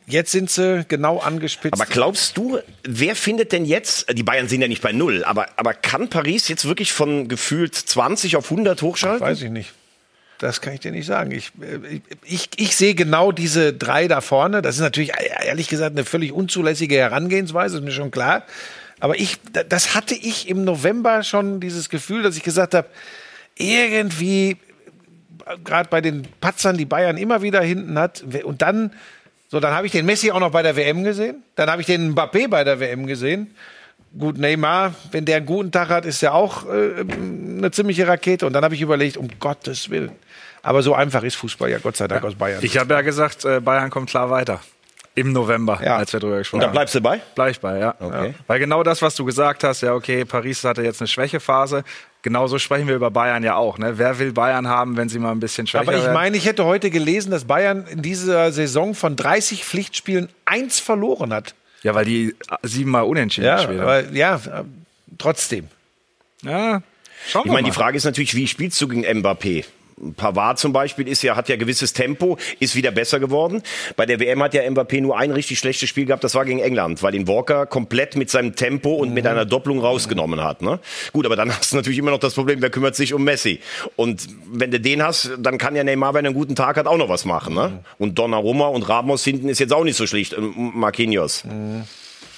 jetzt 0.06 0.32
sind 0.32 0.50
sie 0.50 0.84
genau 0.88 1.18
angespitzt. 1.18 1.74
Aber 1.74 1.84
glaubst 1.84 2.38
du, 2.38 2.58
wer 2.84 3.14
findet 3.14 3.52
denn 3.52 3.66
jetzt, 3.66 4.06
die 4.16 4.22
Bayern 4.22 4.48
sind 4.48 4.62
ja 4.62 4.68
nicht 4.68 4.82
bei 4.82 4.92
Null, 4.92 5.22
aber, 5.24 5.48
aber 5.56 5.74
kann 5.74 6.08
Paris 6.08 6.48
jetzt 6.48 6.64
wirklich 6.64 6.92
von 6.92 7.28
gefühlt 7.28 7.74
20 7.74 8.36
auf 8.36 8.50
100 8.50 8.80
hochschalten? 8.80 9.26
Weiß 9.26 9.42
ich 9.42 9.50
nicht. 9.50 9.74
Das 10.40 10.60
kann 10.62 10.72
ich 10.72 10.80
dir 10.80 10.90
nicht 10.90 11.06
sagen. 11.06 11.30
Ich, 11.30 11.52
äh, 11.60 12.00
ich, 12.24 12.48
ich 12.56 12.74
sehe 12.74 12.94
genau 12.94 13.30
diese 13.30 13.72
drei 13.72 14.08
da 14.08 14.20
vorne. 14.20 14.62
Das 14.62 14.74
ist 14.76 14.80
natürlich 14.80 15.12
äh, 15.14 15.46
ehrlich 15.46 15.68
gesagt 15.68 15.92
eine 15.96 16.04
völlig 16.04 16.32
unzulässige 16.32 16.96
Herangehensweise, 16.96 17.76
ist 17.78 17.84
mir 17.84 17.92
schon 17.92 18.10
klar. 18.10 18.42
Aber 18.98 19.18
ich, 19.20 19.36
da- 19.52 19.62
das 19.64 19.94
hatte 19.94 20.14
ich 20.14 20.48
im 20.48 20.64
November 20.64 21.22
schon 21.22 21.60
dieses 21.60 21.88
Gefühl, 21.90 22.22
dass 22.22 22.36
ich 22.36 22.42
gesagt 22.42 22.74
habe, 22.74 22.88
irgendwie, 23.56 24.56
gerade 25.64 25.88
bei 25.90 26.00
den 26.00 26.26
Patzern, 26.40 26.76
die 26.78 26.86
Bayern 26.86 27.16
immer 27.18 27.42
wieder 27.42 27.60
hinten 27.60 27.98
hat, 27.98 28.24
und 28.44 28.62
dann, 28.62 28.92
so, 29.48 29.60
dann 29.60 29.74
habe 29.74 29.86
ich 29.86 29.92
den 29.92 30.06
Messi 30.06 30.30
auch 30.30 30.40
noch 30.40 30.52
bei 30.52 30.62
der 30.62 30.76
WM 30.76 31.04
gesehen. 31.04 31.42
Dann 31.56 31.68
habe 31.70 31.82
ich 31.82 31.86
den 31.86 32.14
Mbappé 32.14 32.48
bei 32.48 32.64
der 32.64 32.80
WM 32.80 33.06
gesehen. 33.06 33.54
Gut, 34.18 34.38
Neymar, 34.38 34.94
wenn 35.12 35.24
der 35.24 35.36
einen 35.36 35.46
guten 35.46 35.70
Tag 35.70 35.88
hat, 35.88 36.04
ist 36.04 36.22
er 36.22 36.34
auch 36.34 36.66
äh, 36.66 37.00
eine 37.00 37.70
ziemliche 37.70 38.08
Rakete. 38.08 38.44
Und 38.46 38.54
dann 38.54 38.64
habe 38.64 38.74
ich 38.74 38.80
überlegt, 38.80 39.16
um 39.16 39.28
Gottes 39.38 39.88
Willen. 39.90 40.10
Aber 40.62 40.82
so 40.82 40.94
einfach 40.94 41.22
ist 41.22 41.36
Fußball 41.36 41.70
ja 41.70 41.78
Gott 41.78 41.96
sei 41.96 42.06
Dank 42.08 42.22
aus 42.24 42.34
Bayern. 42.34 42.60
Ich 42.62 42.76
habe 42.78 42.92
ja 42.94 43.00
gesagt, 43.00 43.44
äh, 43.44 43.60
Bayern 43.60 43.90
kommt 43.90 44.10
klar 44.10 44.30
weiter. 44.30 44.60
Im 45.16 45.32
November, 45.32 45.80
Ja. 45.82 45.96
als 45.96 46.12
wir 46.12 46.20
drüber 46.20 46.34
Und 46.34 46.38
gesprochen 46.40 46.60
da 46.60 46.66
haben. 46.68 46.72
bleibst 46.72 46.94
du 46.94 47.00
bei? 47.00 47.20
Bleib 47.34 47.50
ich 47.50 47.60
bei, 47.60 47.78
ja. 47.78 47.94
Okay. 47.98 48.34
Weil 48.46 48.58
genau 48.60 48.82
das, 48.84 49.02
was 49.02 49.16
du 49.16 49.24
gesagt 49.24 49.64
hast, 49.64 49.80
ja, 49.80 49.92
okay, 49.94 50.24
Paris 50.24 50.62
hatte 50.62 50.82
jetzt 50.82 51.00
eine 51.00 51.08
Schwächephase. 51.08 51.82
Genauso 52.22 52.58
sprechen 52.58 52.86
wir 52.86 52.94
über 52.94 53.10
Bayern 53.10 53.42
ja 53.42 53.56
auch. 53.56 53.76
Ne? 53.78 53.98
Wer 53.98 54.18
will 54.18 54.32
Bayern 54.32 54.68
haben, 54.68 54.96
wenn 54.96 55.08
sie 55.08 55.18
mal 55.18 55.32
ein 55.32 55.40
bisschen 55.40 55.66
schwächer 55.66 55.82
Aber 55.82 55.94
ich 55.96 56.02
werden? 56.04 56.14
meine, 56.14 56.36
ich 56.36 56.44
hätte 56.46 56.64
heute 56.64 56.90
gelesen, 56.90 57.30
dass 57.32 57.44
Bayern 57.44 57.86
in 57.88 58.02
dieser 58.02 58.52
Saison 58.52 58.94
von 58.94 59.16
30 59.16 59.64
Pflichtspielen 59.64 60.28
eins 60.44 60.78
verloren 60.78 61.32
hat. 61.32 61.54
Ja, 61.82 61.94
weil 61.94 62.04
die 62.04 62.36
siebenmal 62.62 63.02
unentschieden 63.04 63.46
Ja, 63.46 63.56
gespielt 63.56 63.80
haben. 63.80 63.88
aber 63.88 64.10
ja, 64.12 64.40
trotzdem. 65.18 65.68
Ja, 66.42 66.82
schauen 67.28 67.42
Ich 67.42 67.46
wir 67.46 67.52
meine, 67.52 67.62
mal. 67.62 67.70
die 67.70 67.72
Frage 67.74 67.96
ist 67.96 68.04
natürlich, 68.04 68.34
wie 68.34 68.46
spielst 68.46 68.80
du 68.80 68.86
gegen 68.88 69.04
Mbappé? 69.04 69.64
Pavard 70.16 70.58
zum 70.58 70.72
Beispiel 70.72 71.08
ist 71.08 71.22
ja, 71.22 71.36
hat 71.36 71.48
ja 71.48 71.56
gewisses 71.56 71.92
Tempo, 71.92 72.38
ist 72.58 72.74
wieder 72.74 72.90
besser 72.90 73.20
geworden. 73.20 73.62
Bei 73.96 74.06
der 74.06 74.20
WM 74.20 74.42
hat 74.42 74.54
ja 74.54 74.62
Mbappé 74.62 75.00
nur 75.00 75.18
ein 75.18 75.30
richtig 75.30 75.58
schlechtes 75.58 75.88
Spiel 75.88 76.06
gehabt, 76.06 76.24
das 76.24 76.34
war 76.34 76.44
gegen 76.44 76.60
England, 76.60 77.02
weil 77.02 77.14
ihn 77.14 77.28
Walker 77.28 77.66
komplett 77.66 78.16
mit 78.16 78.30
seinem 78.30 78.56
Tempo 78.56 78.94
und 78.94 79.12
mit 79.12 79.26
einer 79.26 79.44
Doppelung 79.44 79.80
rausgenommen 79.80 80.42
hat. 80.42 80.62
Ne? 80.62 80.80
Gut, 81.12 81.26
aber 81.26 81.36
dann 81.36 81.54
hast 81.56 81.72
du 81.72 81.76
natürlich 81.76 81.98
immer 81.98 82.10
noch 82.10 82.18
das 82.18 82.34
Problem, 82.34 82.62
wer 82.62 82.70
kümmert 82.70 82.96
sich 82.96 83.14
um 83.14 83.24
Messi? 83.24 83.60
Und 83.96 84.26
wenn 84.50 84.70
du 84.70 84.80
den 84.80 85.02
hast, 85.02 85.30
dann 85.38 85.58
kann 85.58 85.76
ja 85.76 85.84
Neymar, 85.84 86.14
wenn 86.14 86.24
er 86.24 86.30
einen 86.30 86.38
guten 86.38 86.56
Tag 86.56 86.76
hat, 86.76 86.86
auch 86.86 86.98
noch 86.98 87.08
was 87.08 87.24
machen. 87.24 87.54
Ne? 87.54 87.84
Und 87.98 88.18
Donnarumma 88.18 88.68
und 88.68 88.88
Ramos 88.88 89.24
hinten 89.24 89.48
ist 89.48 89.58
jetzt 89.58 89.72
auch 89.72 89.84
nicht 89.84 89.96
so 89.96 90.06
schlicht. 90.06 90.34
Marquinhos. 90.38 91.44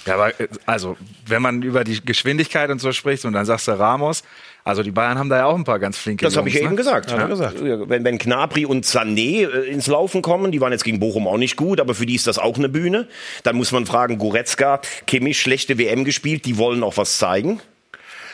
Ja, 0.05 0.15
aber 0.15 0.39
äh, 0.39 0.47
also, 0.65 0.97
wenn 1.25 1.41
man 1.41 1.61
über 1.61 1.83
die 1.83 2.03
Geschwindigkeit 2.03 2.69
und 2.69 2.79
so 2.79 2.91
spricht 2.91 3.25
und 3.25 3.33
dann 3.33 3.45
sagst 3.45 3.67
du 3.67 3.71
Ramos, 3.71 4.23
also 4.65 4.81
die 4.81 4.91
Bayern 4.91 5.17
haben 5.17 5.29
da 5.29 5.37
ja 5.37 5.45
auch 5.45 5.55
ein 5.55 5.65
paar 5.65 5.79
ganz 5.79 5.97
flinke 5.97 6.23
Das 6.23 6.37
habe 6.37 6.47
ich 6.47 6.55
ja 6.55 6.61
Jungs, 6.61 6.71
eben 6.71 6.75
ne? 6.75 6.77
gesagt. 6.77 7.11
Hat 7.11 7.19
er 7.19 7.27
gesagt. 7.27 7.57
Wenn, 7.61 8.03
wenn 8.05 8.17
Knapri 8.17 8.65
und 8.65 8.85
Sané 8.85 9.47
äh, 9.47 9.69
ins 9.69 9.87
Laufen 9.87 10.21
kommen, 10.21 10.51
die 10.51 10.61
waren 10.61 10.71
jetzt 10.71 10.85
gegen 10.85 10.99
Bochum 10.99 11.27
auch 11.27 11.37
nicht 11.37 11.57
gut, 11.57 11.79
aber 11.79 11.95
für 11.95 12.05
die 12.05 12.15
ist 12.15 12.27
das 12.27 12.37
auch 12.39 12.57
eine 12.57 12.69
Bühne. 12.69 13.07
Dann 13.43 13.57
muss 13.57 13.71
man 13.71 13.85
fragen, 13.85 14.17
Goretzka, 14.17 14.79
Kimmich, 15.05 15.39
schlechte 15.39 15.77
WM 15.77 16.05
gespielt, 16.05 16.45
die 16.45 16.57
wollen 16.57 16.83
auch 16.83 16.95
was 16.97 17.17
zeigen. 17.17 17.59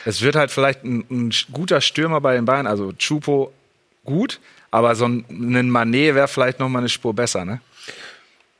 Es 0.04 0.22
wird 0.22 0.36
halt 0.36 0.50
vielleicht 0.50 0.84
ein, 0.84 1.04
ein 1.10 1.34
guter 1.52 1.80
Stürmer 1.80 2.20
bei 2.20 2.34
den 2.34 2.44
Bayern, 2.44 2.66
also 2.66 2.92
Chupo 2.92 3.52
gut, 4.04 4.40
aber 4.70 4.94
so 4.94 5.06
ein, 5.06 5.24
ein 5.28 5.68
Manet 5.68 6.14
wäre 6.14 6.28
vielleicht 6.28 6.60
noch 6.60 6.68
mal 6.68 6.78
eine 6.78 6.88
Spur 6.88 7.12
besser, 7.12 7.44
ne? 7.44 7.60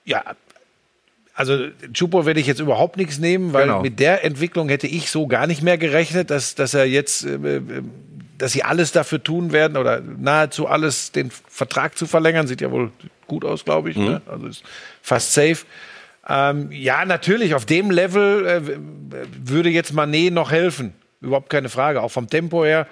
Ja, 0.05 0.25
also 1.41 1.69
Chupo 1.95 2.27
werde 2.27 2.39
ich 2.39 2.47
jetzt 2.47 2.61
überhaupt 2.61 2.99
nichts 2.99 3.19
nehmen, 3.19 3.55
weil 3.55 3.65
Genau. 3.67 3.81
mit 3.81 3.99
der 3.99 4.25
Entwicklung 4.25 4.69
hätte 4.69 4.87
ich 4.87 5.11
so 5.11 5.27
gar 5.27 5.47
nicht 5.47 5.63
mehr 5.63 5.79
gerechnet, 5.79 6.31
dass, 6.31 6.55
dass 6.55 6.75
er 6.75 6.85
jetzt, 6.85 7.25
äh, 7.25 7.37
äh, 7.37 7.63
dass 8.37 8.53
sie 8.53 8.63
alles 8.63 8.93
dafür 8.93 9.23
tun 9.23 9.51
werden 9.51 9.79
oder 9.79 10.01
nahezu 10.03 10.67
alles, 10.67 11.13
den 11.13 11.31
Vertrag 11.49 11.97
zu 11.97 12.07
verlängern. 12.07 12.47
Sieht 12.47 12.61
ja 12.61 12.71
wohl 12.71 12.91
gut 13.27 13.47
aus, 13.47 13.65
glaube 13.65 13.89
ich. 13.89 13.97
Ne? 13.97 14.21
Also 14.27 14.49
ist 14.49 14.63
fast 15.01 15.33
safe. 15.33 15.65
Ähm, 16.29 16.71
ja, 16.73 17.07
natürlich, 17.07 17.55
auf 17.55 17.65
dem 17.65 17.91
Level 17.91 18.47
äh, 18.47 18.61
würde 19.43 19.71
jetzt 19.71 19.95
Manet 19.95 20.35
noch 20.35 20.51
helfen. 20.51 20.93
Überhaupt 21.23 21.49
keine 21.49 21.71
Frage, 21.71 22.03
auch 22.03 22.11
vom 22.11 22.29
Tempo 22.29 22.65
her. 22.67 22.87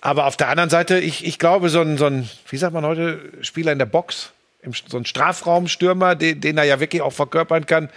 Aber 0.00 0.26
auf 0.26 0.38
der 0.38 0.48
anderen 0.48 0.70
Seite, 0.70 0.98
ich, 0.98 1.26
ich 1.26 1.38
glaube, 1.38 1.68
so 1.68 1.82
ein, 1.82 1.98
so 1.98 2.06
ein, 2.06 2.28
wie 2.48 2.56
sagt 2.56 2.72
man 2.72 2.84
heute, 2.86 3.20
Spieler 3.42 3.70
in 3.72 3.78
der 3.78 3.86
Box, 3.86 4.32
so 4.86 4.96
ein 4.96 5.04
Strafraumstürmer, 5.04 6.14
den, 6.14 6.40
den 6.40 6.58
er 6.58 6.64
ja 6.64 6.80
wirklich 6.80 7.02
auch 7.02 7.12
verkörpern 7.12 7.66
kann, 7.66 7.88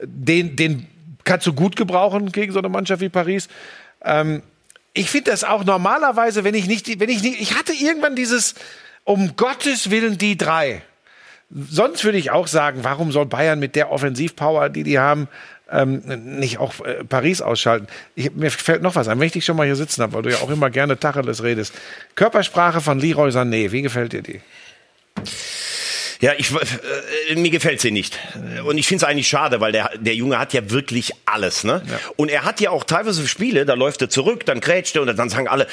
den, 0.00 0.56
den 0.56 0.86
kannst 1.24 1.46
du 1.46 1.52
gut 1.52 1.76
gebrauchen 1.76 2.32
gegen 2.32 2.52
so 2.52 2.58
eine 2.58 2.68
Mannschaft 2.68 3.00
wie 3.02 3.08
Paris. 3.08 3.48
Ähm, 4.04 4.42
ich 4.94 5.10
finde 5.10 5.30
das 5.30 5.44
auch 5.44 5.64
normalerweise, 5.64 6.44
wenn 6.44 6.54
ich 6.54 6.66
nicht, 6.66 7.00
wenn 7.00 7.10
ich 7.10 7.22
nicht, 7.22 7.40
ich 7.40 7.54
hatte 7.54 7.72
irgendwann 7.72 8.16
dieses, 8.16 8.54
um 9.04 9.36
Gottes 9.36 9.90
Willen 9.90 10.16
die 10.16 10.36
drei. 10.38 10.82
Sonst 11.50 12.02
würde 12.04 12.18
ich 12.18 12.30
auch 12.30 12.46
sagen, 12.48 12.80
warum 12.82 13.12
soll 13.12 13.26
Bayern 13.26 13.60
mit 13.60 13.76
der 13.76 13.92
Offensivpower, 13.92 14.68
die 14.68 14.82
die 14.82 14.98
haben, 14.98 15.28
ähm, 15.70 16.02
nicht 16.38 16.58
auch 16.58 16.84
äh, 16.84 17.04
Paris 17.04 17.42
ausschalten? 17.42 17.86
Ich, 18.14 18.32
mir 18.32 18.50
fällt 18.50 18.82
noch 18.82 18.96
was 18.96 19.06
ein, 19.06 19.20
wenn 19.20 19.26
ich 19.26 19.32
dich 19.32 19.44
schon 19.44 19.56
mal 19.56 19.66
hier 19.66 19.76
sitzen 19.76 20.02
habe, 20.02 20.14
weil 20.14 20.22
du 20.22 20.30
ja 20.30 20.38
auch 20.38 20.50
immer 20.50 20.70
gerne 20.70 20.98
Tacheles 20.98 21.42
redest. 21.42 21.74
Körpersprache 22.14 22.80
von 22.80 22.98
Leroy 22.98 23.30
Sané, 23.30 23.70
wie 23.70 23.82
gefällt 23.82 24.12
dir 24.12 24.22
die? 24.22 24.40
Ja, 26.20 26.32
ich, 26.36 26.50
äh, 26.52 27.36
mir 27.36 27.50
gefällt 27.50 27.80
sie 27.80 27.90
nicht. 27.90 28.18
Und 28.64 28.78
ich 28.78 28.86
finde 28.86 29.04
es 29.04 29.10
eigentlich 29.10 29.28
schade, 29.28 29.60
weil 29.60 29.72
der, 29.72 29.90
der 29.98 30.14
Junge 30.14 30.38
hat 30.38 30.52
ja 30.52 30.70
wirklich 30.70 31.12
alles. 31.24 31.64
Ne? 31.64 31.82
Und 32.16 32.30
er 32.30 32.44
hat 32.44 32.60
ja 32.60 32.70
auch 32.70 32.84
teilweise 32.84 33.26
Spiele, 33.28 33.66
da 33.66 33.74
läuft 33.74 34.02
er 34.02 34.08
zurück, 34.08 34.46
dann 34.46 34.60
grätscht 34.60 34.96
er 34.96 35.02
und 35.02 35.16
dann 35.16 35.28
sagen 35.28 35.48
alle, 35.48 35.66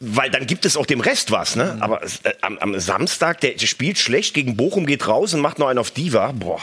weil 0.00 0.30
dann 0.30 0.46
gibt 0.46 0.64
es 0.64 0.76
auch 0.76 0.86
dem 0.86 1.00
Rest 1.00 1.30
was. 1.30 1.56
Ne? 1.56 1.76
Aber 1.80 2.02
äh, 2.02 2.32
am, 2.42 2.58
am 2.58 2.78
Samstag, 2.78 3.40
der 3.40 3.58
spielt 3.58 3.98
schlecht 3.98 4.34
gegen 4.34 4.56
Bochum, 4.56 4.86
geht 4.86 5.08
raus 5.08 5.34
und 5.34 5.40
macht 5.40 5.58
noch 5.58 5.68
einen 5.68 5.78
auf 5.78 5.90
Diva. 5.90 6.32
Boah. 6.32 6.60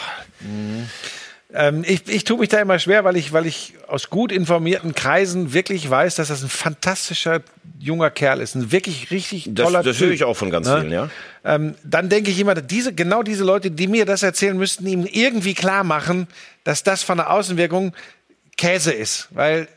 Ähm, 1.53 1.83
ich, 1.87 2.07
ich 2.07 2.23
tue 2.23 2.39
mich 2.39 2.49
da 2.49 2.59
immer 2.59 2.79
schwer, 2.79 3.03
weil 3.03 3.15
ich, 3.15 3.31
weil 3.31 3.45
ich 3.45 3.73
aus 3.87 4.09
gut 4.09 4.31
informierten 4.31 4.95
Kreisen 4.95 5.53
wirklich 5.53 5.87
weiß, 5.89 6.15
dass 6.15 6.29
das 6.29 6.41
ein 6.41 6.49
fantastischer 6.49 7.41
junger 7.83 8.09
Kerl 8.09 8.41
ist. 8.41 8.55
Ein 8.55 8.71
wirklich 8.71 9.11
richtig 9.11 9.49
Das, 9.49 9.65
toller 9.65 9.83
das 9.83 9.97
Typ. 9.97 10.07
höre 10.07 10.13
ich 10.13 10.23
auch 10.23 10.35
von 10.35 10.49
ganz 10.49 10.67
Ne? 10.67 10.79
vielen, 10.79 10.91
ja. 10.91 11.09
ähm, 11.43 11.75
dann 11.83 12.09
denke 12.09 12.31
ich 12.31 12.39
immer, 12.39 12.55
diese, 12.55 12.93
genau 12.93 13.23
diese 13.23 13.43
Leute, 13.43 13.71
die 13.71 13.87
mir 13.87 14.05
das 14.05 14.23
erzählen, 14.23 14.57
müssten 14.57 14.87
ihm 14.87 15.05
irgendwie 15.11 15.53
klar 15.53 15.83
machen, 15.83 16.27
dass 16.63 16.83
das 16.83 17.03
von 17.03 17.17
der 17.17 17.31
Außenwirkung 17.31 17.93
Käse 18.57 18.91
ist. 18.91 19.27
Weil 19.31 19.67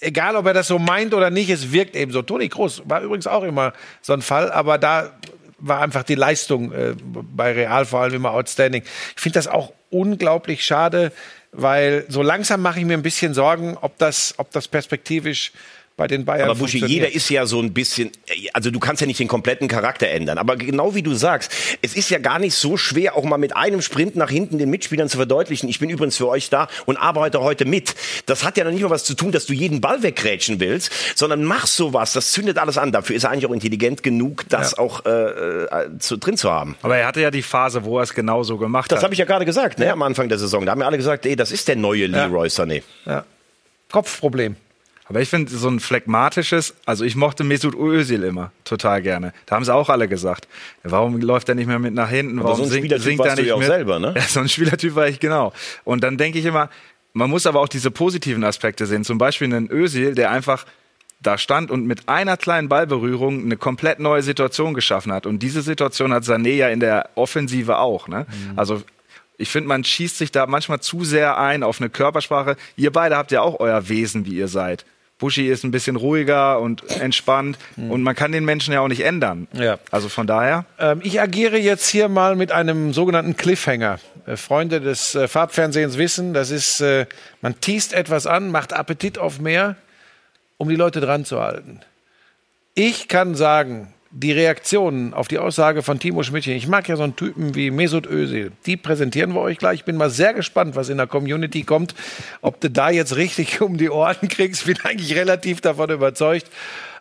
egal, 0.00 0.36
ob 0.36 0.46
er 0.46 0.54
das 0.54 0.66
so 0.66 0.78
meint 0.78 1.14
oder 1.14 1.30
nicht, 1.30 1.50
es 1.50 1.72
wirkt 1.72 1.94
eben 1.94 2.12
so. 2.12 2.22
Toni 2.22 2.48
Kroos 2.48 2.82
war 2.86 3.00
übrigens 3.02 3.26
auch 3.26 3.44
immer 3.44 3.72
so 4.02 4.12
ein 4.12 4.22
Fall, 4.22 4.50
aber 4.50 4.78
da 4.78 5.12
war 5.58 5.82
einfach 5.82 6.02
die 6.02 6.14
Leistung 6.14 6.72
äh, 6.72 6.94
bei 7.04 7.52
Real 7.52 7.84
vor 7.84 8.00
allem 8.00 8.14
immer 8.14 8.30
outstanding. 8.32 8.82
Ich 9.14 9.22
finde 9.22 9.38
das 9.38 9.46
auch 9.46 9.72
unglaublich 9.90 10.64
schade, 10.64 11.12
weil 11.52 12.06
so 12.08 12.22
langsam 12.22 12.62
mache 12.62 12.80
ich 12.80 12.86
mir 12.86 12.94
ein 12.94 13.02
bisschen 13.02 13.34
Sorgen, 13.34 13.76
ob 13.80 13.98
das, 13.98 14.34
ob 14.38 14.50
das 14.52 14.68
perspektivisch 14.68 15.52
bei 16.00 16.06
den 16.08 16.24
Bayern 16.24 16.48
Aber 16.48 16.58
Buschi, 16.58 16.78
jeder 16.86 17.12
ist 17.12 17.28
ja 17.28 17.44
so 17.44 17.60
ein 17.60 17.74
bisschen, 17.74 18.10
also 18.54 18.70
du 18.70 18.80
kannst 18.80 19.02
ja 19.02 19.06
nicht 19.06 19.20
den 19.20 19.28
kompletten 19.28 19.68
Charakter 19.68 20.08
ändern. 20.08 20.38
Aber 20.38 20.56
genau 20.56 20.94
wie 20.94 21.02
du 21.02 21.12
sagst, 21.12 21.52
es 21.82 21.94
ist 21.94 22.08
ja 22.08 22.18
gar 22.18 22.38
nicht 22.38 22.54
so 22.54 22.78
schwer, 22.78 23.16
auch 23.16 23.24
mal 23.24 23.36
mit 23.36 23.54
einem 23.54 23.82
Sprint 23.82 24.16
nach 24.16 24.30
hinten 24.30 24.56
den 24.56 24.70
Mitspielern 24.70 25.10
zu 25.10 25.18
verdeutlichen. 25.18 25.68
Ich 25.68 25.78
bin 25.78 25.90
übrigens 25.90 26.16
für 26.16 26.26
euch 26.26 26.48
da 26.48 26.68
und 26.86 26.96
arbeite 26.96 27.42
heute 27.42 27.66
mit. 27.66 27.94
Das 28.24 28.44
hat 28.44 28.56
ja 28.56 28.64
noch 28.64 28.70
nicht 28.72 28.80
mal 28.80 28.88
was 28.88 29.04
zu 29.04 29.12
tun, 29.14 29.30
dass 29.30 29.44
du 29.44 29.52
jeden 29.52 29.82
Ball 29.82 30.02
weggrätschen 30.02 30.58
willst, 30.58 30.90
sondern 31.14 31.44
mach 31.44 31.66
sowas. 31.66 32.14
Das 32.14 32.32
zündet 32.32 32.56
alles 32.56 32.78
an. 32.78 32.92
Dafür 32.92 33.14
ist 33.14 33.24
er 33.24 33.30
eigentlich 33.30 33.44
auch 33.46 33.52
intelligent 33.52 34.02
genug, 34.02 34.46
das 34.48 34.78
auch 34.78 35.04
äh, 35.04 35.10
äh, 35.10 35.98
zu, 35.98 36.16
drin 36.16 36.38
zu 36.38 36.50
haben. 36.50 36.76
Aber 36.80 36.96
er 36.96 37.06
hatte 37.06 37.20
ja 37.20 37.30
die 37.30 37.42
Phase, 37.42 37.84
wo 37.84 37.98
er 37.98 38.04
es 38.04 38.14
genauso 38.14 38.56
gemacht 38.56 38.90
Das 38.90 39.00
hat. 39.00 39.04
habe 39.04 39.12
ich 39.12 39.18
ja 39.18 39.26
gerade 39.26 39.44
gesagt, 39.44 39.78
ne, 39.78 39.92
am 39.92 40.00
Anfang 40.00 40.30
der 40.30 40.38
Saison. 40.38 40.64
Da 40.64 40.72
haben 40.72 40.80
ja 40.80 40.86
alle 40.86 40.96
gesagt, 40.96 41.26
ey, 41.26 41.36
das 41.36 41.52
ist 41.52 41.68
der 41.68 41.76
neue 41.76 42.06
Leroy 42.06 42.48
Sané. 42.48 42.82
ja. 43.04 43.24
Kopfproblem. 43.90 44.54
Aber 45.10 45.20
ich 45.20 45.28
finde 45.28 45.50
so 45.50 45.68
ein 45.68 45.80
phlegmatisches, 45.80 46.76
also 46.86 47.04
ich 47.04 47.16
mochte 47.16 47.42
Mesut 47.42 47.74
Özil 47.74 48.22
immer 48.22 48.52
total 48.62 49.02
gerne. 49.02 49.32
Da 49.46 49.56
haben 49.56 49.64
sie 49.64 49.74
auch 49.74 49.88
alle 49.88 50.06
gesagt, 50.06 50.46
warum 50.84 51.20
läuft 51.20 51.48
er 51.48 51.56
nicht 51.56 51.66
mehr 51.66 51.80
mit 51.80 51.94
nach 51.94 52.08
hinten? 52.08 52.40
Warum 52.40 52.58
so 52.58 52.62
ein 52.62 52.68
singt, 52.68 52.84
Spielertyp 52.84 53.04
singt 53.04 53.20
er 53.26 53.34
nicht 53.34 53.46
ja 53.46 53.54
auch 53.54 53.58
mit? 53.58 53.66
selber, 53.66 53.98
ne? 53.98 54.14
Ja, 54.16 54.22
so 54.22 54.38
ein 54.38 54.48
Spielertyp 54.48 54.94
war 54.94 55.08
ich 55.08 55.18
genau. 55.18 55.52
Und 55.82 56.04
dann 56.04 56.16
denke 56.16 56.38
ich 56.38 56.44
immer, 56.44 56.70
man 57.12 57.28
muss 57.28 57.46
aber 57.46 57.58
auch 57.58 57.66
diese 57.66 57.90
positiven 57.90 58.44
Aspekte 58.44 58.86
sehen. 58.86 59.02
Zum 59.02 59.18
Beispiel 59.18 59.52
einen 59.52 59.68
Özil, 59.68 60.14
der 60.14 60.30
einfach 60.30 60.64
da 61.20 61.38
stand 61.38 61.72
und 61.72 61.86
mit 61.86 62.08
einer 62.08 62.36
kleinen 62.36 62.68
Ballberührung 62.68 63.42
eine 63.42 63.56
komplett 63.56 63.98
neue 63.98 64.22
Situation 64.22 64.74
geschaffen 64.74 65.10
hat. 65.10 65.26
Und 65.26 65.40
diese 65.40 65.62
Situation 65.62 66.14
hat 66.14 66.22
Sané 66.22 66.54
ja 66.54 66.68
in 66.68 66.78
der 66.78 67.10
Offensive 67.16 67.78
auch. 67.78 68.06
Ne? 68.06 68.26
Also 68.54 68.82
ich 69.38 69.48
finde, 69.48 69.68
man 69.68 69.82
schießt 69.82 70.18
sich 70.18 70.30
da 70.30 70.46
manchmal 70.46 70.78
zu 70.78 71.04
sehr 71.04 71.36
ein 71.36 71.64
auf 71.64 71.80
eine 71.80 71.90
Körpersprache. 71.90 72.56
Ihr 72.76 72.92
beide 72.92 73.16
habt 73.16 73.32
ja 73.32 73.42
auch 73.42 73.58
euer 73.58 73.88
Wesen, 73.88 74.24
wie 74.24 74.34
ihr 74.34 74.46
seid. 74.46 74.84
Buschi 75.20 75.46
ist 75.48 75.62
ein 75.64 75.70
bisschen 75.70 75.96
ruhiger 75.96 76.58
und 76.60 76.90
entspannt 76.90 77.58
und 77.76 78.02
man 78.02 78.16
kann 78.16 78.32
den 78.32 78.44
Menschen 78.44 78.74
ja 78.74 78.80
auch 78.80 78.88
nicht 78.88 79.04
ändern. 79.04 79.46
Ja. 79.52 79.78
Also 79.90 80.08
von 80.08 80.26
daher, 80.26 80.64
Ähm, 80.78 81.00
ich 81.04 81.20
agiere 81.20 81.58
jetzt 81.58 81.86
hier 81.88 82.08
mal 82.08 82.34
mit 82.34 82.50
einem 82.50 82.92
sogenannten 82.92 83.36
Cliffhanger. 83.36 83.98
Äh, 84.26 84.36
Freunde 84.36 84.80
des 84.80 85.14
äh, 85.14 85.28
Farbfernsehens 85.28 85.98
wissen, 85.98 86.34
das 86.34 86.50
ist, 86.50 86.80
äh, 86.80 87.06
man 87.42 87.60
teast 87.60 87.92
etwas 87.92 88.26
an, 88.26 88.50
macht 88.50 88.72
Appetit 88.72 89.18
auf 89.18 89.40
mehr, 89.40 89.76
um 90.56 90.68
die 90.68 90.76
Leute 90.76 91.00
dran 91.00 91.24
zu 91.24 91.40
halten. 91.40 91.80
Ich 92.74 93.08
kann 93.08 93.34
sagen, 93.34 93.92
die 94.12 94.32
Reaktionen 94.32 95.14
auf 95.14 95.28
die 95.28 95.38
Aussage 95.38 95.82
von 95.82 96.00
Timo 96.00 96.24
Schmidtchen, 96.24 96.54
ich 96.54 96.66
mag 96.66 96.88
ja 96.88 96.96
so 96.96 97.04
einen 97.04 97.14
Typen 97.14 97.54
wie 97.54 97.70
Mesut 97.70 98.06
Özil, 98.06 98.50
die 98.66 98.76
präsentieren 98.76 99.34
wir 99.34 99.40
euch 99.40 99.58
gleich. 99.58 99.80
Ich 99.80 99.84
bin 99.84 99.96
mal 99.96 100.10
sehr 100.10 100.34
gespannt, 100.34 100.74
was 100.74 100.88
in 100.88 100.96
der 100.96 101.06
Community 101.06 101.62
kommt, 101.62 101.94
ob 102.40 102.60
du 102.60 102.70
da 102.70 102.90
jetzt 102.90 103.16
richtig 103.16 103.60
um 103.60 103.76
die 103.76 103.88
Ohren 103.88 104.28
kriegst. 104.28 104.66
Bin 104.66 104.78
eigentlich 104.82 105.14
relativ 105.14 105.60
davon 105.60 105.90
überzeugt. 105.90 106.46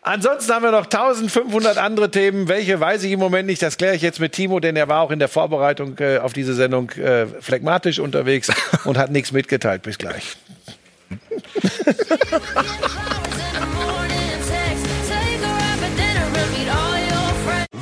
Ansonsten 0.01 0.53
haben 0.53 0.63
wir 0.63 0.71
noch 0.71 0.85
1500 0.85 1.77
andere 1.77 2.09
Themen. 2.09 2.47
Welche 2.47 2.79
weiß 2.79 3.03
ich 3.03 3.11
im 3.11 3.19
Moment 3.19 3.47
nicht. 3.47 3.61
Das 3.61 3.77
kläre 3.77 3.95
ich 3.95 4.01
jetzt 4.01 4.19
mit 4.19 4.31
Timo, 4.31 4.59
denn 4.59 4.75
er 4.75 4.87
war 4.87 5.01
auch 5.01 5.11
in 5.11 5.19
der 5.19 5.27
Vorbereitung 5.27 5.97
äh, 5.99 6.19
auf 6.19 6.31
diese 6.31 6.53
Sendung 6.53 6.89
äh, 6.91 7.25
phlegmatisch 7.25 7.99
unterwegs 7.99 8.49
und 8.85 8.97
hat 8.97 9.11
nichts 9.11 9.31
mitgeteilt. 9.31 9.81
Bis 9.81 9.97
gleich. 9.97 10.37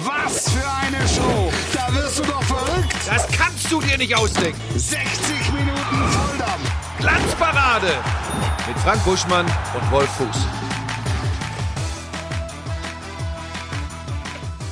Was 0.08 0.50
für 0.50 0.65
eine 0.65 1.06
Show! 1.06 1.52
Da 1.74 1.93
wirst 1.93 2.20
du 2.20 2.24
doch 2.24 2.41
verrückt! 2.43 2.96
Das 3.06 3.28
kannst 3.28 3.70
du 3.70 3.82
dir 3.82 3.98
nicht 3.98 4.15
ausdenken. 4.15 4.58
60 4.74 4.96
Minuten 5.52 6.12
Volldampf! 6.12 6.72
Glanzparade 6.98 7.88
mit 8.70 8.80
Frank 8.80 9.04
Buschmann 9.04 9.46
und 9.46 9.91
Wolf 9.91 10.10
Fuß. 10.12 10.48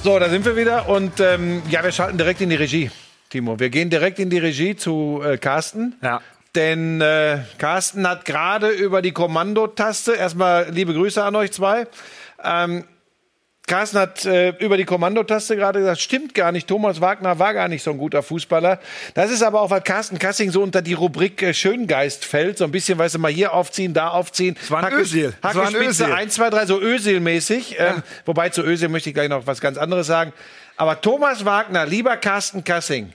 So, 0.03 0.19
da 0.19 0.29
sind 0.29 0.45
wir 0.45 0.55
wieder 0.55 0.87
und 0.87 1.19
ähm, 1.19 1.61
ja, 1.69 1.83
wir 1.83 1.91
schalten 1.91 2.17
direkt 2.17 2.39
in 2.39 2.49
die 2.49 2.55
Regie, 2.55 2.89
Timo. 3.29 3.59
Wir 3.59 3.69
gehen 3.69 3.89
direkt 3.89 4.19
in 4.19 4.29
die 4.29 4.37
Regie 4.37 4.77
zu 4.77 5.21
äh, 5.21 5.37
Carsten. 5.37 5.95
Ja. 6.01 6.21
Denn 6.55 7.01
äh, 7.01 7.39
Carsten 7.57 8.07
hat 8.07 8.23
gerade 8.23 8.69
über 8.69 9.01
die 9.01 9.11
Kommandotaste, 9.11 10.13
erstmal 10.13 10.69
liebe 10.69 10.93
Grüße 10.93 11.21
an 11.21 11.35
euch 11.35 11.51
zwei. 11.51 11.87
Ähm, 12.41 12.85
Carsten 13.67 13.97
hat 13.97 14.25
äh, 14.25 14.49
über 14.59 14.77
die 14.77 14.85
Kommandotaste 14.85 15.55
gerade 15.55 15.79
gesagt, 15.79 15.99
stimmt 15.99 16.35
gar 16.35 16.51
nicht, 16.51 16.67
Thomas 16.67 17.01
Wagner 17.01 17.39
war 17.39 17.53
gar 17.53 17.67
nicht 17.67 17.81
so 17.81 17.91
ein 17.91 17.97
guter 17.97 18.21
Fußballer. 18.21 18.79
Das 19.15 19.31
ist 19.31 19.41
aber 19.41 19.61
auch, 19.61 19.71
weil 19.71 19.81
Carsten 19.81 20.19
Kassing 20.19 20.51
so 20.51 20.61
unter 20.61 20.83
die 20.83 20.93
Rubrik 20.93 21.41
äh, 21.41 21.53
Schöngeist 21.53 22.25
fällt, 22.25 22.59
so 22.59 22.65
ein 22.65 22.71
bisschen, 22.71 22.99
weißt 22.99 23.15
du, 23.15 23.19
mal 23.19 23.31
hier 23.31 23.53
aufziehen, 23.53 23.93
da 23.93 24.09
aufziehen. 24.09 24.55
Es 24.61 24.69
war 24.69 24.83
ein 24.83 24.93
Özil. 24.93 25.33
Es 25.39 25.43
Hacke 25.43 25.57
war 25.57 25.67
ein 25.67 25.73
Spitze, 25.73 26.03
Özil. 26.03 26.13
1, 26.13 26.33
2, 26.35 26.49
3, 26.51 26.65
so 26.67 26.79
Özil-mäßig. 26.79 27.75
Ähm, 27.79 28.03
wobei 28.25 28.49
zu 28.49 28.61
Özil 28.61 28.89
möchte 28.89 29.09
ich 29.09 29.15
gleich 29.15 29.29
noch 29.29 29.47
was 29.47 29.61
ganz 29.61 29.79
anderes 29.79 30.05
sagen. 30.05 30.31
Aber 30.77 31.01
Thomas 31.01 31.45
Wagner, 31.45 31.87
lieber 31.87 32.17
Carsten 32.17 32.63
Kassing, 32.63 33.13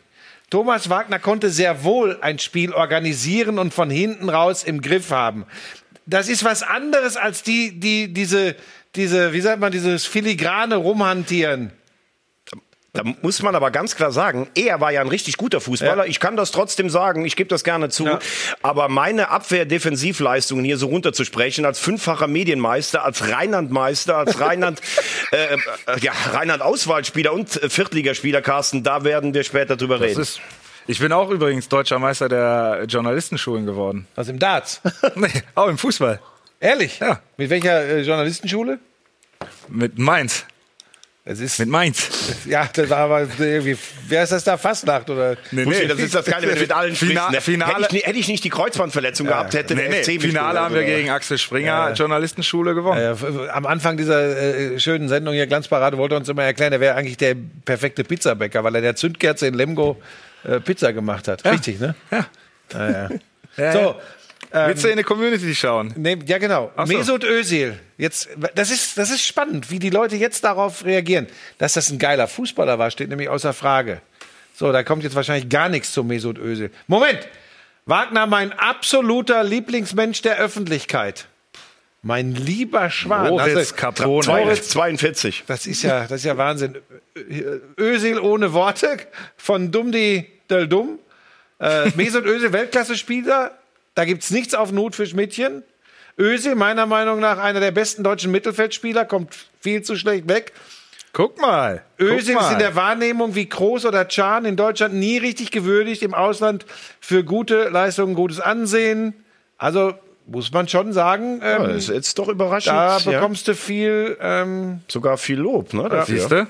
Thomas 0.50 0.90
Wagner 0.90 1.20
konnte 1.20 1.50
sehr 1.50 1.84
wohl 1.84 2.18
ein 2.22 2.40
Spiel 2.40 2.72
organisieren 2.72 3.60
und 3.60 3.72
von 3.72 3.88
hinten 3.88 4.28
raus 4.28 4.64
im 4.64 4.80
Griff 4.80 5.12
haben. 5.12 5.46
Das 6.06 6.28
ist 6.28 6.42
was 6.42 6.64
anderes 6.64 7.16
als 7.16 7.44
die, 7.44 7.78
die, 7.78 8.12
diese, 8.12 8.56
diese, 8.96 9.32
wie 9.32 9.40
sagt 9.40 9.60
man, 9.60 9.72
dieses 9.72 10.06
filigrane 10.06 10.76
Rumhantieren. 10.76 11.72
Da 12.92 13.04
muss 13.22 13.40
man 13.40 13.54
aber 13.54 13.70
ganz 13.70 13.94
klar 13.94 14.10
sagen, 14.10 14.48
er 14.56 14.80
war 14.80 14.90
ja 14.90 15.00
ein 15.00 15.06
richtig 15.06 15.36
guter 15.36 15.60
Fußballer. 15.60 16.06
Ich 16.06 16.18
kann 16.18 16.36
das 16.36 16.50
trotzdem 16.50 16.90
sagen, 16.90 17.24
ich 17.24 17.36
gebe 17.36 17.48
das 17.48 17.62
gerne 17.62 17.88
zu. 17.88 18.04
Ja. 18.04 18.18
Aber 18.62 18.88
meine 18.88 19.28
Abwehr-Defensivleistungen 19.28 20.64
hier 20.64 20.76
so 20.76 20.88
runterzusprechen, 20.88 21.64
als 21.64 21.78
fünffacher 21.78 22.26
Medienmeister, 22.26 23.04
als 23.04 23.30
Rheinland-Meister, 23.30 24.16
als 24.16 24.40
Rheinland, 24.40 24.80
äh, 25.30 25.54
äh, 25.54 25.58
ja, 26.00 26.10
Rheinland-Auswahlspieler 26.32 27.32
und 27.32 27.62
äh, 27.62 27.70
Viertligaspieler, 27.70 28.42
Carsten, 28.42 28.82
da 28.82 29.04
werden 29.04 29.34
wir 29.34 29.44
später 29.44 29.76
drüber 29.76 29.98
Das 29.98 30.08
reden. 30.08 30.22
ist, 30.22 30.40
ich 30.88 30.98
bin 30.98 31.12
auch 31.12 31.30
übrigens 31.30 31.68
deutscher 31.68 32.00
Meister 32.00 32.28
der 32.28 32.86
Journalistenschulen 32.88 33.66
geworden. 33.66 34.08
Also 34.16 34.32
im 34.32 34.40
Darts. 34.40 34.80
nee, 35.14 35.28
auch 35.54 35.68
im 35.68 35.78
Fußball. 35.78 36.18
Ehrlich? 36.58 36.98
Ja. 36.98 37.20
Mit 37.36 37.50
welcher 37.50 37.84
äh, 37.84 38.00
Journalistenschule? 38.00 38.80
Mit 39.68 39.98
Mainz. 39.98 40.44
Es 41.24 41.38
ist, 41.38 41.58
Mit 41.58 41.68
Mainz. 41.68 42.08
ja, 42.46 42.68
das 42.72 42.88
war 42.88 42.98
aber 42.98 43.20
irgendwie, 43.38 43.76
wer 44.08 44.22
ist 44.24 44.32
das 44.32 44.42
da? 44.42 44.56
Fastnacht 44.56 45.08
oder? 45.10 45.36
Nee, 45.50 45.64
Buschi, 45.64 45.86
das 45.86 45.98
ist 45.98 46.14
das 46.14 46.24
Geile, 46.24 46.48
wenn 46.48 46.54
du 46.56 46.60
mit 46.62 46.72
allen 46.72 46.96
Fina- 46.96 47.26
sprichst. 47.28 47.32
Ne? 47.32 47.40
Finale- 47.52 47.84
Hätte, 47.84 47.96
ich, 47.98 48.06
hätte 48.06 48.18
ich 48.18 48.28
nicht 48.28 48.42
die 48.42 48.48
Kreuzbandverletzung 48.48 49.26
gehabt, 49.26 49.52
hätte 49.54 49.74
Nee, 49.74 49.82
der 49.82 49.90
nee, 49.90 50.02
FC 50.02 50.20
Finale 50.20 50.58
haben 50.60 50.74
wir 50.74 50.80
oder? 50.82 50.90
gegen 50.90 51.10
Axel 51.10 51.36
Springer, 51.38 51.92
Journalistenschule 51.92 52.74
gewonnen. 52.74 53.00
F- 53.00 53.24
am 53.52 53.66
Anfang 53.66 53.96
dieser 53.98 54.20
äh, 54.74 54.80
schönen 54.80 55.08
Sendung 55.08 55.34
hier, 55.34 55.46
Glanzparade, 55.46 55.98
wollte 55.98 56.14
er 56.14 56.18
uns 56.18 56.28
immer 56.28 56.42
erklären, 56.44 56.72
er 56.72 56.80
wäre 56.80 56.94
eigentlich 56.96 57.18
der 57.18 57.36
perfekte 57.64 58.02
Pizzabäcker, 58.02 58.64
weil 58.64 58.74
er 58.76 58.80
der 58.80 58.96
Zündkerze 58.96 59.46
in 59.46 59.54
Lemgo 59.54 60.00
äh, 60.44 60.58
Pizza 60.58 60.92
gemacht 60.94 61.28
hat. 61.28 61.44
Richtig, 61.44 61.78
ne? 61.80 61.94
Ja. 62.10 62.26
Ja, 62.72 62.90
ja. 62.90 63.08
Ja, 63.56 63.72
So, 63.72 63.78
ja. 63.78 63.94
Willst 64.52 64.84
du 64.84 64.88
in 64.88 64.96
die 64.96 65.02
Community 65.04 65.54
schauen? 65.54 65.92
Nee, 65.96 66.18
ja, 66.26 66.38
genau. 66.38 66.72
So. 66.76 66.84
Mesut 66.84 67.24
Özil. 67.24 67.78
Jetzt, 67.98 68.28
das 68.54 68.70
ist, 68.70 68.98
das 68.98 69.10
ist 69.10 69.24
spannend, 69.24 69.70
wie 69.70 69.78
die 69.78 69.90
Leute 69.90 70.16
jetzt 70.16 70.42
darauf 70.44 70.84
reagieren. 70.84 71.28
Dass 71.58 71.74
das 71.74 71.90
ein 71.90 71.98
geiler 71.98 72.26
Fußballer 72.26 72.78
war, 72.78 72.90
steht 72.90 73.08
nämlich 73.10 73.28
außer 73.28 73.52
Frage. 73.52 74.00
So, 74.54 74.72
da 74.72 74.82
kommt 74.82 75.04
jetzt 75.04 75.14
wahrscheinlich 75.14 75.48
gar 75.48 75.68
nichts 75.68 75.92
zu 75.92 76.02
Mesut 76.04 76.38
Özil. 76.38 76.70
Moment! 76.86 77.20
Wagner, 77.86 78.26
mein 78.26 78.52
absoluter 78.52 79.42
Lieblingsmensch 79.42 80.22
der 80.22 80.38
Öffentlichkeit. 80.38 81.26
Mein 82.02 82.34
lieber 82.34 82.88
Schwan. 82.90 83.28
Moritz 83.28 83.70
du- 83.70 83.74
Caprone. 83.74 84.26
Moritz, 84.26 84.68
42. 84.70 85.44
das 85.46 85.66
ist 85.66 85.82
ja, 85.82 86.02
das 86.02 86.20
ist 86.20 86.24
ja 86.24 86.36
Wahnsinn. 86.36 86.76
Özil 87.78 88.18
ohne 88.18 88.52
Worte 88.52 88.98
von 89.36 89.70
Dumdi 89.70 90.26
Del 90.48 90.66
Dum. 90.66 90.98
Äh, 91.58 91.90
Mesut 91.96 92.24
Özil, 92.24 92.52
Weltklasse-Spieler. 92.52 93.52
Da 93.94 94.04
gibt's 94.04 94.30
nichts 94.30 94.54
auf 94.54 94.72
Not 94.72 94.94
für 94.94 95.06
Schmidtchen. 95.06 95.62
Özil, 96.18 96.54
meiner 96.54 96.86
Meinung 96.86 97.20
nach 97.20 97.38
einer 97.38 97.60
der 97.60 97.70
besten 97.70 98.04
deutschen 98.04 98.30
Mittelfeldspieler, 98.30 99.04
kommt 99.04 99.36
viel 99.60 99.82
zu 99.82 99.96
schlecht 99.96 100.28
weg. 100.28 100.52
Guck 101.12 101.40
mal. 101.40 101.82
Özil 101.98 102.36
ist 102.36 102.52
in 102.52 102.58
der 102.58 102.76
Wahrnehmung 102.76 103.34
wie 103.34 103.48
Kroos 103.48 103.84
oder 103.84 104.04
Can 104.04 104.44
in 104.44 104.56
Deutschland 104.56 104.94
nie 104.94 105.18
richtig 105.18 105.50
gewürdigt, 105.50 106.02
im 106.02 106.14
Ausland 106.14 106.66
für 107.00 107.24
gute 107.24 107.68
Leistungen, 107.68 108.14
gutes 108.14 108.38
Ansehen. 108.38 109.14
Also 109.58 109.94
muss 110.26 110.52
man 110.52 110.68
schon 110.68 110.92
sagen, 110.92 111.40
ähm, 111.42 111.64
Das 111.64 111.76
ist 111.76 111.88
jetzt 111.88 112.18
doch 112.18 112.28
überraschend. 112.28 112.76
da 112.76 112.98
ja. 112.98 113.10
bekommst 113.10 113.48
du 113.48 113.54
viel 113.54 114.16
ähm, 114.20 114.80
Sogar 114.86 115.16
viel 115.18 115.38
Lob, 115.40 115.74
ne? 115.74 115.88
Dafür. 115.88 116.18
Siehst 116.18 116.30
du? 116.30 116.46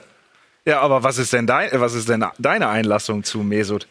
Ja, 0.66 0.80
aber 0.80 1.02
was 1.02 1.16
ist 1.16 1.32
denn 1.32 1.46
dein, 1.46 1.70
was 1.72 1.94
ist 1.94 2.08
denn 2.08 2.24
deine 2.38 2.68
Einlassung 2.68 3.24
zu 3.24 3.38
Mesut? 3.38 3.86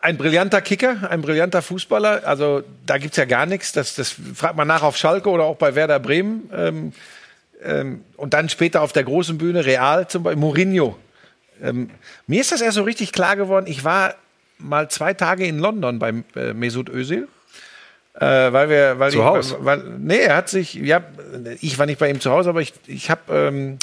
Ein 0.00 0.16
brillanter 0.16 0.60
Kicker, 0.60 1.10
ein 1.10 1.22
brillanter 1.22 1.62
Fußballer. 1.62 2.22
Also 2.26 2.62
da 2.86 2.98
gibt's 2.98 3.16
ja 3.16 3.24
gar 3.24 3.46
nichts. 3.46 3.72
Das, 3.72 3.94
das 3.94 4.14
fragt 4.34 4.56
man 4.56 4.68
nach 4.68 4.82
auf 4.82 4.96
Schalke 4.96 5.30
oder 5.30 5.44
auch 5.44 5.56
bei 5.56 5.74
Werder 5.74 5.98
Bremen. 5.98 6.50
Ähm, 6.54 6.92
ähm, 7.62 8.04
und 8.16 8.34
dann 8.34 8.48
später 8.48 8.82
auf 8.82 8.92
der 8.92 9.04
großen 9.04 9.38
Bühne, 9.38 9.64
Real 9.64 10.08
zum 10.08 10.22
Beispiel, 10.22 10.40
Mourinho. 10.40 10.96
Ähm, 11.62 11.90
mir 12.26 12.40
ist 12.40 12.52
das 12.52 12.60
erst 12.60 12.76
so 12.76 12.82
richtig 12.82 13.12
klar 13.12 13.36
geworden. 13.36 13.66
Ich 13.68 13.84
war 13.84 14.14
mal 14.58 14.88
zwei 14.88 15.14
Tage 15.14 15.46
in 15.46 15.58
London 15.58 15.98
beim 15.98 16.24
äh, 16.36 16.52
Mesut 16.52 16.88
Özil. 16.88 17.28
Äh, 18.14 18.52
weil 18.52 18.68
wir, 18.68 18.98
weil 18.98 19.12
Zu 19.12 19.18
ich, 19.18 19.24
Haus? 19.24 19.56
Weil, 19.60 19.82
nee, 19.98 20.18
er 20.18 20.36
hat 20.36 20.48
sich, 20.48 20.74
ja, 20.74 21.02
ich 21.60 21.78
war 21.78 21.86
nicht 21.86 21.98
bei 21.98 22.10
ihm 22.10 22.20
zu 22.20 22.30
Hause, 22.30 22.50
aber 22.50 22.60
ich, 22.60 22.72
ich 22.86 23.10
habe 23.10 23.20
ähm, 23.32 23.78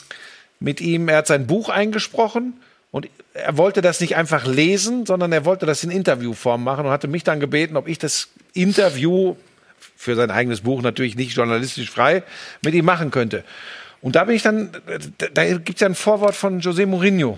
mit 0.60 0.82
ihm, 0.82 1.08
er 1.08 1.18
hat 1.18 1.28
sein 1.28 1.48
Buch 1.48 1.70
eingesprochen 1.70 2.54
und 2.92 3.10
er 3.34 3.58
wollte 3.58 3.82
das 3.82 4.00
nicht 4.00 4.16
einfach 4.16 4.46
lesen, 4.46 5.06
sondern 5.06 5.32
er 5.32 5.46
wollte 5.46 5.66
das 5.66 5.84
in 5.84 5.92
Interviewform 5.92 6.64
machen 6.64 6.86
und 6.86 6.92
hatte 6.92 7.08
mich 7.08 7.24
dann 7.24 7.40
gebeten, 7.40 7.78
ob 7.78 7.88
ich 7.88 7.98
das 7.98 8.30
Interview 8.54 9.36
für 9.96 10.16
sein 10.16 10.32
eigenes 10.32 10.62
Buch 10.62 10.82
natürlich 10.82 11.16
nicht 11.16 11.36
journalistisch 11.36 11.90
frei 11.90 12.24
mit 12.64 12.74
ihm 12.74 12.86
machen 12.86 13.12
könnte. 13.12 13.44
Und 14.02 14.16
da 14.16 14.24
bin 14.24 14.36
ich 14.36 14.44
dann, 14.44 14.72
da, 15.34 15.44
gibt 15.46 15.76
es 15.76 15.80
ja 15.82 15.88
ein 15.88 15.96
Vorwort 15.96 16.36
von 16.36 16.62
José 16.62 16.86
Mourinho. 16.86 17.38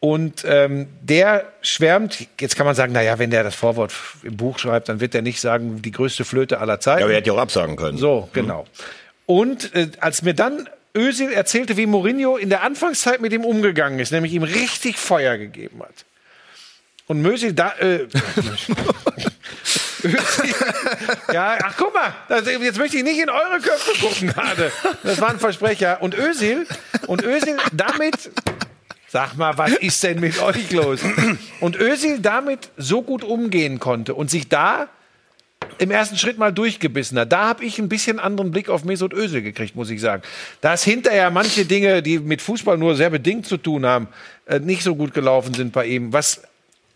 Und 0.00 0.44
ähm, 0.46 0.88
der 1.02 1.44
schwärmt, 1.60 2.26
jetzt 2.40 2.56
kann 2.56 2.64
man 2.64 2.74
sagen, 2.74 2.94
naja, 2.94 3.18
wenn 3.18 3.30
der 3.30 3.44
das 3.44 3.54
Vorwort 3.54 3.92
im 4.22 4.36
Buch 4.38 4.58
schreibt, 4.58 4.88
dann 4.88 5.00
wird 5.00 5.14
er 5.14 5.20
nicht 5.20 5.40
sagen, 5.40 5.82
die 5.82 5.90
größte 5.90 6.24
Flöte 6.24 6.58
aller 6.58 6.80
Zeiten. 6.80 7.00
Ja, 7.00 7.04
aber 7.04 7.12
er 7.12 7.18
hätte 7.18 7.28
ja 7.28 7.34
auch 7.34 7.38
absagen 7.38 7.76
können. 7.76 7.98
So, 7.98 8.30
genau. 8.32 8.66
Und 9.26 9.74
äh, 9.74 9.90
als 10.00 10.22
mir 10.22 10.32
dann 10.32 10.68
Özil 10.96 11.32
erzählte, 11.32 11.76
wie 11.76 11.86
Mourinho 11.86 12.36
in 12.36 12.50
der 12.50 12.62
Anfangszeit 12.62 13.20
mit 13.20 13.32
ihm 13.32 13.44
umgegangen 13.44 13.98
ist, 14.00 14.10
nämlich 14.10 14.32
ihm 14.32 14.42
richtig 14.42 14.98
Feuer 14.98 15.36
gegeben 15.38 15.82
hat. 15.82 16.04
Und 17.06 17.22
Mösi 17.22 17.54
da. 17.54 17.74
Äh, 17.78 18.06
Özil, 20.02 20.54
ja, 21.32 21.58
ach 21.62 21.74
guck 21.76 21.92
mal, 21.92 22.14
das, 22.28 22.46
jetzt 22.46 22.78
möchte 22.78 22.96
ich 22.96 23.04
nicht 23.04 23.20
in 23.20 23.28
eure 23.28 23.60
Köpfe 23.60 23.98
gucken 24.00 24.28
gerade. 24.28 24.72
Das 25.02 25.20
war 25.20 25.30
ein 25.30 25.38
Versprecher. 25.38 26.00
Und 26.02 26.16
Özil, 26.16 26.66
und 27.06 27.22
Özil 27.22 27.56
damit, 27.72 28.30
sag 29.08 29.36
mal, 29.36 29.58
was 29.58 29.72
ist 29.72 30.02
denn 30.02 30.20
mit 30.20 30.40
euch 30.40 30.70
los? 30.70 31.00
Und 31.60 31.76
Özil 31.78 32.20
damit 32.20 32.70
so 32.76 33.02
gut 33.02 33.24
umgehen 33.24 33.78
konnte 33.78 34.14
und 34.14 34.30
sich 34.30 34.48
da 34.48 34.88
im 35.80 35.90
ersten 35.90 36.18
Schritt 36.18 36.36
mal 36.36 36.52
durchgebissen 36.52 37.18
hat. 37.18 37.32
Da 37.32 37.48
habe 37.48 37.64
ich 37.64 37.78
ein 37.78 37.88
bisschen 37.88 38.18
anderen 38.18 38.50
Blick 38.50 38.68
auf 38.68 38.84
Mesut 38.84 39.14
Özil 39.14 39.40
gekriegt, 39.40 39.76
muss 39.76 39.88
ich 39.88 40.00
sagen. 40.02 40.22
Dass 40.60 40.84
hinterher 40.84 41.30
manche 41.30 41.64
Dinge, 41.64 42.02
die 42.02 42.18
mit 42.18 42.42
Fußball 42.42 42.76
nur 42.76 42.96
sehr 42.96 43.08
bedingt 43.08 43.46
zu 43.46 43.56
tun 43.56 43.86
haben, 43.86 44.08
äh, 44.44 44.60
nicht 44.60 44.82
so 44.82 44.94
gut 44.94 45.14
gelaufen 45.14 45.54
sind 45.54 45.72
bei 45.72 45.86
ihm, 45.86 46.12
was 46.12 46.42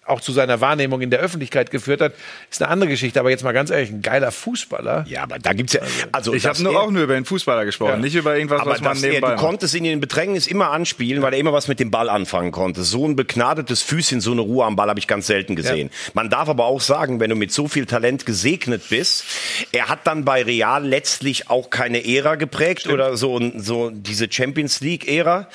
auch 0.06 0.20
zu 0.20 0.32
seiner 0.32 0.60
Wahrnehmung 0.60 1.00
in 1.00 1.10
der 1.10 1.20
Öffentlichkeit 1.20 1.70
geführt 1.70 2.00
hat, 2.00 2.12
ist 2.50 2.62
eine 2.62 2.70
andere 2.70 2.90
Geschichte. 2.90 3.20
Aber 3.20 3.30
jetzt 3.30 3.44
mal 3.44 3.52
ganz 3.52 3.70
ehrlich, 3.70 3.90
ein 3.90 4.02
geiler 4.02 4.30
Fußballer. 4.30 5.04
Ja, 5.08 5.22
aber 5.22 5.38
da 5.38 5.52
gibt's 5.52 5.72
ja. 5.72 5.80
Also, 6.12 6.34
Ich 6.34 6.42
dass 6.42 6.58
habe 6.58 6.70
nur 6.70 6.80
auch 6.80 6.90
nur 6.90 7.04
über 7.04 7.14
den 7.14 7.24
Fußballer 7.24 7.64
gesprochen, 7.64 8.00
nicht 8.00 8.14
über 8.14 8.36
irgendwas, 8.36 8.60
Aber 8.60 8.72
was 8.72 8.80
man 8.80 8.94
dass 8.94 9.02
er, 9.02 9.10
nebenbei 9.10 9.34
du 9.34 9.36
konntest 9.36 9.74
ihn 9.74 9.84
in 9.84 9.90
den 9.90 10.00
Bedrängnis 10.00 10.46
immer 10.46 10.70
anspielen, 10.70 11.22
weil 11.22 11.32
er 11.32 11.38
immer 11.38 11.52
was 11.52 11.68
mit 11.68 11.80
dem 11.80 11.90
Ball 11.90 12.08
anfangen 12.08 12.52
konnte. 12.52 12.82
So 12.84 13.06
ein 13.06 13.16
begnadetes 13.16 13.82
Füßchen, 13.82 14.20
so 14.20 14.32
eine 14.32 14.42
Ruhe 14.42 14.64
am 14.64 14.76
Ball 14.76 14.88
habe 14.88 14.98
ich 14.98 15.06
ganz 15.06 15.26
selten 15.26 15.56
gesehen. 15.56 15.90
Man 16.12 16.30
darf 16.30 16.48
aber 16.48 16.66
auch 16.66 16.80
sagen, 16.80 17.20
wenn 17.20 17.30
du 17.30 17.36
mit 17.36 17.52
so 17.52 17.68
viel 17.68 17.86
Talent 17.86 18.26
gesegnet 18.26 18.82
bist, 18.90 19.24
er 19.72 19.88
hat 19.88 20.06
dann 20.06 20.24
bei 20.24 20.42
Real 20.42 20.86
letztlich 20.86 21.50
auch 21.50 21.70
keine 21.70 22.04
Ära 22.06 22.34
geprägt 22.36 22.86
oder 22.88 23.16
so, 23.16 23.40
so 23.56 23.90
diese 23.90 24.30
Champions 24.30 24.80
League 24.80 25.08
Ära. 25.08 25.48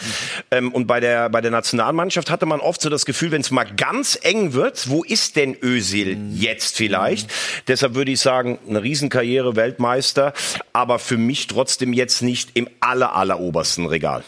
Ähm, 0.52 0.72
und 0.72 0.88
bei 0.88 1.00
der, 1.00 1.30
bei 1.30 1.41
der 1.41 1.52
Nationalmannschaft 1.52 2.30
hatte 2.30 2.45
man 2.45 2.60
oft 2.60 2.82
so 2.82 2.89
das 2.89 3.06
Gefühl, 3.06 3.32
wenn 3.32 3.41
es 3.41 3.52
mal 3.52 3.66
ganz 3.66 4.18
eng 4.22 4.39
wird, 4.54 4.90
wo 4.90 5.04
ist 5.04 5.36
denn 5.36 5.56
Özil 5.62 6.18
jetzt 6.34 6.78
vielleicht? 6.78 7.30
Deshalb 7.68 7.96
würde 7.96 8.12
ich 8.12 8.20
sagen, 8.20 8.60
eine 8.68 8.82
Riesenkarriere, 8.82 9.56
Weltmeister, 9.56 10.34
aber 10.74 11.00
für 11.00 11.18
mich 11.18 11.48
trotzdem 11.48 11.94
jetzt 11.94 12.22
nicht 12.22 12.52
im 12.56 12.70
aller, 12.80 13.16
aller 13.16 13.40
obersten 13.40 13.86
Regal. 13.86 14.24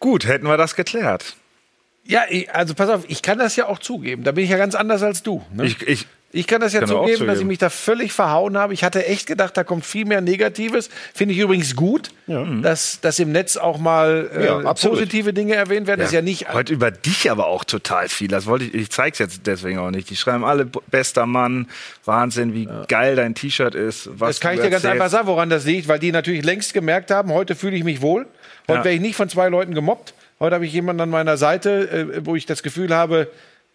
Gut, 0.00 0.26
hätten 0.26 0.46
wir 0.46 0.56
das 0.56 0.74
geklärt. 0.74 1.36
Ja, 2.04 2.22
ich, 2.28 2.52
also 2.54 2.74
pass 2.74 2.88
auf, 2.88 3.04
ich 3.08 3.20
kann 3.20 3.38
das 3.38 3.56
ja 3.56 3.66
auch 3.66 3.78
zugeben. 3.78 4.24
Da 4.24 4.32
bin 4.32 4.42
ich 4.42 4.50
ja 4.50 4.56
ganz 4.56 4.74
anders 4.74 5.02
als 5.02 5.22
du. 5.22 5.44
Ne? 5.52 5.66
Ich, 5.66 5.82
ich, 5.82 6.06
Ich 6.30 6.46
kann 6.46 6.60
das 6.60 6.74
ja 6.74 6.80
Kann 6.80 6.90
zugeben, 6.90 7.26
dass 7.26 7.38
ich 7.38 7.46
mich 7.46 7.56
da 7.56 7.70
völlig 7.70 8.12
verhauen 8.12 8.58
habe. 8.58 8.74
Ich 8.74 8.84
hatte 8.84 9.06
echt 9.06 9.26
gedacht, 9.26 9.56
da 9.56 9.64
kommt 9.64 9.86
viel 9.86 10.04
mehr 10.04 10.20
Negatives. 10.20 10.90
Finde 11.14 11.32
ich 11.32 11.40
übrigens 11.40 11.74
gut, 11.74 12.10
dass, 12.26 13.00
dass 13.00 13.18
im 13.18 13.32
Netz 13.32 13.56
auch 13.56 13.78
mal 13.78 14.28
äh, 14.36 14.44
Ja, 14.44 14.74
positive 14.74 15.32
Dinge 15.32 15.54
erwähnt 15.54 15.86
werden. 15.86 16.00
Das 16.00 16.10
ist 16.10 16.14
ja 16.14 16.20
nicht. 16.20 16.52
Heute 16.52 16.74
über 16.74 16.90
dich 16.90 17.30
aber 17.30 17.46
auch 17.46 17.64
total 17.64 18.10
viel. 18.10 18.28
Das 18.28 18.44
wollte 18.44 18.66
ich, 18.66 18.74
ich 18.74 18.90
zeig's 18.90 19.18
jetzt 19.18 19.46
deswegen 19.46 19.78
auch 19.78 19.90
nicht. 19.90 20.10
Die 20.10 20.16
schreiben 20.16 20.44
alle, 20.44 20.66
"B- 20.66 20.80
bester 20.88 21.24
Mann, 21.24 21.66
Wahnsinn, 22.04 22.52
wie 22.52 22.68
geil 22.88 23.16
dein 23.16 23.34
T-Shirt 23.34 23.74
ist. 23.74 24.10
Was 24.20 24.36
Das 24.36 24.40
kann 24.40 24.52
ich 24.54 24.58
dir 24.60 24.64
ganz 24.68 24.84
erzählst. 24.84 25.02
einfach 25.02 25.10
sagen, 25.10 25.28
woran 25.28 25.48
das 25.48 25.64
liegt, 25.64 25.88
weil 25.88 25.98
die 25.98 26.12
natürlich 26.12 26.44
längst 26.44 26.74
gemerkt 26.74 27.10
haben, 27.10 27.32
heute 27.32 27.54
fühle 27.56 27.74
ich 27.76 27.84
mich 27.84 28.02
wohl. 28.02 28.26
Heute 28.68 28.80
Ja. 28.80 28.84
werde 28.84 28.90
ich 28.96 29.00
nicht 29.00 29.16
von 29.16 29.30
zwei 29.30 29.48
Leuten 29.48 29.74
gemobbt. 29.74 30.12
Heute 30.40 30.54
habe 30.56 30.66
ich 30.66 30.72
jemanden 30.74 31.00
an 31.00 31.10
meiner 31.10 31.38
Seite, 31.38 31.88
äh, 31.90 32.26
wo 32.26 32.36
ich 32.36 32.44
das 32.44 32.62
Gefühl 32.62 32.94
habe, 32.94 33.28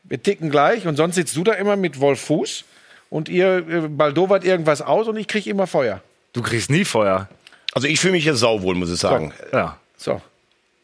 wir 0.04 0.22
ticken 0.22 0.50
gleich. 0.50 0.88
Und 0.88 0.96
sonst 0.96 1.16
sitzt 1.16 1.36
du 1.36 1.44
da 1.44 1.54
immer 1.54 1.76
mit 1.76 2.00
Wolf 2.00 2.22
Fuß 2.22 2.66
und 3.10 3.30
ihr 3.30 3.58
äh, 3.68 3.88
baldowert 3.88 4.44
irgendwas 4.44 4.82
aus 4.82 5.08
und 5.08 5.18
ich 5.18 5.28
kriege 5.28 5.50
immer 5.50 5.68
Feuer. 5.68 6.02
Du 6.34 6.42
kriegst 6.42 6.70
nie 6.70 6.86
Feuer. 6.86 7.30
Also 7.74 7.88
ich 7.88 8.00
fühle 8.00 8.14
mich 8.14 8.24
hier 8.24 8.36
sauwohl, 8.36 8.76
muss 8.76 8.92
ich 8.92 9.00
sagen. 9.00 9.34
Ja. 9.52 9.78
So. 9.98 10.22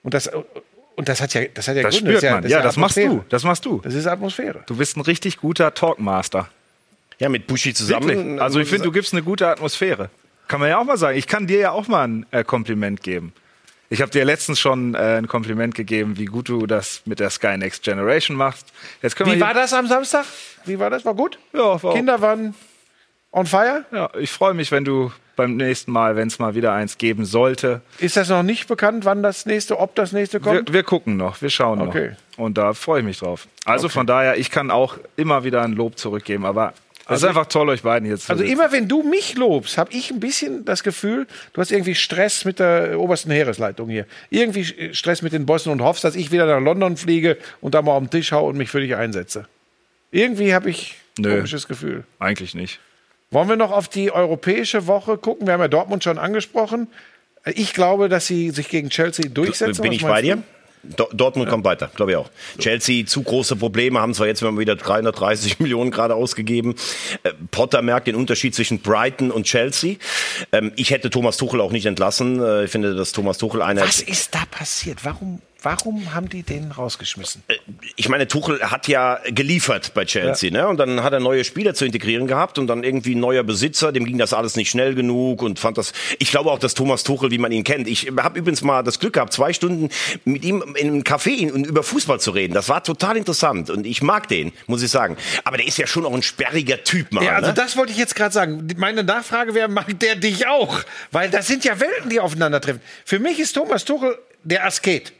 Und 0.03 0.13
das, 0.13 0.30
und 0.95 1.07
das 1.09 1.22
hat 1.22 1.34
ja, 1.34 1.41
das 1.53 1.67
hat 1.67 1.76
ja 1.76 1.84
Das 1.84 1.95
Gründe. 1.95 2.17
spürt 2.17 2.32
man. 2.32 2.43
ist 2.43 2.51
Ja, 2.51 2.61
das 2.61 2.78
machst 2.78 2.97
du. 2.97 3.24
Das 3.30 3.43
machst 3.43 3.65
du. 3.65 3.80
Das 3.84 3.93
ist 3.93 4.07
Atmosphäre. 4.07 4.63
Du 4.65 4.76
bist 4.78 4.97
ein 4.97 5.01
richtig 5.01 5.38
guter 5.38 5.74
Talkmaster. 5.74 6.49
Ja, 7.20 7.30
mit 7.30 7.47
Buschi 7.47 7.74
zusammen. 7.74 8.07
Wirklich. 8.07 8.41
Also 8.41 8.59
ich 8.59 8.70
finde, 8.70 8.86
du 8.86 8.91
gibst 8.91 9.13
eine 9.13 9.24
gute 9.24 9.47
Atmosphäre. 9.47 10.09
Kann 10.47 10.59
man 10.59 10.70
ja 10.70 10.80
auch 10.80 10.86
mal 10.86 10.97
sagen. 10.97 11.17
Ich 11.17 11.28
kann 11.28 11.47
dir 11.47 11.59
ja 11.59 11.72
auch 11.72 11.88
mal 11.88 12.07
ein 12.07 12.26
äh, 12.32 12.43
Kompliment 12.43 13.03
geben. 13.03 13.34
Ich 13.92 14.02
habe 14.02 14.12
dir 14.12 14.24
letztens 14.24 14.60
schon 14.60 14.94
äh, 14.94 15.18
ein 15.18 15.28
Kompliment 15.28 15.74
gegeben, 15.74 16.18
wie 16.18 16.26
gut 16.26 16.48
du 16.50 16.68
das 16.68 17.02
mit 17.06 17.20
der 17.20 17.30
Sky 17.32 17.58
Next 17.58 17.84
Generation 17.84 18.38
machst. 18.38 18.68
Jetzt 19.02 19.16
können 19.16 19.32
Wie 19.32 19.36
wir 19.36 19.42
war 19.42 19.54
das 19.56 19.74
am 19.74 19.88
Samstag? 19.88 20.26
Wie 20.66 20.78
war 20.78 20.90
das? 20.92 21.06
War 21.06 21.16
gut? 21.16 21.40
Ja, 21.54 21.82
war 21.82 21.94
Kinder 21.94 22.22
waren 22.22 22.54
on 23.32 23.46
fire? 23.48 23.86
Ja, 23.92 24.10
ich 24.20 24.30
freue 24.32 24.54
mich, 24.54 24.72
wenn 24.72 24.86
du 24.86 25.12
beim 25.36 25.56
nächsten 25.56 25.92
Mal, 25.92 26.16
wenn 26.16 26.28
es 26.28 26.38
mal 26.38 26.54
wieder 26.54 26.74
eins 26.74 26.98
geben 26.98 27.26
sollte. 27.26 27.82
Ist 27.98 28.18
das 28.18 28.28
noch 28.30 28.44
nicht 28.44 28.68
bekannt, 28.68 29.06
wann 29.06 29.24
das 29.24 29.46
nächste, 29.46 29.80
ob 29.80 29.96
das 29.96 30.12
nächste 30.12 30.44
Wir, 30.44 30.54
kommt? 30.58 30.74
wir 30.74 30.84
gucken 30.84 31.18
noch, 31.18 31.42
wir 31.42 31.50
schauen 31.50 31.82
Okay. 31.82 32.12
noch. 32.38 32.44
Und 32.46 32.58
da 32.58 32.74
freue 32.74 33.00
ich 33.00 33.06
mich 33.06 33.20
drauf. 33.20 33.48
Also 33.66 33.90
von 33.90 34.06
daher, 34.06 34.38
ich 34.38 34.52
kann 34.52 34.70
auch 34.70 34.98
immer 35.16 35.44
wieder 35.46 35.62
ein 35.64 35.74
Lob 35.74 35.98
zurückgeben, 35.98 36.46
aber 36.46 36.74
es 37.16 37.24
ist 37.24 37.28
einfach 37.28 37.47
toll, 37.47 37.70
euch 37.70 37.82
beiden 37.82 38.10
jetzt 38.10 38.26
zu 38.26 38.32
Also 38.32 38.43
immer 38.43 38.72
wenn 38.72 38.88
du 38.88 39.03
mich 39.03 39.36
lobst, 39.36 39.78
habe 39.78 39.91
ich 39.93 40.12
ein 40.12 40.20
bisschen 40.20 40.66
das 40.66 40.84
Gefühl, 40.84 41.28
du 41.53 41.62
hast 41.62 41.72
irgendwie 41.72 41.95
Stress 41.95 42.45
mit 42.45 42.60
der 42.60 42.99
obersten 42.99 43.32
Heeresleitung 43.32 43.89
hier. 43.89 44.05
Irgendwie 44.30 44.93
Stress 44.93 45.22
mit 45.22 45.34
den 45.34 45.45
Bossen 45.45 45.72
und 45.72 45.82
hoffst, 45.82 46.03
dass 46.03 46.16
ich 46.16 46.32
wieder 46.32 46.45
nach 46.45 46.64
London 46.64 46.97
fliege 46.97 47.38
und 47.62 47.74
da 47.74 47.82
mal 47.82 47.93
auf 47.93 48.03
den 48.03 48.10
Tisch 48.10 48.32
hau 48.32 48.47
und 48.47 48.57
mich 48.57 48.70
für 48.70 48.82
dich 48.82 48.95
einsetze. 48.95 49.47
Irgendwie 50.12 50.53
habe 50.53 50.70
ich 50.70 50.95
ein 51.18 51.24
Nö. 51.24 51.36
komisches 51.36 51.68
Gefühl. 51.68 52.03
Eigentlich 52.20 52.55
nicht. 52.55 52.80
Wollen 53.32 53.49
wir 53.49 53.55
noch 53.55 53.72
auf 53.72 53.88
die 53.88 54.12
europäische 54.12 54.88
Woche 54.88 55.18
gucken? 55.18 55.45
Wir 55.45 55.53
haben 55.53 55.62
ja 55.62 55.68
Dortmund 55.68 56.03
schon 56.03 56.18
angesprochen. 56.18 56.88
Ich 57.45 57.74
glaube, 57.74 58.10
dass 58.10 58.28
sie 58.28 58.49
sich 58.49 58.70
gegen 58.70 58.89
Chelsea 58.89 59.30
durchsetzen. 59.30 59.82
Bin 59.82 59.91
ich 59.91 60.01
bei 60.01 60.22
dir? 60.22 60.38
du? 60.38 60.43
Do 60.84 61.09
Dortmund 61.11 61.49
kommt 61.49 61.65
weiter, 61.65 61.91
glaube 61.95 62.11
ich 62.11 62.17
auch. 62.17 62.30
Chelsea 62.57 63.05
zu 63.05 63.21
große 63.21 63.57
Probleme, 63.57 63.99
haben 63.99 64.13
zwar 64.13 64.27
jetzt 64.27 64.41
immer 64.41 64.57
wieder 64.57 64.75
330 64.75 65.59
Millionen 65.59 65.91
gerade 65.91 66.15
ausgegeben. 66.15 66.75
Äh, 67.23 67.32
Potter 67.51 67.82
merkt 67.82 68.07
den 68.07 68.15
Unterschied 68.15 68.55
zwischen 68.55 68.80
Brighton 68.80 69.32
und 69.32 69.43
Chelsea. 69.43 69.95
Ähm, 70.51 70.71
ich 70.77 70.91
hätte 70.91 71.09
Thomas 71.09 71.38
Tuchel 71.38 71.59
auch 71.61 71.71
nicht 71.71 71.86
entlassen. 71.86 72.41
Äh, 72.41 72.65
ich 72.65 72.71
finde, 72.71 72.95
dass 72.95 73.11
Thomas 73.11 73.38
Tuchel 73.38 73.61
einer 73.61 73.82
Was 73.82 74.01
ist 74.01 74.34
da 74.34 74.43
passiert? 74.49 75.03
Warum, 75.03 75.41
warum 75.62 76.14
haben 76.14 76.30
die 76.30 76.43
den 76.43 76.72
rausgeschmissen? 76.72 77.43
ich 77.95 78.10
meine, 78.10 78.28
Tuchel 78.28 78.62
hat 78.62 78.88
ja 78.88 79.20
geliefert 79.26 79.93
bei 79.93 80.05
Chelsea, 80.05 80.51
ne? 80.51 80.68
Und 80.68 80.78
dann 80.78 81.03
hat 81.03 81.14
er 81.14 81.20
neue 81.20 81.43
Spieler 81.43 81.74
zu 81.74 81.86
integrieren 81.86 82.28
gehabt 82.28 82.57
und 82.57 82.68
dann 82.68 82.84
irgendwie 82.84 83.16
ein 83.16 83.20
neuer 83.20 83.43
Besitzer, 83.43 83.91
dem 83.91 84.05
ging 84.05 84.18
das 84.18 84.34
alles 84.34 84.55
nicht 84.55 84.70
schnell 84.70 84.95
genug 84.95 85.41
und 85.41 85.60
fand 85.60 85.78
das. 85.78 85.93
Ich 86.18 86.32
glaube 86.32 86.51
auch, 86.51 86.60
dass 86.60 86.74
Thomas 86.74 87.03
Tuchel, 87.03 87.32
wie 87.32 87.38
man 87.38 87.51
ihn 87.51 87.64
kennt. 87.64 87.88
Ich 87.88 88.12
habe 88.18 88.39
übrigens 88.39 88.62
mal 88.62 88.84
das 88.84 88.99
Glück 88.99 89.14
gehabt, 89.14 89.34
zwei 89.34 89.53
Stunden 89.53 89.89
mit 90.26 90.45
ihm 90.45 90.64
in 90.76 90.88
einem 90.88 91.01
Café 91.01 91.51
und 91.51 91.66
über 91.66 91.84
Fußball 91.84 92.20
zu 92.20 92.32
reden. 92.32 92.53
Das 92.53 92.70
war 92.70 92.84
total 92.84 93.18
interessant 93.18 93.70
und 93.70 93.86
ich 93.86 94.01
mag 94.01 94.28
den, 94.28 94.51
muss 94.68 94.82
ich 94.82 94.91
sagen. 94.91 95.18
Aber 95.43 95.57
der 95.57 95.68
ist 95.68 95.78
ja 95.78 95.88
schon 95.88 96.05
auch 96.05 96.14
ein 96.14 96.24
sperriger 96.24 96.84
Typ, 96.84 97.12
mal. 97.12 97.24
Ja, 97.24 97.36
also 97.36 97.49
ne? 97.49 97.53
das 97.53 97.76
wollte 97.76 97.91
ich 97.91 97.97
jetzt 97.97 98.16
gerade 98.16 98.34
sagen. 98.34 98.68
Meine 98.78 99.03
Nachfrage 99.03 99.53
wäre, 99.53 99.68
mag 99.68 99.99
der 99.99 100.16
dich 100.16 100.47
auch? 100.47 100.82
Weil 101.12 101.30
das 101.30 101.47
sind 101.47 101.66
ja 101.66 101.80
Welten, 101.80 102.10
die 102.10 102.20
aufeinandertreffen. 102.20 102.82
Für 103.05 103.20
mich 103.20 103.39
ist 103.39 103.53
Thomas 103.53 103.86
Tuchel 103.86 104.18
der 104.43 104.66
Asket. 104.66 105.14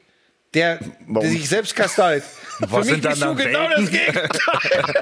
Der, 0.54 0.80
der 1.08 1.30
sich 1.30 1.48
selbst 1.48 1.76
kasteit. 1.76 2.24
Für 2.70 2.78
mich 2.80 2.86
sind 2.88 3.06
dann 3.06 3.12
bist 3.14 3.24
du 3.24 3.36
genau 3.36 3.70
das? 3.70 3.90
Gegenteil. 3.90 4.30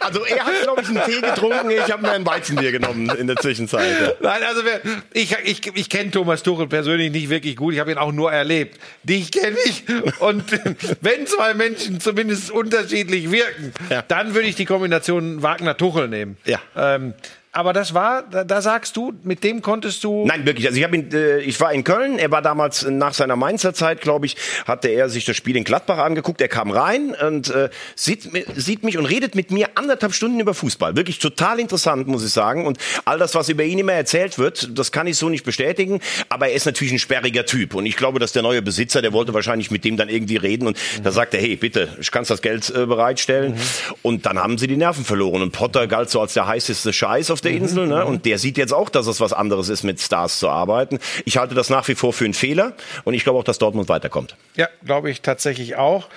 Also 0.00 0.24
er 0.24 0.44
hat, 0.44 0.62
glaube 0.62 0.82
ich, 0.82 0.88
einen 0.88 1.02
Tee 1.04 1.20
getrunken. 1.20 1.70
Ich 1.70 1.90
habe 1.90 2.02
mir 2.02 2.12
ein 2.12 2.24
Weizenbier 2.24 2.70
genommen 2.70 3.08
in 3.18 3.26
der 3.26 3.36
Zwischenzeit. 3.36 4.20
Nein, 4.20 4.42
also 4.46 4.62
wer, 4.64 4.80
ich, 5.12 5.34
ich, 5.44 5.66
ich 5.74 5.88
kenne 5.88 6.10
Thomas 6.12 6.42
Tuchel 6.44 6.68
persönlich 6.68 7.10
nicht 7.10 7.28
wirklich 7.28 7.56
gut. 7.56 7.74
Ich 7.74 7.80
habe 7.80 7.90
ihn 7.90 7.98
auch 7.98 8.12
nur 8.12 8.30
erlebt. 8.32 8.78
Dich 9.02 9.32
kenne 9.32 9.56
ich. 9.64 9.84
Und 10.20 10.44
wenn 11.00 11.26
zwei 11.26 11.54
Menschen 11.54 11.98
zumindest 12.00 12.50
unterschiedlich 12.52 13.30
wirken, 13.32 13.72
Ja. 13.90 14.02
dann 14.02 14.34
würde 14.34 14.48
ich 14.48 14.54
die 14.54 14.66
Kombination 14.66 15.42
Wagner-Tuchel 15.42 16.08
nehmen. 16.08 16.36
Ja. 16.44 16.60
Ähm, 16.76 17.14
aber 17.56 17.72
das 17.72 17.94
war, 17.94 18.22
da, 18.22 18.44
da 18.44 18.60
sagst 18.60 18.98
du, 18.98 19.14
mit 19.22 19.42
dem 19.42 19.62
konntest 19.62 20.04
du. 20.04 20.26
Nein, 20.26 20.44
wirklich. 20.44 20.66
Also 20.66 20.76
ich 20.76 20.84
habe 20.84 20.94
ihn, 20.94 21.10
äh, 21.10 21.38
ich 21.38 21.58
war 21.58 21.72
in 21.72 21.84
Köln. 21.84 22.18
Er 22.18 22.30
war 22.30 22.42
damals 22.42 22.86
nach 22.86 23.14
seiner 23.14 23.34
Mainzer 23.34 23.72
Zeit, 23.72 24.02
glaube 24.02 24.26
ich, 24.26 24.36
hatte 24.66 24.88
er 24.88 25.08
sich 25.08 25.24
das 25.24 25.38
Spiel 25.38 25.56
in 25.56 25.64
Gladbach 25.64 25.96
angeguckt. 25.96 26.42
Er 26.42 26.48
kam 26.48 26.70
rein 26.70 27.14
und 27.14 27.48
äh, 27.48 27.70
sieht, 27.94 28.28
sieht 28.54 28.84
mich 28.84 28.98
und 28.98 29.06
redet 29.06 29.34
mit 29.34 29.50
mir 29.52 29.70
anderthalb 29.74 30.12
Stunden 30.12 30.38
über 30.38 30.52
Fußball. 30.52 30.96
Wirklich 30.96 31.18
total 31.18 31.58
interessant, 31.58 32.06
muss 32.08 32.22
ich 32.26 32.30
sagen. 32.30 32.66
Und 32.66 32.76
all 33.06 33.18
das, 33.18 33.34
was 33.34 33.48
über 33.48 33.64
ihn 33.64 33.78
immer 33.78 33.94
erzählt 33.94 34.38
wird, 34.38 34.78
das 34.78 34.92
kann 34.92 35.06
ich 35.06 35.16
so 35.16 35.30
nicht 35.30 35.44
bestätigen. 35.44 36.00
Aber 36.28 36.48
er 36.48 36.54
ist 36.54 36.66
natürlich 36.66 36.92
ein 36.92 36.98
sperriger 36.98 37.46
Typ. 37.46 37.74
Und 37.74 37.86
ich 37.86 37.96
glaube, 37.96 38.18
dass 38.18 38.32
der 38.32 38.42
neue 38.42 38.60
Besitzer, 38.60 39.00
der 39.00 39.14
wollte 39.14 39.32
wahrscheinlich 39.32 39.70
mit 39.70 39.82
dem 39.86 39.96
dann 39.96 40.10
irgendwie 40.10 40.36
reden. 40.36 40.66
Und 40.66 40.76
da 41.02 41.10
sagt 41.10 41.32
er, 41.32 41.40
hey, 41.40 41.56
bitte, 41.56 41.88
ich 41.98 42.10
kann 42.10 42.24
das 42.28 42.42
Geld 42.42 42.68
äh, 42.68 42.84
bereitstellen. 42.84 43.56
Und 44.02 44.26
dann 44.26 44.38
haben 44.38 44.58
sie 44.58 44.66
die 44.66 44.76
Nerven 44.76 45.06
verloren. 45.06 45.40
Und 45.40 45.52
Potter 45.52 45.86
galt 45.86 46.10
so 46.10 46.20
als 46.20 46.34
der 46.34 46.46
heißeste 46.46 46.92
Scheiß 46.92 47.30
auf 47.30 47.40
der 47.46 47.54
Insel. 47.54 47.86
Ne? 47.86 48.04
Und 48.04 48.24
der 48.24 48.38
sieht 48.38 48.58
jetzt 48.58 48.72
auch, 48.72 48.88
dass 48.88 49.06
es 49.06 49.20
was 49.20 49.32
anderes 49.32 49.68
ist, 49.68 49.82
mit 49.82 50.00
Stars 50.00 50.38
zu 50.38 50.48
arbeiten. 50.48 50.98
Ich 51.24 51.38
halte 51.38 51.54
das 51.54 51.70
nach 51.70 51.86
wie 51.88 51.94
vor 51.94 52.12
für 52.12 52.24
einen 52.24 52.34
Fehler. 52.34 52.74
Und 53.04 53.14
ich 53.14 53.24
glaube 53.24 53.38
auch, 53.38 53.44
dass 53.44 53.58
Dortmund 53.58 53.88
weiterkommt. 53.88 54.36
Ja, 54.56 54.68
glaube 54.84 55.10
ich 55.10 55.22
tatsächlich 55.22 55.76
auch. 55.76 56.08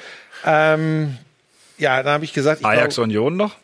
Ähm, 0.45 1.17
ja, 1.77 2.01
dann 2.03 2.13
habe 2.13 2.25
ich 2.25 2.33
gesagt, 2.33 2.61
ich 2.61 2.67
Ajax 2.67 2.95
glaub, 2.95 3.05
Union 3.05 3.37
noch? 3.37 3.55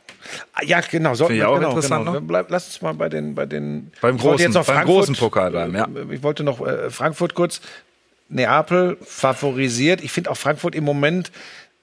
ja, 0.64 0.82
genau, 0.82 1.14
sollten 1.14 1.34
Finde 1.34 1.44
ich 1.44 1.48
auch 1.48 1.56
genau, 1.56 1.70
interessant 1.70 2.06
genau. 2.06 2.20
noch. 2.20 2.28
Bleib, 2.28 2.50
lass 2.50 2.66
uns 2.66 2.82
mal 2.82 2.94
bei 2.94 3.10
den, 3.10 3.36
bei 3.36 3.46
den 3.46 3.92
Beim 4.02 4.16
ich 4.16 4.24
wollte 4.24 4.50
großen, 4.50 4.66
beim 4.76 4.86
großen 4.86 5.16
Pokal 5.16 5.52
bleiben, 5.52 5.76
ja. 5.76 5.88
Ich 6.12 6.24
wollte 6.24 6.44
noch 6.44 6.66
äh, 6.66 6.90
Frankfurt 6.90 7.36
kurz. 7.36 7.62
Neapel 8.28 8.98
favorisiert. 9.04 10.04
Ich 10.04 10.12
finde 10.12 10.32
auch 10.32 10.38
Frankfurt 10.38 10.74
im 10.74 10.84
Moment, 10.84 11.32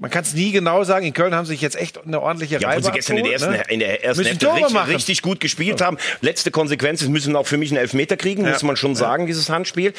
man 0.03 0.11
kann 0.11 0.25
es 0.25 0.35
nie 0.35 0.51
genau 0.51 0.83
sagen. 0.83 1.07
In 1.07 1.13
Köln 1.13 1.33
haben 1.33 1.47
sie 1.47 1.53
sich 1.53 1.61
jetzt 1.61 1.77
echt 1.77 2.05
eine 2.05 2.21
ordentliche 2.21 2.59
Ja, 2.59 2.69
Reibe 2.69 2.81
obwohl 2.81 2.91
sie 2.91 2.97
gestern 2.97 3.19
in 3.19 3.25
der 3.25 3.33
ersten, 3.35 3.53
ne? 3.53 3.63
in 3.69 3.79
der 3.79 4.05
ersten 4.05 4.25
Müssen 4.25 4.41
Hälfte 4.41 4.53
richtig, 4.53 4.95
richtig 4.95 5.23
gut 5.23 5.39
gespielt 5.39 5.81
haben. 5.81 5.97
Letzte 6.21 6.51
Konsequenz, 6.51 7.03
es 7.03 7.09
müssen 7.09 7.37
auch 7.37 7.47
für 7.47 7.57
mich 7.57 7.71
einen 7.71 7.79
Elfmeter 7.79 8.17
kriegen, 8.17 8.43
muss 8.43 8.65
man 8.65 8.75
schon 8.75 8.97
sagen, 8.97 9.29
dieses 9.29 9.49
Handspiel. 9.49 9.93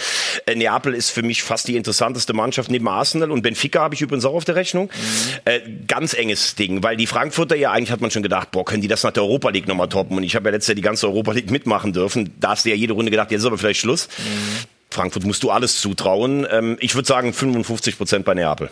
Äh, 0.46 0.56
Neapel 0.56 0.94
ist 0.94 1.10
für 1.10 1.24
mich 1.24 1.42
fast 1.42 1.70
die 1.70 1.78
interessanteste 1.78 2.34
Mannschaft 2.34 2.70
neben 2.70 2.86
Arsenal 2.90 3.32
und 3.32 3.44
Benfica 3.44 3.80
habe 3.80 3.96
ich 3.96 4.02
übrigens 4.02 4.26
auch 4.26 4.34
auf 4.34 4.44
der 4.44 4.56
Rechnung. 4.56 4.88
Mhm. 4.94 5.40
Äh, 5.46 5.62
ganz 5.88 6.14
enges 6.14 6.56
Ding, 6.56 6.84
weil 6.84 6.98
die 6.98 7.08
Frankfurter 7.08 7.56
ja 7.56 7.72
eigentlich 7.72 7.92
hat 7.92 8.02
man 8.02 8.12
schon 8.12 8.24
gedacht, 8.24 8.52
boah, 8.52 8.66
können 8.66 8.82
die 8.82 8.90
das 8.90 9.04
nach 9.04 9.12
der 9.12 9.24
Europa 9.24 9.52
League 9.52 9.70
nochmal 9.70 9.88
toppen? 9.88 10.18
Und 10.18 10.24
ich 10.24 10.36
habe 10.36 10.50
ja 10.50 10.52
letztes 10.52 10.68
Jahr 10.68 10.76
die 10.76 10.82
ganze 10.82 11.08
Europa 11.08 11.32
League 11.32 11.50
mitmachen 11.50 11.94
dürfen. 11.94 12.34
Da 12.42 12.50
hast 12.50 12.66
du 12.66 12.70
ja 12.70 12.76
jede 12.76 12.92
Runde 12.92 13.10
gedacht, 13.10 13.32
jetzt 13.32 13.40
ist 13.40 13.48
aber 13.48 13.58
vielleicht 13.58 13.80
Schluss. 13.80 14.10
Mhm. 14.18 14.66
Frankfurt 14.90 15.24
musst 15.24 15.44
du 15.44 15.50
alles 15.50 15.80
zutrauen. 15.80 16.46
Ähm, 16.52 16.78
ich 16.82 16.94
würde 16.94 17.08
sagen 17.08 17.32
55 17.32 17.98
Prozent 17.98 18.26
bei 18.26 18.34
Neapel. 18.34 18.70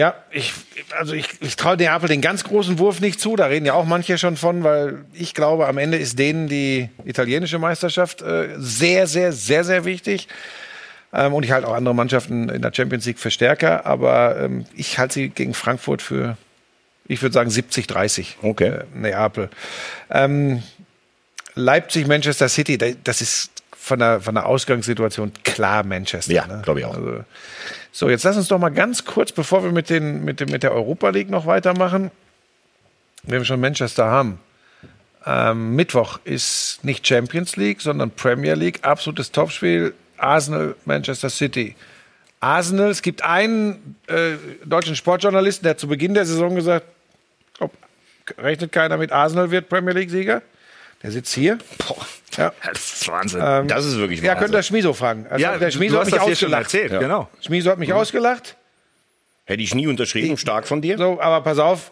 Ja, 0.00 0.14
ich, 0.30 0.54
also 0.98 1.12
ich, 1.12 1.28
ich 1.42 1.56
traue 1.56 1.76
Neapel 1.76 2.08
den 2.08 2.22
ganz 2.22 2.42
großen 2.42 2.78
Wurf 2.78 3.02
nicht 3.02 3.20
zu. 3.20 3.36
Da 3.36 3.44
reden 3.44 3.66
ja 3.66 3.74
auch 3.74 3.84
manche 3.84 4.16
schon 4.16 4.38
von, 4.38 4.64
weil 4.64 5.04
ich 5.12 5.34
glaube, 5.34 5.68
am 5.68 5.76
Ende 5.76 5.98
ist 5.98 6.18
denen 6.18 6.48
die 6.48 6.88
italienische 7.04 7.58
Meisterschaft 7.58 8.22
äh, 8.22 8.48
sehr, 8.56 9.06
sehr, 9.06 9.32
sehr, 9.32 9.62
sehr 9.62 9.84
wichtig. 9.84 10.26
Ähm, 11.12 11.34
und 11.34 11.42
ich 11.44 11.50
halte 11.52 11.68
auch 11.68 11.74
andere 11.74 11.94
Mannschaften 11.94 12.48
in 12.48 12.62
der 12.62 12.72
Champions 12.74 13.04
League 13.04 13.18
für 13.18 13.30
stärker. 13.30 13.84
Aber 13.84 14.40
ähm, 14.40 14.64
ich 14.74 14.98
halte 14.98 15.12
sie 15.12 15.28
gegen 15.28 15.52
Frankfurt 15.52 16.00
für, 16.00 16.38
ich 17.06 17.20
würde 17.20 17.34
sagen, 17.34 17.50
70-30. 17.50 18.36
Okay. 18.40 18.68
Äh, 18.68 18.84
Neapel. 18.94 19.50
Ähm, 20.10 20.62
Leipzig, 21.56 22.06
Manchester 22.06 22.48
City, 22.48 22.78
da- 22.78 22.86
das 23.04 23.20
ist 23.20 23.50
von 23.90 23.98
der, 23.98 24.20
von 24.20 24.36
der 24.36 24.46
Ausgangssituation 24.46 25.32
klar 25.42 25.82
Manchester. 25.82 26.32
Ja, 26.32 26.46
ne? 26.46 26.62
glaube 26.62 26.78
ich 26.80 26.86
auch. 26.86 26.94
Also, 26.94 27.24
so, 27.90 28.08
jetzt 28.08 28.22
lass 28.22 28.36
uns 28.36 28.46
doch 28.46 28.58
mal 28.60 28.70
ganz 28.70 29.04
kurz, 29.04 29.32
bevor 29.32 29.64
wir 29.64 29.72
mit, 29.72 29.90
den, 29.90 30.24
mit, 30.24 30.38
dem, 30.38 30.48
mit 30.48 30.62
der 30.62 30.72
Europa 30.72 31.08
League 31.08 31.28
noch 31.28 31.44
weitermachen, 31.44 32.12
wenn 33.24 33.40
wir 33.40 33.44
schon 33.44 33.60
Manchester 33.60 34.06
haben. 34.06 34.38
Ähm, 35.26 35.74
Mittwoch 35.74 36.20
ist 36.22 36.78
nicht 36.84 37.04
Champions 37.04 37.56
League, 37.56 37.80
sondern 37.80 38.12
Premier 38.12 38.54
League. 38.54 38.78
Absolutes 38.82 39.32
Topspiel. 39.32 39.92
Arsenal, 40.16 40.76
Manchester 40.84 41.30
City. 41.30 41.74
Arsenal, 42.38 42.90
es 42.90 43.02
gibt 43.02 43.24
einen 43.24 43.96
äh, 44.06 44.34
deutschen 44.64 44.94
Sportjournalisten, 44.94 45.64
der 45.64 45.70
hat 45.70 45.80
zu 45.80 45.88
Beginn 45.88 46.14
der 46.14 46.26
Saison 46.26 46.54
gesagt, 46.54 46.86
glaub, 47.58 47.72
rechnet 48.38 48.70
keiner 48.70 48.98
mit 48.98 49.10
Arsenal 49.10 49.50
wird 49.50 49.68
Premier 49.68 49.94
League-Sieger. 49.94 50.42
Der 51.02 51.10
sitzt 51.10 51.34
hier. 51.34 51.58
Ja. 52.36 52.52
Das 52.64 52.92
ist 53.00 53.08
Wahnsinn. 53.08 53.40
Das 53.68 53.84
ist 53.84 53.96
wirklich 53.96 54.20
Ja, 54.20 54.32
Wahnsinn. 54.32 54.44
könnt 54.44 54.54
ihr 54.54 54.62
Schmiso 54.62 54.92
fragen. 54.92 55.26
Also 55.28 55.42
ja, 55.42 55.56
der 55.58 55.70
Schmiso 55.70 55.94
du 55.94 56.00
hat 56.00 56.06
mich 56.06 56.14
das 56.14 56.24
hier 56.24 56.36
schon 56.36 56.54
ausgelacht. 56.54 56.74
erzählt, 56.74 57.00
genau. 57.00 57.28
Schmiso 57.40 57.70
hat 57.70 57.78
mich 57.78 57.92
ausgelacht. 57.92 58.56
Hätte 59.44 59.62
ich 59.62 59.74
nie 59.74 59.86
unterschrieben, 59.86 60.36
stark 60.36 60.68
von 60.68 60.80
dir. 60.80 60.96
So, 60.98 61.20
aber 61.20 61.42
pass 61.42 61.58
auf. 61.58 61.90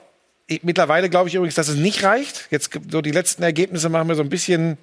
Mittlerweile 0.62 1.11
glaube 1.11 1.28
ich 1.28 1.34
übrigens, 1.34 1.57
dass 1.57 1.68
es 1.68 1.76
nicht 1.76 2.03
reicht. 2.05 2.46
Jetzt 2.51 2.70
so 2.90 3.03
die 3.03 3.11
letzten 3.11 3.42
Ergebnisse 3.42 3.90
machen 3.90 4.09
wir 4.09 4.14
so 4.14 4.22
ein 4.22 4.30
bisschen. 4.30 4.78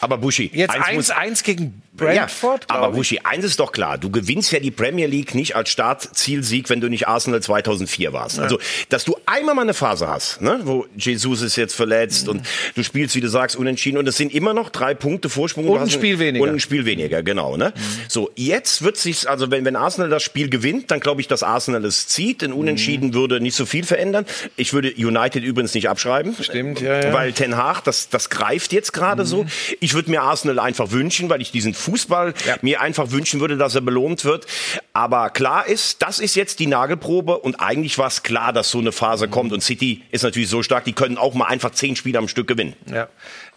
Aber 0.00 0.16
Buschi, 0.16 0.50
Jetzt 0.54 0.70
eins 0.70 0.96
muss- 0.96 1.10
1-1 1.10 1.42
gegen 1.44 1.82
Brentford. 1.92 2.66
ja, 2.70 2.76
aber. 2.76 2.92
Buschi, 2.94 3.20
eins 3.22 3.44
ist 3.44 3.60
doch 3.60 3.72
klar, 3.72 3.98
du 3.98 4.10
gewinnst 4.10 4.50
ja 4.50 4.60
die 4.60 4.70
Premier 4.70 5.06
League 5.06 5.34
nicht 5.34 5.56
als 5.56 5.68
Startzielsieg, 5.68 6.70
wenn 6.70 6.80
du 6.80 6.88
nicht 6.88 7.06
Arsenal 7.06 7.42
2004 7.42 8.14
warst. 8.14 8.38
Also, 8.38 8.58
dass 8.88 9.04
du 9.04 9.14
einmal 9.26 9.54
mal 9.54 9.62
eine 9.62 9.74
Phase 9.74 10.08
hast, 10.08 10.40
ne, 10.40 10.60
wo 10.64 10.86
Jesus 10.96 11.42
ist 11.42 11.56
jetzt 11.56 11.74
verletzt 11.74 12.26
und 12.26 12.40
du 12.74 12.82
spielst, 12.82 13.14
wie 13.14 13.20
du 13.20 13.28
sagst, 13.28 13.56
unentschieden 13.56 13.98
und 13.98 14.08
es 14.08 14.16
sind 14.16 14.32
immer 14.32 14.54
noch 14.54 14.70
drei 14.70 14.94
Punkte 14.94 15.28
Vorsprung. 15.28 15.68
Und 15.68 15.80
ein 15.82 15.90
Spiel 15.90 16.18
weniger. 16.18 16.42
Und 16.44 16.50
ein 16.50 16.60
Spiel 16.60 16.86
weniger, 16.86 17.22
genau. 17.22 17.58
Ne? 17.58 17.74
So, 18.08 18.30
jetzt 18.36 18.80
wird 18.80 18.96
sich, 18.96 19.28
also 19.28 19.50
wenn, 19.50 19.66
wenn 19.66 19.76
Arsenal 19.76 20.08
das 20.08 20.22
Spiel 20.22 20.48
gewinnt, 20.48 20.90
dann 20.90 21.00
glaube 21.00 21.20
ich, 21.20 21.28
dass 21.28 21.42
Arsenal 21.42 21.84
es 21.84 22.08
zieht. 22.08 22.42
Ein 22.42 22.54
Unentschieden 22.54 23.12
würde 23.12 23.38
nicht 23.40 23.54
so 23.54 23.66
viel 23.66 23.84
verändern. 23.84 24.24
Ich 24.56 24.72
würde 24.72 24.88
United 25.16 25.42
übrigens 25.44 25.74
nicht 25.74 25.88
abschreiben. 25.88 26.34
Stimmt, 26.40 26.80
ja, 26.80 27.00
ja. 27.02 27.12
Weil 27.12 27.32
Ten 27.32 27.56
Hag, 27.56 27.82
das, 27.82 28.08
das 28.08 28.30
greift 28.30 28.72
jetzt 28.72 28.92
gerade 28.92 29.24
so. 29.24 29.44
Ich 29.80 29.94
würde 29.94 30.10
mir 30.10 30.22
Arsenal 30.22 30.58
einfach 30.58 30.90
wünschen, 30.90 31.28
weil 31.28 31.40
ich 31.42 31.50
diesen 31.52 31.74
Fußball 31.74 32.34
Ja. 32.46 32.56
mir 32.62 32.80
einfach 32.80 33.10
wünschen 33.10 33.40
würde, 33.40 33.56
dass 33.56 33.74
er 33.74 33.80
belohnt 33.80 34.24
wird. 34.24 34.46
Aber 34.92 35.30
klar 35.30 35.66
ist, 35.66 36.02
das 36.02 36.18
ist 36.18 36.34
jetzt 36.36 36.58
die 36.58 36.66
Nagelprobe 36.66 37.38
und 37.38 37.56
eigentlich 37.60 37.98
war 37.98 38.06
es 38.08 38.22
klar, 38.22 38.52
dass 38.52 38.70
so 38.70 38.78
eine 38.78 38.92
Phase 38.92 39.28
kommt. 39.28 39.52
Und 39.52 39.62
City 39.62 40.02
ist 40.10 40.22
natürlich 40.22 40.48
so 40.48 40.62
stark, 40.62 40.84
die 40.84 40.92
können 40.92 41.18
auch 41.18 41.34
mal 41.34 41.46
einfach 41.46 41.70
zehn 41.70 41.96
Spiele 41.96 42.18
am 42.18 42.28
Stück 42.28 42.46
gewinnen. 42.48 42.74
Ja. 42.92 43.08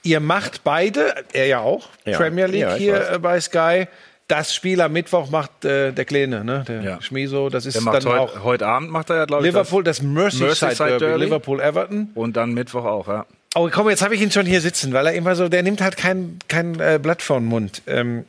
Ihr 0.04 0.20
macht 0.20 0.64
beide, 0.64 1.16
er 1.34 1.46
ja 1.48 1.60
auch, 1.60 1.88
Ja. 2.06 2.18
Premier 2.18 2.48
League 2.48 2.62
Ja, 2.62 2.76
hier 2.76 2.94
weiß. 2.94 3.20
bei 3.22 3.40
Sky. 3.42 3.88
Das 4.34 4.52
Spiel 4.52 4.82
am 4.82 4.92
Mittwoch 4.94 5.30
macht 5.30 5.64
äh, 5.64 5.92
der 5.92 6.06
Kleine, 6.06 6.44
ne? 6.44 6.66
der 6.68 6.82
Ja. 6.82 7.02
Schmiso. 7.04 7.50
Das 7.50 7.68
ist 7.68 7.76
Der 7.76 7.84
macht 7.84 8.04
dann 8.04 8.14
heut, 8.14 8.20
auch 8.20 8.44
heute 8.44 8.66
Abend 8.66 8.90
macht 8.90 9.12
er 9.12 9.18
ja, 9.18 9.26
glaube 9.26 9.44
ich. 9.44 9.54
Liverpool, 9.54 9.84
das 9.84 10.02
Merseyside, 10.02 10.46
Merseyside 10.48 10.90
Derby, 10.90 11.06
Derby. 11.06 11.24
Liverpool-Everton. 11.26 12.08
Das. 12.08 12.18
Und 12.18 12.36
dann 12.36 12.54
Mittwoch 12.56 12.84
auch, 12.84 13.08
ja. 13.08 13.28
Oh, 13.54 13.70
komm, 13.72 13.90
jetzt 13.90 14.02
habe 14.02 14.16
ich 14.16 14.22
ihn 14.22 14.32
schon 14.32 14.48
hier 14.48 14.60
sitzen, 14.60 14.92
weil 14.92 15.06
er 15.06 15.14
immer 15.14 15.36
so, 15.36 15.50
der 15.50 15.62
nimmt 15.62 15.82
halt 15.82 15.98
kein, 15.98 16.40
kein 16.48 16.80
äh, 16.80 17.00
Blatt 17.00 17.22
vor 17.22 17.40
den 17.40 17.46
Mund. 17.46 17.84
Ähm, 17.86 18.26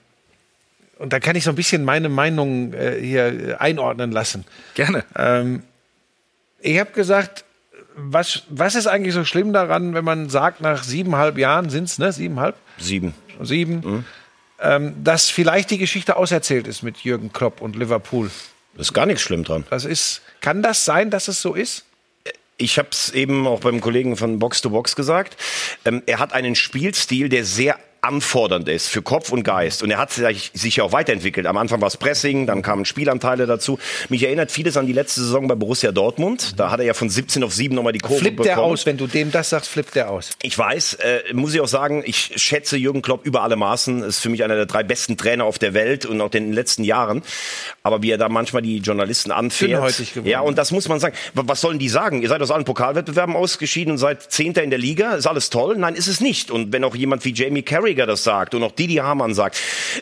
und 0.98 1.14
da 1.14 1.20
kann 1.20 1.36
ich 1.36 1.44
so 1.44 1.50
ein 1.50 1.56
bisschen 1.56 1.84
meine 1.84 2.10
Meinung 2.10 2.74
äh, 2.74 3.00
hier 3.00 3.56
einordnen 3.58 4.12
lassen. 4.12 4.44
Gerne. 4.74 5.04
Ich 6.60 6.78
habe 6.78 6.90
gesagt, 6.92 7.46
was, 7.96 8.42
was 8.50 8.74
ist 8.74 8.86
eigentlich 8.88 9.14
so 9.14 9.24
schlimm 9.24 9.54
daran, 9.54 9.94
wenn 9.94 10.04
man 10.04 10.28
sagt, 10.28 10.60
nach 10.60 10.82
siebeneinhalb 10.82 11.38
Jahren 11.38 11.70
sind 11.70 11.84
es, 11.84 11.98
ne? 11.98 12.12
Siebeneinhalb? 12.12 12.56
Sieben. 12.76 13.14
Sieben. 13.40 14.04
Ähm, 14.60 14.94
dass 15.02 15.30
vielleicht 15.30 15.70
die 15.70 15.78
Geschichte 15.78 16.16
auserzählt 16.16 16.66
ist 16.66 16.82
mit 16.82 16.98
Jürgen 16.98 17.32
Klopp 17.32 17.60
und 17.60 17.76
Liverpool. 17.76 18.30
ist 18.78 18.94
gar 18.94 19.06
nichts 19.06 19.22
schlimm 19.22 19.44
dran. 19.44 19.64
Das 19.70 19.84
ist, 19.84 20.22
kann 20.40 20.62
das 20.62 20.84
sein, 20.84 21.10
dass 21.10 21.28
es 21.28 21.42
so 21.42 21.54
ist? 21.54 21.84
Ich 22.56 22.78
habe 22.78 22.88
es 22.92 23.10
eben 23.10 23.46
auch 23.48 23.60
beim 23.60 23.80
Kollegen 23.80 24.16
von 24.16 24.38
Box 24.38 24.60
to 24.62 24.70
Box 24.70 24.94
gesagt. 24.94 25.36
Ähm, 25.84 26.02
er 26.06 26.20
hat 26.20 26.32
einen 26.32 26.54
Spielstil, 26.54 27.28
der 27.28 27.44
sehr 27.44 27.78
anfordernd 28.04 28.68
ist 28.68 28.88
für 28.88 29.02
Kopf 29.02 29.32
und 29.32 29.42
Geist. 29.42 29.82
Und 29.82 29.90
er 29.90 29.98
hat 29.98 30.12
sich, 30.12 30.76
ja 30.76 30.84
auch 30.84 30.92
weiterentwickelt. 30.92 31.46
Am 31.46 31.56
Anfang 31.56 31.80
war 31.80 31.88
es 31.88 31.96
Pressing, 31.96 32.46
dann 32.46 32.62
kamen 32.62 32.84
Spielanteile 32.84 33.46
dazu. 33.46 33.78
Mich 34.08 34.22
erinnert 34.22 34.50
vieles 34.50 34.76
an 34.76 34.86
die 34.86 34.92
letzte 34.92 35.20
Saison 35.20 35.48
bei 35.48 35.54
Borussia 35.54 35.90
Dortmund. 35.90 36.54
Da 36.58 36.70
hat 36.70 36.80
er 36.80 36.86
ja 36.86 36.94
von 36.94 37.08
17 37.08 37.42
auf 37.42 37.54
7 37.54 37.74
nochmal 37.74 37.92
die 37.92 38.00
Kurve 38.00 38.20
Flippt 38.20 38.36
bekommen. 38.36 38.56
der 38.56 38.64
aus, 38.64 38.86
wenn 38.86 38.96
du 38.96 39.06
dem 39.06 39.30
das 39.32 39.50
sagst, 39.50 39.70
flippt 39.70 39.94
der 39.94 40.10
aus. 40.10 40.30
Ich 40.42 40.56
weiß, 40.56 40.94
äh, 40.94 41.32
muss 41.32 41.54
ich 41.54 41.60
auch 41.60 41.68
sagen, 41.68 42.02
ich 42.04 42.32
schätze 42.36 42.76
Jürgen 42.76 43.02
Klopp 43.02 43.24
über 43.24 43.42
alle 43.42 43.56
Maßen. 43.56 44.02
Ist 44.02 44.20
für 44.20 44.28
mich 44.28 44.44
einer 44.44 44.56
der 44.56 44.66
drei 44.66 44.82
besten 44.82 45.16
Trainer 45.16 45.44
auf 45.44 45.58
der 45.58 45.74
Welt 45.74 46.04
und 46.04 46.20
auch 46.20 46.32
in 46.34 46.44
den 46.44 46.52
letzten 46.52 46.84
Jahren. 46.84 47.22
Aber 47.82 48.02
wie 48.02 48.10
er 48.10 48.18
da 48.18 48.28
manchmal 48.28 48.62
die 48.62 48.78
Journalisten 48.78 49.32
anfährt. 49.32 50.04
Ja, 50.24 50.40
und 50.40 50.58
das 50.58 50.70
muss 50.72 50.88
man 50.88 51.00
sagen. 51.00 51.14
Was 51.32 51.60
sollen 51.60 51.78
die 51.78 51.88
sagen? 51.88 52.22
Ihr 52.22 52.28
seid 52.28 52.42
aus 52.42 52.50
allen 52.50 52.64
Pokalwettbewerben 52.64 53.34
ausgeschieden 53.34 53.92
und 53.92 53.98
seid 53.98 54.22
Zehnter 54.30 54.62
in 54.62 54.70
der 54.70 54.78
Liga. 54.78 55.14
Ist 55.14 55.26
alles 55.26 55.50
toll? 55.50 55.76
Nein, 55.76 55.94
ist 55.94 56.06
es 56.06 56.20
nicht. 56.20 56.50
Und 56.50 56.72
wenn 56.72 56.84
auch 56.84 56.94
jemand 56.94 57.24
wie 57.24 57.32
Jamie 57.32 57.62
Carragher 57.62 57.93
das 57.94 58.24
sagt 58.24 58.54
und 58.54 58.62
auch 58.62 58.72
Didi 58.72 58.96
Hamann 58.96 59.34
sagt, 59.34 59.58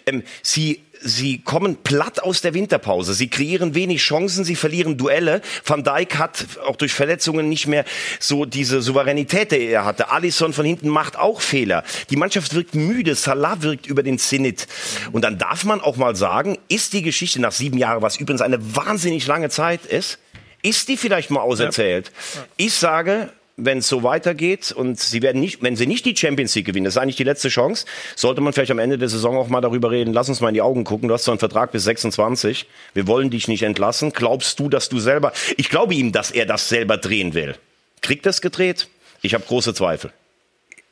ähm, 0.06 0.22
sie 0.42 0.82
Sie 1.04 1.38
kommen 1.38 1.76
platt 1.82 2.22
aus 2.22 2.42
der 2.42 2.54
Winterpause. 2.54 3.14
Sie 3.14 3.28
kreieren 3.28 3.74
wenig 3.74 4.00
Chancen, 4.00 4.44
sie 4.44 4.54
verlieren 4.54 4.96
Duelle. 4.96 5.42
Van 5.64 5.82
Dijk 5.82 6.16
hat 6.16 6.46
auch 6.64 6.76
durch 6.76 6.92
Verletzungen 6.92 7.48
nicht 7.48 7.66
mehr 7.66 7.84
so 8.20 8.44
diese 8.44 8.80
Souveränität, 8.82 9.50
die 9.50 9.66
er 9.66 9.84
hatte. 9.84 10.10
Alisson 10.10 10.52
von 10.52 10.64
hinten 10.64 10.88
macht 10.88 11.18
auch 11.18 11.40
Fehler. 11.40 11.82
Die 12.10 12.16
Mannschaft 12.16 12.54
wirkt 12.54 12.76
müde. 12.76 13.16
Salah 13.16 13.62
wirkt 13.62 13.86
über 13.86 14.04
den 14.04 14.18
Zenit. 14.18 14.68
Und 15.10 15.22
dann 15.22 15.38
darf 15.38 15.64
man 15.64 15.80
auch 15.80 15.96
mal 15.96 16.14
sagen, 16.14 16.56
ist 16.68 16.92
die 16.92 17.02
Geschichte 17.02 17.40
nach 17.40 17.52
sieben 17.52 17.78
Jahren, 17.78 18.02
was 18.02 18.16
übrigens 18.16 18.40
eine 18.40 18.76
wahnsinnig 18.76 19.26
lange 19.26 19.50
Zeit 19.50 19.84
ist, 19.84 20.20
ist 20.62 20.86
die 20.86 20.96
vielleicht 20.96 21.30
mal 21.30 21.40
auserzählt? 21.40 22.12
Ich 22.56 22.74
sage, 22.74 23.32
wenn 23.64 23.78
es 23.78 23.88
so 23.88 24.02
weitergeht 24.02 24.72
und 24.72 24.98
sie 24.98 25.22
werden 25.22 25.40
nicht, 25.40 25.62
wenn 25.62 25.76
sie 25.76 25.86
nicht 25.86 26.04
die 26.04 26.16
Champions 26.16 26.54
League 26.54 26.66
gewinnen, 26.66 26.84
das 26.84 26.94
ist 26.94 26.98
eigentlich 26.98 27.16
die 27.16 27.24
letzte 27.24 27.48
Chance, 27.48 27.86
sollte 28.16 28.40
man 28.40 28.52
vielleicht 28.52 28.70
am 28.70 28.78
Ende 28.78 28.98
der 28.98 29.08
Saison 29.08 29.36
auch 29.36 29.48
mal 29.48 29.60
darüber 29.60 29.90
reden. 29.90 30.12
Lass 30.12 30.28
uns 30.28 30.40
mal 30.40 30.48
in 30.48 30.54
die 30.54 30.62
Augen 30.62 30.84
gucken. 30.84 31.08
Du 31.08 31.14
hast 31.14 31.24
so 31.24 31.32
einen 31.32 31.38
Vertrag 31.38 31.72
bis 31.72 31.84
26. 31.84 32.66
Wir 32.94 33.06
wollen 33.06 33.30
dich 33.30 33.48
nicht 33.48 33.62
entlassen. 33.62 34.12
Glaubst 34.12 34.58
du, 34.58 34.68
dass 34.68 34.88
du 34.88 34.98
selber? 34.98 35.32
Ich 35.56 35.68
glaube 35.68 35.94
ihm, 35.94 36.12
dass 36.12 36.30
er 36.30 36.46
das 36.46 36.68
selber 36.68 36.96
drehen 36.96 37.34
will. 37.34 37.56
Kriegt 38.00 38.26
das 38.26 38.40
gedreht? 38.40 38.88
Ich 39.22 39.34
habe 39.34 39.44
große 39.44 39.74
Zweifel. 39.74 40.12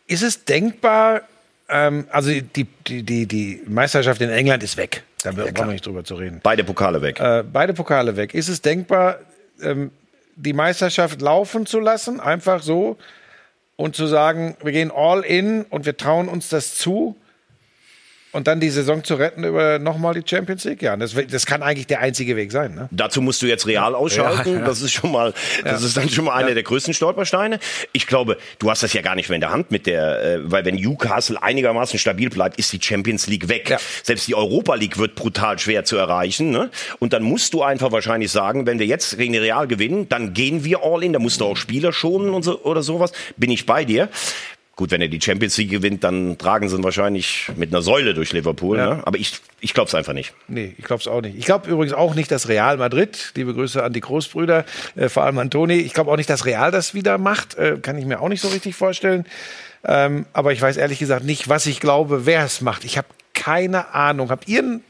Ist 0.06 0.22
es 0.22 0.44
denkbar, 0.44 1.22
ähm, 1.68 2.06
also 2.10 2.30
die, 2.30 2.66
die, 2.86 3.02
die, 3.02 3.26
die 3.26 3.62
Meisterschaft 3.66 4.20
in 4.20 4.30
England 4.30 4.62
ist 4.62 4.76
weg. 4.76 5.04
Da 5.22 5.32
brauchen 5.32 5.54
wir 5.54 5.66
nicht 5.66 5.86
drüber 5.86 6.04
zu 6.04 6.14
reden. 6.14 6.40
Beide 6.42 6.64
Pokale 6.64 7.02
weg. 7.02 7.20
Äh, 7.20 7.44
beide 7.50 7.74
Pokale 7.74 8.16
weg. 8.16 8.34
Ist 8.34 8.48
es 8.48 8.62
denkbar, 8.62 9.18
ähm, 9.62 9.90
die 10.42 10.52
Meisterschaft 10.52 11.20
laufen 11.20 11.66
zu 11.66 11.80
lassen, 11.80 12.20
einfach 12.20 12.62
so, 12.62 12.96
und 13.76 13.96
zu 13.96 14.06
sagen, 14.06 14.56
wir 14.62 14.72
gehen 14.72 14.90
all 14.94 15.22
in 15.22 15.62
und 15.64 15.86
wir 15.86 15.96
trauen 15.96 16.28
uns 16.28 16.48
das 16.48 16.74
zu? 16.74 17.16
Und 18.32 18.46
dann 18.46 18.60
die 18.60 18.70
Saison 18.70 19.02
zu 19.02 19.16
retten 19.16 19.42
über 19.42 19.78
nochmal 19.80 20.14
die 20.14 20.22
Champions 20.24 20.64
League? 20.64 20.82
Ja, 20.82 20.96
das, 20.96 21.14
das 21.30 21.46
kann 21.46 21.62
eigentlich 21.62 21.88
der 21.88 22.00
einzige 22.00 22.36
Weg 22.36 22.52
sein. 22.52 22.74
Ne? 22.74 22.88
Dazu 22.92 23.20
musst 23.20 23.42
du 23.42 23.46
jetzt 23.46 23.66
real 23.66 23.94
ausschalten. 23.94 24.64
Das 24.64 24.82
ist 24.82 24.92
schon 24.92 25.10
mal, 25.10 25.34
das 25.64 25.82
ist 25.82 25.96
dann 25.96 26.08
schon 26.08 26.26
mal 26.26 26.34
einer 26.34 26.54
der 26.54 26.62
größten 26.62 26.94
Stolpersteine. 26.94 27.58
Ich 27.92 28.06
glaube, 28.06 28.38
du 28.60 28.70
hast 28.70 28.84
das 28.84 28.92
ja 28.92 29.02
gar 29.02 29.16
nicht 29.16 29.28
mehr 29.28 29.34
in 29.34 29.40
der 29.40 29.50
Hand 29.50 29.72
mit 29.72 29.86
der, 29.86 30.22
äh, 30.22 30.50
weil 30.50 30.64
wenn 30.64 30.76
Newcastle 30.76 31.42
einigermaßen 31.42 31.98
stabil 31.98 32.30
bleibt, 32.30 32.58
ist 32.58 32.72
die 32.72 32.80
Champions 32.80 33.26
League 33.26 33.48
weg. 33.48 33.70
Ja. 33.70 33.78
Selbst 34.04 34.28
die 34.28 34.36
Europa 34.36 34.74
League 34.76 34.98
wird 34.98 35.16
brutal 35.16 35.58
schwer 35.58 35.84
zu 35.84 35.96
erreichen. 35.96 36.50
Ne? 36.50 36.70
Und 37.00 37.12
dann 37.12 37.24
musst 37.24 37.52
du 37.52 37.62
einfach 37.62 37.90
wahrscheinlich 37.90 38.30
sagen, 38.30 38.66
wenn 38.66 38.78
wir 38.78 38.86
jetzt 38.86 39.18
gegen 39.18 39.36
Real 39.36 39.66
gewinnen, 39.66 40.08
dann 40.08 40.34
gehen 40.34 40.64
wir 40.64 40.84
all 40.84 41.02
in. 41.02 41.12
Da 41.12 41.18
musst 41.18 41.40
du 41.40 41.46
auch 41.46 41.56
Spieler 41.56 41.92
schonen 41.92 42.30
und 42.30 42.44
so, 42.44 42.62
oder 42.62 42.82
sowas. 42.82 43.12
Bin 43.36 43.50
ich 43.50 43.66
bei 43.66 43.84
dir. 43.84 44.08
Gut, 44.80 44.92
wenn 44.92 45.02
er 45.02 45.08
die 45.08 45.20
Champions 45.20 45.58
League 45.58 45.68
gewinnt, 45.68 46.04
dann 46.04 46.38
tragen 46.38 46.66
sie 46.70 46.74
ihn 46.74 46.82
wahrscheinlich 46.82 47.50
mit 47.54 47.70
einer 47.70 47.82
Säule 47.82 48.14
durch 48.14 48.32
Liverpool. 48.32 48.78
Ja. 48.78 48.94
Ne? 48.94 49.06
Aber 49.06 49.18
ich, 49.18 49.38
ich 49.60 49.74
glaube 49.74 49.88
es 49.88 49.94
einfach 49.94 50.14
nicht. 50.14 50.32
Nee, 50.48 50.74
ich 50.78 50.86
glaube 50.86 51.02
es 51.02 51.06
auch 51.06 51.20
nicht. 51.20 51.36
Ich 51.36 51.44
glaube 51.44 51.68
übrigens 51.68 51.92
auch 51.92 52.14
nicht, 52.14 52.30
dass 52.30 52.48
Real 52.48 52.78
Madrid, 52.78 53.32
liebe 53.34 53.52
Grüße 53.52 53.82
an 53.82 53.92
die 53.92 54.00
Großbrüder, 54.00 54.64
äh, 54.96 55.10
vor 55.10 55.24
allem 55.24 55.36
an 55.36 55.50
Toni, 55.50 55.74
ich 55.74 55.92
glaube 55.92 56.10
auch 56.10 56.16
nicht, 56.16 56.30
dass 56.30 56.46
Real 56.46 56.70
das 56.70 56.94
wieder 56.94 57.18
macht. 57.18 57.58
Äh, 57.58 57.76
kann 57.82 57.98
ich 57.98 58.06
mir 58.06 58.22
auch 58.22 58.30
nicht 58.30 58.40
so 58.40 58.48
richtig 58.48 58.74
vorstellen. 58.74 59.26
Ähm, 59.84 60.24
aber 60.32 60.54
ich 60.54 60.62
weiß 60.62 60.78
ehrlich 60.78 60.98
gesagt 60.98 61.26
nicht, 61.26 61.50
was 61.50 61.66
ich 61.66 61.80
glaube, 61.80 62.24
wer 62.24 62.42
es 62.42 62.62
macht. 62.62 62.86
Ich 62.86 62.96
habe 62.96 63.08
keine 63.34 63.92
Ahnung. 63.92 64.30
Habt 64.30 64.48
ihr 64.48 64.60
einen 64.60 64.84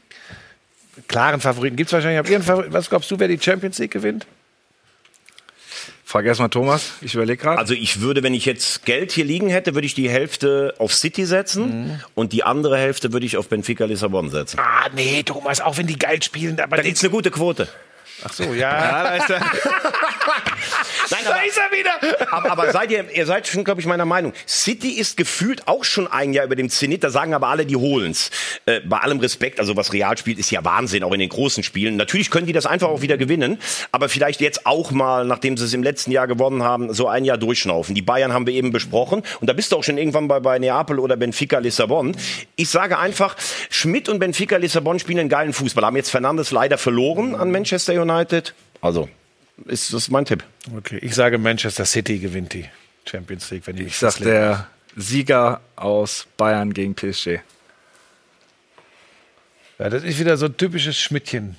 klaren 1.09 1.41
Favoriten? 1.41 1.75
Gibt 1.75 1.89
es 1.89 1.93
wahrscheinlich. 1.93 2.19
Habt 2.19 2.29
ihr 2.29 2.37
einen 2.37 2.45
Favoriten? 2.45 2.71
Was 2.71 2.89
glaubst 2.89 3.11
du, 3.11 3.19
wer 3.19 3.27
die 3.27 3.39
Champions 3.41 3.77
League 3.77 3.91
gewinnt? 3.91 4.25
Frag 6.11 6.25
erst 6.25 6.41
mal 6.41 6.49
Thomas. 6.49 6.91
Ich 6.99 7.13
überlege 7.13 7.41
gerade. 7.41 7.57
Also 7.57 7.73
ich 7.73 8.01
würde, 8.01 8.21
wenn 8.21 8.33
ich 8.33 8.43
jetzt 8.43 8.83
Geld 8.83 9.13
hier 9.13 9.23
liegen 9.23 9.47
hätte, 9.47 9.75
würde 9.75 9.85
ich 9.85 9.93
die 9.93 10.09
Hälfte 10.09 10.73
auf 10.77 10.93
City 10.93 11.25
setzen 11.25 12.01
und 12.15 12.33
die 12.33 12.43
andere 12.43 12.77
Hälfte 12.77 13.13
würde 13.13 13.25
ich 13.25 13.37
auf 13.37 13.47
Benfica 13.47 13.85
Lissabon 13.85 14.29
setzen. 14.29 14.59
Ah, 14.59 14.89
nee, 14.93 15.23
Thomas, 15.23 15.61
auch 15.61 15.77
wenn 15.77 15.87
die 15.87 15.97
geil 15.97 16.21
spielen. 16.21 16.59
Aber 16.59 16.75
Da 16.75 16.83
gibt's 16.83 17.01
eine 17.01 17.11
gute 17.11 17.31
Quote. 17.31 17.69
Ach 18.23 18.33
so, 18.33 18.53
ja. 18.53 19.03
da 19.03 19.15
ist 19.15 19.29
er. 19.29 19.39
Nein, 21.11 21.25
aber, 21.25 21.35
da 21.35 21.41
ist 21.41 21.57
er 21.57 21.77
wieder. 21.77 22.31
aber, 22.31 22.51
aber 22.51 22.71
seid 22.71 22.91
ihr, 22.91 23.09
ihr 23.11 23.25
seid 23.25 23.47
schon, 23.47 23.63
glaube 23.63 23.81
ich, 23.81 23.87
meiner 23.87 24.05
Meinung. 24.05 24.33
City 24.47 24.91
ist 24.91 25.17
gefühlt 25.17 25.67
auch 25.67 25.83
schon 25.83 26.07
ein 26.07 26.33
Jahr 26.33 26.45
über 26.45 26.55
dem 26.55 26.69
Zenit. 26.69 27.03
Da 27.03 27.09
sagen 27.09 27.33
aber 27.33 27.47
alle, 27.47 27.65
die 27.65 27.75
holen's. 27.75 28.29
Äh, 28.65 28.81
bei 28.81 28.99
allem 28.99 29.19
Respekt, 29.19 29.59
also 29.59 29.75
was 29.75 29.91
Real 29.93 30.17
spielt, 30.17 30.39
ist 30.39 30.51
ja 30.51 30.63
Wahnsinn, 30.63 31.03
auch 31.03 31.13
in 31.13 31.19
den 31.19 31.29
großen 31.29 31.63
Spielen. 31.63 31.95
Natürlich 31.95 32.29
können 32.29 32.47
die 32.47 32.53
das 32.53 32.65
einfach 32.65 32.87
auch 32.89 33.01
wieder 33.01 33.17
gewinnen, 33.17 33.59
aber 33.91 34.09
vielleicht 34.09 34.41
jetzt 34.41 34.65
auch 34.65 34.91
mal, 34.91 35.25
nachdem 35.25 35.57
sie 35.57 35.65
es 35.65 35.73
im 35.73 35.83
letzten 35.83 36.11
Jahr 36.11 36.27
gewonnen 36.27 36.63
haben, 36.63 36.93
so 36.93 37.07
ein 37.07 37.25
Jahr 37.25 37.37
durchschnaufen. 37.37 37.95
Die 37.95 38.01
Bayern 38.01 38.33
haben 38.33 38.45
wir 38.45 38.53
eben 38.53 38.71
besprochen 38.71 39.23
und 39.39 39.47
da 39.47 39.53
bist 39.53 39.71
du 39.71 39.77
auch 39.77 39.83
schon 39.83 39.97
irgendwann 39.97 40.27
bei, 40.27 40.39
bei 40.39 40.59
Neapel 40.59 40.99
oder 40.99 41.17
Benfica 41.17 41.59
Lissabon. 41.59 42.15
Ich 42.55 42.69
sage 42.69 42.99
einfach, 42.99 43.35
Schmidt 43.69 44.09
und 44.09 44.19
Benfica 44.19 44.57
Lissabon 44.57 44.99
spielen 44.99 45.19
einen 45.19 45.29
geilen 45.29 45.53
Fußball. 45.53 45.83
Haben 45.83 45.95
jetzt 45.95 46.11
Fernandes 46.11 46.51
leider 46.51 46.77
verloren 46.77 47.35
an 47.35 47.51
Manchester 47.51 47.93
United. 47.93 48.10
Also, 48.81 49.09
ist 49.65 49.93
das 49.93 50.09
mein 50.09 50.25
Tipp. 50.25 50.43
Okay, 50.75 50.97
ich 51.01 51.13
sage 51.15 51.37
Manchester 51.37 51.85
City 51.85 52.19
gewinnt 52.19 52.53
die 52.53 52.65
Champions 53.05 53.49
League, 53.51 53.67
wenn 53.67 53.75
die 53.75 53.83
Ich 53.83 53.97
sag 53.97 54.17
der 54.17 54.67
Sieger 54.95 55.61
aus 55.75 56.27
Bayern 56.37 56.73
gegen 56.73 56.95
PSG. 56.95 57.39
Ja, 59.79 59.89
das 59.89 60.03
ist 60.03 60.19
wieder 60.19 60.37
so 60.37 60.45
ein 60.45 60.57
typisches 60.57 60.97
Schmidtchen. 60.97 61.55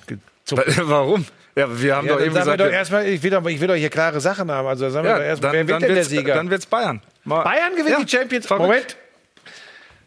Warum? 0.49 1.25
Ja, 1.55 1.67
wir 1.81 1.95
haben 1.95 2.07
Ja, 2.07 2.13
doch 2.13 2.21
eben 2.21 2.33
wir 2.33 2.39
gesagt, 2.41 2.59
doch 2.59 2.65
wir- 2.65 2.71
erstmal, 2.71 3.07
ich 3.07 3.21
will, 3.21 3.29
doch, 3.31 3.45
ich 3.45 3.59
will 3.59 3.67
doch 3.67 3.75
hier 3.75 3.89
klare 3.89 4.19
Sachen 4.21 4.49
haben. 4.49 4.67
Also 4.67 4.89
sagen 4.89 5.05
wir 5.05 5.11
ja, 5.11 5.17
doch 5.17 5.23
erstmal, 5.25 5.51
dann, 5.51 5.67
wer 5.67 5.67
wird 5.75 5.81
denn 5.83 5.95
der 5.95 6.03
Sieger? 6.05 6.33
dann 6.35 6.49
wird's 6.49 6.65
Bayern. 6.65 7.01
Mal- 7.25 7.43
Bayern 7.43 7.71
gewinnt 7.75 7.89
Ja, 7.89 8.03
die 8.03 8.09
Champions 8.09 8.47
verrückt. 8.47 8.63
Moment. 8.67 8.97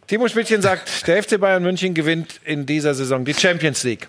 Timo 0.08 0.28
Schmidtchen 0.28 0.62
sagt, 0.62 1.06
der 1.08 1.22
FC 1.22 1.38
Bayern 1.38 1.62
München 1.62 1.92
gewinnt 1.94 2.40
in 2.44 2.64
dieser 2.66 2.94
Saison 2.94 3.24
die 3.24 3.34
Champions 3.34 3.82
League. 3.84 4.08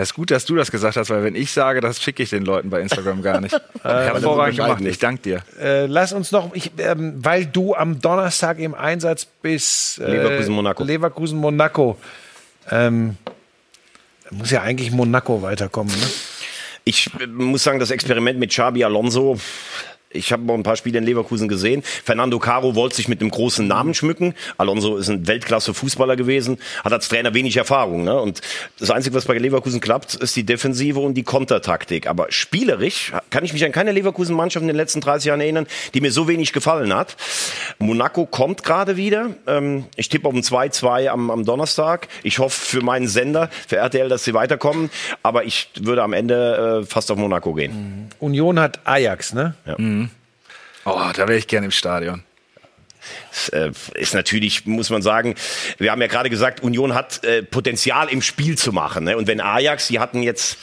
Es 0.00 0.10
ist 0.10 0.14
gut, 0.14 0.30
dass 0.30 0.46
du 0.46 0.56
das 0.56 0.70
gesagt 0.70 0.96
hast, 0.96 1.10
weil 1.10 1.22
wenn 1.22 1.34
ich 1.34 1.52
sage, 1.52 1.82
das 1.82 2.00
schicke 2.00 2.22
ich 2.22 2.30
den 2.30 2.44
Leuten 2.44 2.70
bei 2.70 2.80
Instagram 2.80 3.20
gar 3.20 3.40
nicht. 3.40 3.52
Hervorragend 3.82 4.56
Bescheid 4.56 4.78
gemacht. 4.78 4.90
Ich 4.90 4.98
danke 4.98 5.22
dir. 5.22 5.42
Äh, 5.60 5.86
lass 5.86 6.14
uns 6.14 6.32
noch, 6.32 6.54
ich, 6.54 6.72
ähm, 6.78 7.22
weil 7.22 7.44
du 7.44 7.74
am 7.74 8.00
Donnerstag 8.00 8.58
im 8.60 8.74
Einsatz 8.74 9.26
bist. 9.26 9.98
Äh, 9.98 10.12
Leverkusen-Monaco. 10.12 10.84
Leverkusen-Monaco. 10.84 11.98
Ähm, 12.70 13.18
da 14.24 14.36
muss 14.36 14.50
ja 14.50 14.62
eigentlich 14.62 14.90
Monaco 14.90 15.42
weiterkommen. 15.42 15.92
Ne? 15.94 16.06
Ich 16.84 17.10
äh, 17.20 17.26
muss 17.26 17.62
sagen, 17.62 17.78
das 17.78 17.90
Experiment 17.90 18.38
mit 18.38 18.50
Xabi 18.50 18.82
Alonso, 18.84 19.38
ich 20.12 20.32
habe 20.32 20.42
mal 20.42 20.54
ein 20.54 20.64
paar 20.64 20.76
Spiele 20.76 20.98
in 20.98 21.04
Leverkusen 21.04 21.46
gesehen. 21.46 21.82
Fernando 21.82 22.38
Caro 22.40 22.74
wollte 22.74 22.96
sich 22.96 23.06
mit 23.06 23.20
einem 23.20 23.30
großen 23.30 23.66
Namen 23.66 23.94
schmücken. 23.94 24.34
Alonso 24.58 24.96
ist 24.96 25.08
ein 25.08 25.26
Weltklasse-Fußballer 25.26 26.16
gewesen, 26.16 26.58
hat 26.82 26.92
als 26.92 27.08
Trainer 27.08 27.32
wenig 27.32 27.56
Erfahrung. 27.56 28.04
Ne? 28.04 28.20
Und 28.20 28.40
das 28.78 28.90
Einzige, 28.90 29.14
was 29.14 29.26
bei 29.26 29.38
Leverkusen 29.38 29.80
klappt, 29.80 30.16
ist 30.16 30.34
die 30.34 30.44
Defensive 30.44 30.98
und 30.98 31.14
die 31.14 31.22
Kontertaktik. 31.22 32.08
Aber 32.08 32.26
spielerisch 32.30 33.12
kann 33.30 33.44
ich 33.44 33.52
mich 33.52 33.64
an 33.64 33.70
keine 33.70 33.92
Leverkusen-Mannschaft 33.92 34.62
in 34.62 34.66
den 34.66 34.76
letzten 34.76 35.00
30 35.00 35.28
Jahren 35.28 35.40
erinnern, 35.40 35.66
die 35.94 36.00
mir 36.00 36.10
so 36.10 36.26
wenig 36.26 36.52
gefallen 36.52 36.92
hat. 36.92 37.16
Monaco 37.78 38.26
kommt 38.26 38.64
gerade 38.64 38.96
wieder. 38.96 39.30
Ähm, 39.46 39.84
ich 39.94 40.08
tippe 40.08 40.26
auf 40.26 40.34
ein 40.34 40.42
2-2 40.42 41.06
am, 41.06 41.30
am 41.30 41.44
Donnerstag. 41.44 42.08
Ich 42.24 42.40
hoffe 42.40 42.58
für 42.58 42.82
meinen 42.82 43.06
Sender, 43.06 43.48
für 43.68 43.76
RTL, 43.76 44.08
dass 44.08 44.24
sie 44.24 44.34
weiterkommen. 44.34 44.90
Aber 45.22 45.44
ich 45.44 45.70
würde 45.80 46.02
am 46.02 46.12
Ende 46.12 46.80
äh, 46.82 46.86
fast 46.86 47.12
auf 47.12 47.18
Monaco 47.18 47.54
gehen. 47.54 48.08
Union 48.18 48.58
hat 48.58 48.80
Ajax, 48.84 49.34
ne? 49.34 49.54
Oh, 50.84 51.10
da 51.14 51.28
wäre 51.28 51.36
ich 51.36 51.46
gerne 51.46 51.66
im 51.66 51.70
Stadion. 51.70 52.22
Das, 53.30 53.48
äh, 53.50 53.72
ist 53.94 54.14
natürlich, 54.14 54.66
muss 54.66 54.90
man 54.90 55.02
sagen, 55.02 55.34
wir 55.78 55.90
haben 55.90 56.00
ja 56.00 56.06
gerade 56.06 56.30
gesagt, 56.30 56.62
Union 56.62 56.94
hat 56.94 57.24
äh, 57.24 57.42
Potenzial 57.42 58.08
im 58.08 58.22
Spiel 58.22 58.58
zu 58.58 58.72
machen. 58.72 59.04
Ne? 59.04 59.16
Und 59.16 59.26
wenn 59.26 59.40
Ajax, 59.40 59.88
die 59.88 59.98
hatten 59.98 60.22
jetzt, 60.22 60.58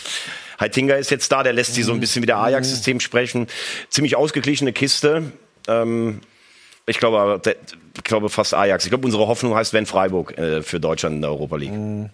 Heitinga 0.60 0.96
ist 0.96 1.12
jetzt 1.12 1.32
da, 1.32 1.44
der 1.44 1.54
lässt 1.54 1.74
sie 1.74 1.84
so 1.84 1.94
ein 1.94 2.00
bisschen 2.00 2.22
wie 2.22 2.28
der 2.28 2.38
Ajax-System 2.38 3.00
sprechen. 3.00 3.48
Ziemlich 3.90 4.16
ausgeglichene 4.16 4.74
Kiste. 4.74 5.32
Ähm, 5.68 6.22
ich 6.86 7.00
glaube, 7.00 7.42
ich 7.96 8.04
glaube 8.04 8.30
fast 8.30 8.54
Ajax. 8.54 8.86
Ich 8.86 8.92
glaube, 8.92 9.06
unsere 9.06 9.28
Hoffnung 9.28 9.56
heißt, 9.56 9.74
wenn 9.74 9.86
Freiburg 9.86 10.38
äh, 10.38 10.62
für 10.62 10.80
Deutschland 10.80 11.16
in 11.16 11.22
der 11.22 11.32
Europa 11.32 11.58
League. 11.58 12.10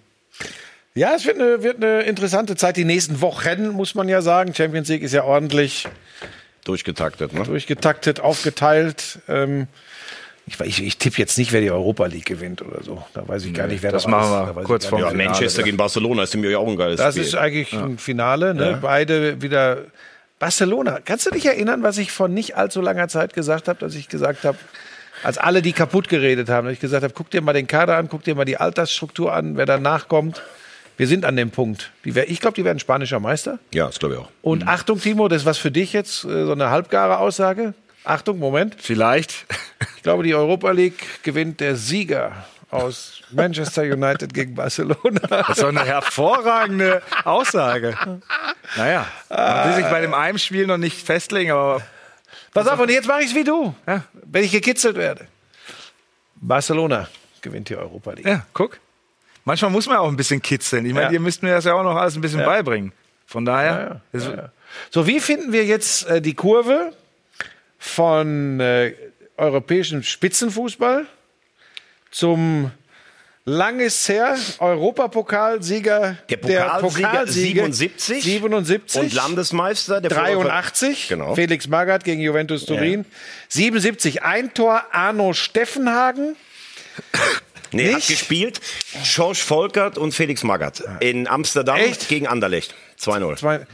Ja, 0.95 1.15
es 1.15 1.25
wird 1.25 1.39
eine, 1.39 1.63
wird 1.63 1.77
eine 1.77 2.01
interessante 2.03 2.55
Zeit. 2.55 2.77
Die 2.77 2.85
nächsten 2.85 3.21
Wochen, 3.21 3.69
muss 3.69 3.95
man 3.95 4.09
ja 4.09 4.21
sagen. 4.21 4.53
Champions 4.53 4.89
League 4.89 5.03
ist 5.03 5.13
ja 5.13 5.23
ordentlich 5.23 5.87
Durchgetaktet. 6.65 7.33
Ne? 7.33 7.43
durchgetaktet, 7.43 8.19
aufgeteilt. 8.19 9.19
Ähm, 9.27 9.67
ich, 10.45 10.59
ich, 10.59 10.83
ich 10.83 10.97
tippe 10.97 11.17
jetzt 11.17 11.37
nicht, 11.37 11.51
wer 11.53 11.61
die 11.61 11.71
Europa 11.71 12.05
League 12.05 12.25
gewinnt 12.25 12.61
oder 12.61 12.83
so. 12.83 13.03
Da 13.13 13.27
weiß 13.27 13.45
ich 13.45 13.53
gar 13.53 13.67
nicht, 13.67 13.81
wer 13.81 13.91
das 13.91 14.03
da 14.03 14.09
machen 14.09 14.31
wir 14.31 14.53
da 14.53 14.61
kurz 14.63 14.89
nicht, 14.91 14.99
Ja, 15.01 15.13
Manchester 15.13 15.63
gegen 15.63 15.77
Barcelona 15.77 16.23
ist 16.23 16.33
nämlich 16.33 16.55
auch 16.55 16.67
ein 16.67 16.75
geiles 16.75 16.97
Das 16.97 17.15
Spiel. 17.15 17.23
ist 17.25 17.35
eigentlich 17.35 17.73
ein 17.73 17.97
Finale, 17.97 18.53
ne? 18.53 18.79
Beide 18.81 19.41
wieder. 19.41 19.85
Barcelona. 20.39 20.99
Kannst 21.05 21.25
du 21.25 21.29
dich 21.29 21.45
erinnern, 21.45 21.83
was 21.83 21.97
ich 21.97 22.11
vor 22.11 22.27
nicht 22.27 22.57
allzu 22.57 22.81
langer 22.81 23.07
Zeit 23.07 23.33
gesagt 23.33 23.69
habe, 23.69 23.79
dass 23.79 23.95
ich 23.95 24.09
gesagt 24.09 24.43
habe, 24.43 24.57
als 25.23 25.37
alle 25.37 25.61
die 25.61 25.71
kaputt 25.71 26.09
geredet 26.09 26.49
haben, 26.49 26.65
dass 26.65 26.73
ich 26.73 26.81
gesagt 26.81 27.03
habe, 27.03 27.13
guck 27.15 27.29
dir 27.29 27.41
mal 27.41 27.53
den 27.53 27.67
Kader 27.67 27.95
an, 27.95 28.09
guck 28.09 28.23
dir 28.23 28.35
mal 28.35 28.43
die 28.43 28.57
Altersstruktur 28.57 29.31
an, 29.33 29.55
wer 29.55 29.65
danach 29.65 30.09
kommt. 30.09 30.41
Wir 30.97 31.07
sind 31.07 31.25
an 31.25 31.35
dem 31.35 31.49
Punkt. 31.51 31.91
Die 32.05 32.13
wär, 32.15 32.29
ich 32.29 32.39
glaube, 32.39 32.55
die 32.55 32.63
werden 32.65 32.79
spanischer 32.79 33.19
Meister. 33.19 33.59
ja, 33.73 33.87
das 33.87 33.99
glaube 33.99 34.15
ich 34.15 34.21
auch. 34.21 34.29
Und 34.41 34.67
Achtung, 34.67 34.99
Timo, 34.99 35.27
das 35.27 35.41
ist 35.41 35.45
was 35.45 35.57
für 35.57 35.71
dich 35.71 35.91
jetzt, 35.93 36.23
äh, 36.25 36.45
so 36.45 36.51
eine 36.51 36.69
halbgare 36.69 37.17
Aussage. 37.17 37.73
Achtung, 38.03 38.37
Moment. 38.39 38.75
Vielleicht. 38.79 39.45
Ich 39.97 40.03
glaube, 40.03 40.23
die 40.23 40.35
Europa 40.35 40.71
League 40.71 41.23
gewinnt 41.23 41.61
der 41.61 41.75
Sieger 41.77 42.45
aus 42.69 43.21
Manchester 43.31 43.83
United 43.83 44.33
gegen 44.33 44.55
Barcelona. 44.55 45.19
Das 45.29 45.49
ist 45.49 45.61
doch 45.63 45.69
eine 45.69 45.85
hervorragende 45.85 47.01
Aussage. 47.23 47.95
Naja, 48.75 49.07
man 49.29 49.67
will 49.69 49.75
sich 49.75 49.85
bei 49.85 50.01
dem 50.01 50.13
einen 50.13 50.37
Spiel 50.39 50.67
noch 50.67 50.77
nicht 50.77 51.01
festlegen, 51.05 51.51
aber 51.51 51.81
Pass 52.53 52.67
auf, 52.67 52.79
und 52.79 52.89
jetzt 52.91 53.07
mache 53.07 53.21
ich 53.21 53.27
es 53.27 53.35
wie 53.35 53.43
du, 53.43 53.73
Ja. 53.87 54.03
wenn 54.25 54.43
ich 54.43 54.51
gekitzelt 54.51 54.95
werde. 54.97 55.27
Barcelona 56.35 57.07
gewinnt 57.41 57.69
die 57.69 57.75
Europa 57.75 58.11
League. 58.11 58.25
ja, 58.27 58.45
guck. 58.53 58.79
Manchmal 59.45 59.71
muss 59.71 59.87
man 59.87 59.97
auch 59.97 60.07
ein 60.07 60.15
bisschen 60.15 60.41
kitzeln. 60.41 60.85
Ich 60.85 60.93
meine, 60.93 61.07
Ja. 61.07 61.11
ihr 61.11 61.19
müsst 61.19 61.43
mir 61.43 61.51
das 61.51 61.65
ja 61.65 61.73
auch 61.73 61.83
noch 61.83 61.95
alles 61.95 62.15
ein 62.15 62.21
bisschen 62.21 62.43
beibringen. 62.45 62.93
Von 63.25 63.45
daher, 63.45 64.01
ist- 64.11 64.29
So, 64.89 65.05
wie 65.07 65.19
finden 65.19 65.51
wir 65.51 65.65
jetzt 65.65 66.07
äh, 66.07 66.21
die 66.21 66.33
Kurve 66.33 66.93
von 67.77 68.59
äh, 68.59 68.93
europäischem 69.37 70.03
Spitzenfußball 70.03 71.05
zum 72.11 72.71
lang 73.45 73.79
ist 73.81 74.07
her 74.07 74.37
Europapokalsieger 74.59 76.17
Der 76.29 76.37
Pokalsieger 76.37 77.27
77 77.27 78.23
77 78.23 79.01
Und 79.01 79.13
Landesmeister 79.13 79.99
der 79.99 80.09
83 80.11 81.09
Genau. 81.09 81.35
Felix 81.35 81.67
Magath 81.67 82.03
gegen 82.05 82.21
Juventus 82.21 82.65
Turin 82.65 83.05
77 83.49 84.23
ein 84.23 84.53
Tor 84.53 84.83
Arno 84.91 85.33
Steffenhagen 85.33 86.35
Nee, 87.73 87.87
hat 87.89 87.95
Nicht? 87.95 88.07
gespielt 88.09 88.61
George 89.03 89.39
Volkert 89.45 89.97
und 89.97 90.13
Felix 90.13 90.43
Magath 90.43 90.83
in 90.99 91.27
Amsterdam 91.27 91.77
Echt? 91.77 92.07
gegen 92.07 92.27
Anderlecht. 92.27 92.73
2-0. 93.01 93.37
Zwei, 93.37 93.67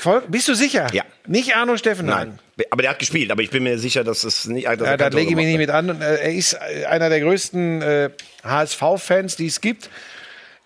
Voll, 0.00 0.22
bist 0.28 0.48
du 0.48 0.54
sicher? 0.54 0.88
Ja. 0.92 1.04
Nicht 1.26 1.54
Arno 1.54 1.76
Steffenhagen? 1.76 2.38
Nein, 2.56 2.66
aber 2.70 2.82
der 2.82 2.90
hat 2.92 2.98
gespielt, 2.98 3.30
aber 3.30 3.42
ich 3.42 3.50
bin 3.50 3.62
mir 3.62 3.78
sicher, 3.78 4.02
dass 4.02 4.24
es 4.24 4.46
nicht. 4.46 4.66
Dass 4.66 4.80
Ja, 4.80 4.96
da 4.96 5.08
lege 5.08 5.30
ich 5.30 5.36
mich 5.36 5.46
nicht 5.46 5.58
mit 5.58 5.70
an. 5.70 6.00
Äh, 6.00 6.16
Er 6.16 6.32
ist 6.34 6.54
äh, 6.54 6.84
einer 6.86 7.08
der 7.08 7.20
größten 7.20 7.82
äh, 7.82 8.10
HSV-Fans, 8.42 9.36
die 9.36 9.46
es 9.46 9.60
gibt. 9.60 9.90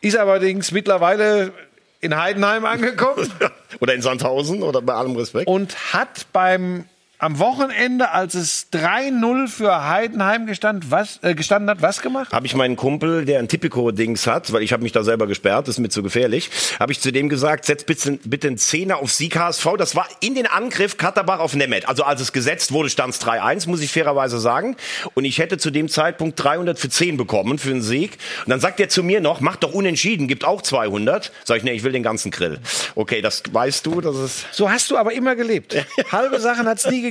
Ist 0.00 0.16
allerdings 0.16 0.70
mittlerweile 0.72 1.52
in 2.00 2.16
Heidenheim 2.16 2.64
angekommen 2.64 3.28
hat. 3.40 3.52
Oder 3.80 3.94
in 3.94 4.02
Sandhausen 4.02 4.62
oder 4.62 4.80
bei 4.80 4.94
allem 4.94 5.16
Respekt. 5.16 5.46
und 5.48 5.92
hat 5.92 6.26
beim 6.32 6.84
am 7.18 7.38
Wochenende, 7.38 8.10
als 8.12 8.34
es 8.34 8.68
3-0 8.72 9.48
für 9.48 9.88
Heidenheim 9.88 10.46
gestand, 10.46 10.90
was, 10.90 11.18
äh, 11.22 11.34
gestanden 11.34 11.68
hat, 11.68 11.82
was 11.82 12.00
gemacht? 12.00 12.32
habe 12.32 12.46
ich 12.46 12.54
meinen 12.54 12.76
Kumpel, 12.76 13.24
der 13.24 13.40
ein 13.40 13.48
Tipico-Dings 13.48 14.26
hat, 14.28 14.52
weil 14.52 14.62
ich 14.62 14.72
habe 14.72 14.84
mich 14.84 14.92
da 14.92 15.02
selber 15.02 15.26
gesperrt, 15.26 15.66
das 15.66 15.74
ist 15.74 15.80
mir 15.80 15.88
zu 15.88 16.04
gefährlich, 16.04 16.50
habe 16.78 16.92
ich 16.92 17.00
zu 17.00 17.10
dem 17.10 17.28
gesagt, 17.28 17.64
setz 17.64 17.82
bitte, 17.82 18.18
bitte 18.24 18.46
einen 18.46 18.58
Zehner 18.58 18.98
auf 18.98 19.12
Sieg 19.12 19.36
HSV. 19.36 19.66
Das 19.76 19.96
war 19.96 20.06
in 20.20 20.36
den 20.36 20.46
Angriff 20.46 20.96
Katterbach 20.96 21.40
auf 21.40 21.54
Nemeth. 21.54 21.88
Also 21.88 22.04
als 22.04 22.20
es 22.20 22.32
gesetzt 22.32 22.70
wurde, 22.70 22.90
stand 22.90 23.14
es 23.14 23.20
3-1, 23.20 23.68
muss 23.68 23.80
ich 23.80 23.90
fairerweise 23.90 24.38
sagen. 24.38 24.76
Und 25.14 25.24
ich 25.24 25.38
hätte 25.38 25.58
zu 25.58 25.70
dem 25.70 25.88
Zeitpunkt 25.88 26.42
300 26.42 26.78
für 26.78 26.88
10 26.88 27.16
bekommen, 27.16 27.58
für 27.58 27.70
einen 27.70 27.82
Sieg. 27.82 28.18
Und 28.44 28.50
dann 28.50 28.60
sagt 28.60 28.78
er 28.78 28.88
zu 28.88 29.02
mir 29.02 29.20
noch, 29.20 29.40
mach 29.40 29.56
doch 29.56 29.72
unentschieden, 29.72 30.28
gibt 30.28 30.44
auch 30.44 30.62
200. 30.62 31.32
Sag 31.44 31.56
ich, 31.56 31.62
nee, 31.64 31.72
ich 31.72 31.82
will 31.82 31.92
den 31.92 32.04
ganzen 32.04 32.30
Grill. 32.30 32.60
Okay, 32.94 33.20
das 33.22 33.42
weißt 33.50 33.84
du, 33.86 34.00
das 34.00 34.16
ist... 34.16 34.46
So 34.52 34.70
hast 34.70 34.90
du 34.90 34.96
aber 34.96 35.12
immer 35.12 35.34
gelebt. 35.34 35.74
Halbe 36.12 36.38
Sachen 36.38 36.68
hat 36.68 36.78
es 36.78 36.86
nie 36.86 37.02
gegeben. 37.02 37.07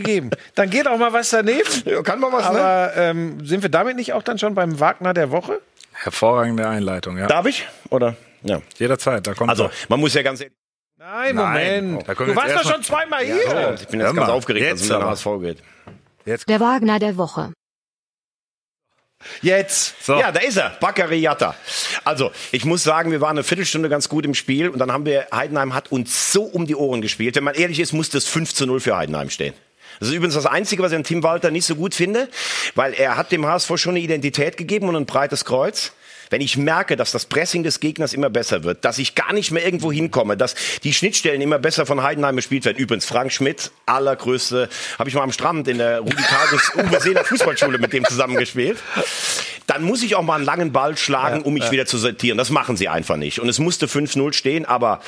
Dann 0.56 0.70
geht 0.70 0.88
auch 0.88 0.98
mal 0.98 1.14
was 1.14 1.30
daneben. 1.30 1.68
Ja, 1.86 2.02
kann 2.02 2.20
man 2.20 2.32
was, 2.32 2.52
ne? 2.52 2.60
Aber 2.60 2.98
ähm, 2.98 3.46
sind 3.46 3.62
wir 3.62 3.70
damit 3.70 3.96
nicht 3.96 4.14
auch 4.14 4.24
dann 4.24 4.38
schon 4.38 4.56
beim 4.56 4.80
Wagner 4.80 5.14
der 5.14 5.32
Woche? 5.32 5.62
hervorragende 5.94 6.68
Einleitung, 6.68 7.18
ja. 7.18 7.28
Darf 7.28 7.46
ich? 7.48 7.68
Oder? 7.90 8.16
Ja. 8.44 8.62
Jederzeit, 8.78 9.26
da 9.26 9.34
kommt 9.34 9.50
Also, 9.50 9.64
er. 9.66 9.72
man 9.90 10.00
muss 10.00 10.14
ja 10.14 10.22
ganz 10.22 10.42
ehrlich... 10.42 10.56
Nein, 10.98 11.36
Nein. 11.36 11.92
Moment. 11.92 12.08
Können 12.18 12.30
du 12.32 12.36
warst 12.36 12.50
jetzt 12.50 12.66
doch 12.66 12.72
schon 12.74 12.84
zweimal 12.84 13.24
hier. 13.24 13.36
Ich 13.80 13.88
bin 13.88 14.00
jetzt 14.00 14.08
Hör 14.08 14.14
ganz 14.16 14.28
mal, 14.28 14.30
aufgeregt, 14.30 14.72
dass 14.72 14.82
es 14.82 14.88
jetzt 14.88 14.92
um 14.92 15.00
den 15.00 15.04
aber. 15.04 15.12
HSV 15.12 15.58
geht. 16.26 16.44
Der 16.48 16.60
Wagner 16.60 17.00
der 17.00 17.18
Woche. 17.18 17.54
Jetzt. 19.42 20.04
So. 20.04 20.20
Ja, 20.20 20.32
da 20.32 20.40
ist 20.42 20.58
er, 20.58 20.72
Bakary 20.80 21.18
Yatta. 21.20 21.56
Also, 22.04 22.32
ich 22.52 22.66
muss 22.66 22.84
sagen, 22.84 23.12
wir 23.12 23.22
waren 23.22 23.32
eine 23.32 23.44
Viertelstunde 23.44 23.90
ganz 23.90 24.10
gut 24.10 24.26
im 24.26 24.34
Spiel 24.34 24.70
und 24.70 24.80
dann 24.80 24.92
haben 24.92 25.06
wir, 25.06 25.28
Heidenheim 25.34 25.74
hat 25.74 25.92
uns 25.92 26.32
so 26.32 26.44
um 26.44 26.66
die 26.68 26.76
Ohren 26.76 27.02
gespielt. 27.02 27.36
Wenn 27.36 27.44
man 27.44 27.56
ehrlich 27.56 27.80
ist, 27.80 27.94
musste 27.94 28.18
es 28.18 28.28
5 28.28 28.54
zu 28.54 28.66
0 28.66 28.80
für 28.80 28.96
Heidenheim 28.96 29.30
stehen. 29.30 29.54
Das 30.00 30.10
ist 30.10 30.16
übrigens 30.16 30.36
das 30.36 30.46
Einzige, 30.46 30.84
was 30.84 30.92
ich 30.92 30.98
an 30.98 31.04
Tim 31.04 31.24
Walter 31.24 31.52
nicht 31.52 31.66
so 31.66 31.76
gut 31.76 31.96
finde, 31.96 32.30
weil 32.76 32.94
er 32.94 33.18
hat 33.18 33.32
dem 33.32 33.46
HSV 33.46 33.78
schon 33.78 33.92
eine 33.92 34.00
Identität 34.00 34.58
gegeben 34.58 34.90
und 34.90 34.96
ein 34.96 35.06
breites 35.06 35.46
Kreuz. 35.46 35.94
Wenn 36.30 36.42
ich 36.42 36.58
merke, 36.58 36.98
dass 36.98 37.12
das 37.12 37.26
Pressing 37.26 37.64
des 37.64 37.80
Gegners 37.80 38.14
immer 38.14 38.30
besser 38.30 38.64
wird, 38.64 38.84
dass 38.84 38.98
ich 38.98 39.16
gar 39.16 39.32
nicht 39.34 39.52
mehr 39.52 39.64
irgendwo 39.64 39.92
hinkomme, 39.92 40.36
dass 40.36 40.56
die 40.84 40.94
Schnittstellen 40.94 41.42
immer 41.42 41.58
besser 41.58 41.86
von 41.86 42.04
Heidenheim 42.04 42.36
gespielt 42.36 42.66
werden. 42.66 42.78
Übrigens, 42.78 43.06
Frank 43.06 43.32
Schmidt, 43.32 43.72
allergrößte, 43.86 44.68
habe 45.00 45.10
ich 45.10 45.16
mal 45.16 45.22
am 45.22 45.32
Strand 45.32 45.70
in 45.70 45.78
der 45.78 46.00
Rudi 46.00 46.22
Karges 46.24 46.72
Uwe 46.76 47.00
Seeler 47.00 47.24
Fußballschule 47.24 47.78
mit 47.78 47.94
dem 47.94 48.04
zusammengespielt. 48.04 48.78
Dann 49.68 49.84
muss 49.84 50.02
ich 50.02 50.16
auch 50.16 50.24
mal 50.24 50.36
einen 50.36 50.46
langen 50.46 50.72
Ball 50.72 50.98
schlagen, 50.98 51.42
um 51.42 51.54
mich 51.54 51.72
wieder 51.72 51.86
zu 51.86 51.98
sortieren. 51.98 52.38
Das 52.38 52.50
machen 52.50 52.78
sie 52.78 52.88
einfach 52.88 53.18
nicht. 53.18 53.40
Und 53.40 53.50
es 53.50 53.60
musste 53.60 53.86
5-0 53.86 54.34
stehen, 54.34 54.66
aber 54.66 55.02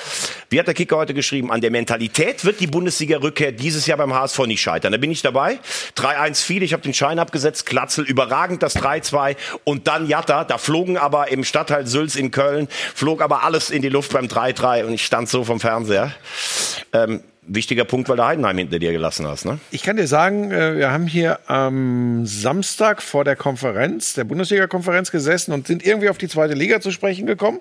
wie 0.50 0.60
hat 0.60 0.68
der 0.68 0.74
Kicker 0.74 0.98
heute 0.98 1.14
geschrieben, 1.14 1.50
an 1.50 1.62
der 1.62 1.72
Mentalität 1.72 2.44
wird 2.44 2.60
die 2.60 2.68
Bundesliga-Rückkehr 2.68 3.54
dieses 3.54 3.88
Jahr 3.88 3.98
beim 3.98 4.14
HSV 4.14 4.40
nicht 4.48 4.62
scheitern. 4.62 4.92
Da 4.92 4.98
bin 4.98 5.12
ich 5.12 5.22
dabei. 5.22 5.60
3-1 5.96 6.44
viel, 6.44 6.62
ich 6.62 6.74
habe 6.74 6.84
den 6.84 6.94
Schein 6.94 7.20
abgesetzt, 7.20 7.66
Klatzel, 7.66 8.04
überragend 8.04 8.62
das 8.62 8.76
3-2 8.76 9.38
und 9.64 9.88
dann 9.88 10.08
Jatta, 10.08 10.44
da 10.44 10.58
flogen 10.58 10.98
aber 10.98 11.32
im 11.32 11.46
Stadtteil 11.46 11.88
Sülz 11.88 12.18
in 12.18 12.32
Köln, 12.32 12.68
flog 12.94 13.22
aber 13.22 13.44
alles 13.44 13.70
in 13.70 13.82
die 13.82 13.90
Luft 13.90 14.12
beim 14.12 14.26
3-3 14.26 14.84
und 14.84 14.94
ich 14.94 15.06
stand 15.06 15.30
so 15.30 15.46
vom 15.46 15.62
Fernseher. 15.62 16.12
Ähm, 16.92 17.22
wichtiger 17.50 17.84
Punkt, 17.84 18.08
weil 18.10 18.18
du 18.18 18.26
Heidenheim 18.26 18.58
hinter 18.58 18.80
dir 18.80 18.92
gelassen 18.92 19.28
hast, 19.28 19.46
ne? 19.46 19.60
Ich 19.72 19.84
kann 19.84 19.98
dir 19.98 20.08
sagen, 20.08 20.52
äh, 20.52 20.78
wir 20.78 20.92
haben 20.92 21.08
hier 21.08 21.40
am 21.50 22.26
Samstag 22.26 23.02
vor 23.02 23.24
der 23.24 23.36
Konferenz, 23.36 24.14
der 24.14 24.24
Bundesliga-Konferenz 24.24 25.12
gesessen 25.12 25.52
und 25.52 25.68
sind 25.68 25.86
irgendwie 25.86 26.10
auf 26.10 26.18
die 26.18 26.28
zweite 26.28 26.54
Liga 26.54 26.80
zu 26.80 26.92
sprechen 26.92 27.26
gekommen. 27.26 27.60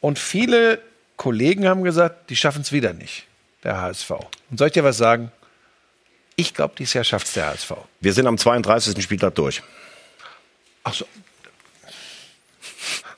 Und 0.00 0.18
viele 0.18 0.80
Kollegen 1.16 1.68
haben 1.68 1.84
gesagt, 1.84 2.30
die 2.30 2.36
schaffen 2.36 2.62
es 2.62 2.72
wieder 2.72 2.92
nicht, 2.92 3.26
der 3.62 3.80
HSV. 3.80 4.10
Und 4.50 4.58
soll 4.58 4.68
ich 4.68 4.72
dir 4.72 4.84
was 4.84 4.96
sagen? 4.96 5.30
Ich 6.36 6.54
glaube, 6.54 6.74
dieses 6.78 6.94
Jahr 6.94 7.04
schafft 7.04 7.28
es 7.28 7.34
der 7.34 7.46
HSV. 7.46 7.72
Wir 8.00 8.12
sind 8.12 8.26
am 8.26 8.38
32. 8.38 9.00
Spieltag 9.02 9.34
durch. 9.36 9.62
Ach 10.82 10.94
so. 10.94 11.06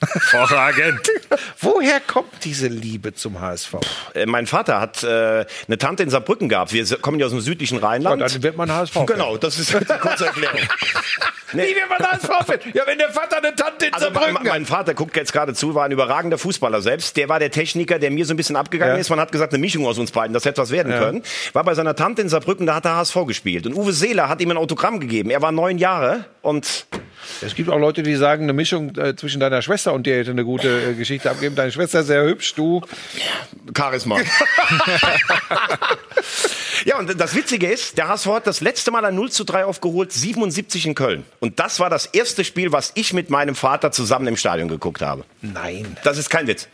Hervorragend. 0.01 1.01
Woher 1.61 2.01
kommt 2.01 2.45
diese 2.45 2.69
Liebe 2.69 3.15
zum 3.15 3.41
HSV? 3.41 3.75
Äh, 4.15 4.27
Mein 4.27 4.47
Vater 4.47 4.81
hat 4.81 5.03
äh, 5.03 5.45
eine 5.67 5.79
Tante 5.79 6.03
in 6.03 6.11
Saarbrücken 6.11 6.49
gehabt. 6.49 6.73
Wir 6.73 6.85
kommen 6.99 7.19
ja 7.19 7.27
aus 7.27 7.33
dem 7.33 7.41
südlichen 7.41 7.79
Rheinland. 7.79 8.23
Und 8.23 8.33
dann 8.35 8.43
wird 8.43 8.57
man 8.57 8.71
HSV. 8.73 9.07
Genau, 9.07 9.37
das 9.37 9.59
ist 9.59 9.73
die 9.73 9.85
kurze 10.01 10.27
Erklärung. 10.27 10.61
Wie 11.53 11.59
wird 11.59 11.89
man 11.89 11.99
HSV? 11.99 12.29
-Fan? 12.29 12.59
Ja, 12.75 12.83
wenn 12.87 12.99
der 12.99 13.11
Vater 13.11 13.39
eine 13.39 13.55
Tante 13.55 13.87
in 13.87 13.95
Also 13.95 14.07
mein, 14.07 14.15
Saarbrücken 14.15 14.39
hat. 14.39 14.45
mein 14.53 14.67
Vater 14.67 14.95
guckt 14.95 15.17
jetzt 15.17 15.33
gerade 15.33 15.55
zu, 15.55 15.75
war 15.75 15.85
ein 15.85 15.93
überragender 15.93 16.39
Fußballer 16.39 16.81
selbst. 16.83 17.17
Der 17.17 17.29
war 17.29 17.39
der 17.39 17.51
Techniker, 17.51 17.99
der 17.99 18.11
mir 18.11 18.25
so 18.27 18.35
ein 18.35 18.37
bisschen 18.37 18.57
abgegangen 18.57 18.95
Ja. 18.97 19.01
ist. 19.01 19.11
Man 19.11 19.21
hat 19.21 19.33
gesagt, 19.33 19.53
eine 19.53 19.61
Mischung 19.61 19.87
aus 19.87 19.99
uns 19.99 20.11
beiden, 20.11 20.33
das 20.35 20.45
hätte 20.45 20.61
was 20.61 20.71
werden 20.71 20.93
können. 20.93 21.23
War 21.53 21.65
bei 21.65 21.75
seiner 21.75 21.95
Tante 21.95 22.23
in 22.23 22.29
Saarbrücken, 22.29 22.67
da 22.67 22.75
hat 22.75 22.85
er 22.85 22.97
HSV 22.97 23.17
gespielt. 23.27 23.67
Und 23.67 23.75
Uwe 23.75 23.93
Seeler 23.93 24.29
hat 24.29 24.41
ihm 24.41 24.51
ein 24.51 24.57
Autogramm 24.57 25.01
gegeben. 25.01 25.31
Er 25.31 25.41
war 25.43 25.53
neun 25.53 25.79
Jahre 25.79 26.25
und 26.43 26.87
Es 27.43 27.55
gibt 27.55 27.71
auch 27.71 27.79
Leute, 27.79 28.03
die 28.03 28.17
sagen, 28.17 28.45
eine 28.45 28.53
Mischung 28.53 28.95
äh, 28.97 29.15
zwischen 29.17 29.41
deiner 29.41 29.63
Schwester 29.63 29.93
und 29.93 30.07
dir 30.07 30.17
hätte 30.19 30.31
eine 30.33 30.45
gute 30.45 30.91
äh, 30.91 30.95
Geschichte 30.95 31.31
abgeben. 31.31 31.55
Deine 31.57 31.73
Schwester 31.73 32.01
ist 32.01 32.07
sehr 32.07 32.25
hübsch, 32.25 32.55
du. 32.55 32.83
Charisma. 33.77 34.19
ja, 36.87 36.99
und 36.99 37.21
das 37.21 37.35
Witzige 37.35 37.67
ist, 37.67 37.99
der 37.99 38.09
HSV 38.09 38.27
hat 38.29 38.47
das 38.47 38.63
letzte 38.63 38.91
Mal 38.91 39.05
ein 39.05 39.15
0 39.15 39.31
zu 39.31 39.45
3 39.45 39.67
aufgeholt, 39.67 40.11
77 40.13 40.87
in 40.87 40.95
Köln. 40.95 41.25
Und 41.41 41.59
das 41.59 41.81
war 41.81 41.91
das 41.91 42.07
erste 42.07 42.45
Spiel, 42.45 42.73
was 42.73 42.93
ich 42.95 43.13
mit 43.13 43.29
meinem 43.29 43.55
Vater 43.55 43.93
zusammen 43.93 44.27
im 44.29 44.37
Stadion 44.37 44.69
geguckt 44.69 45.03
habe. 45.03 45.25
Nein. 45.43 45.97
Das 46.05 46.17
ist 46.17 46.31
kein 46.31 46.47
Witz. 46.47 46.69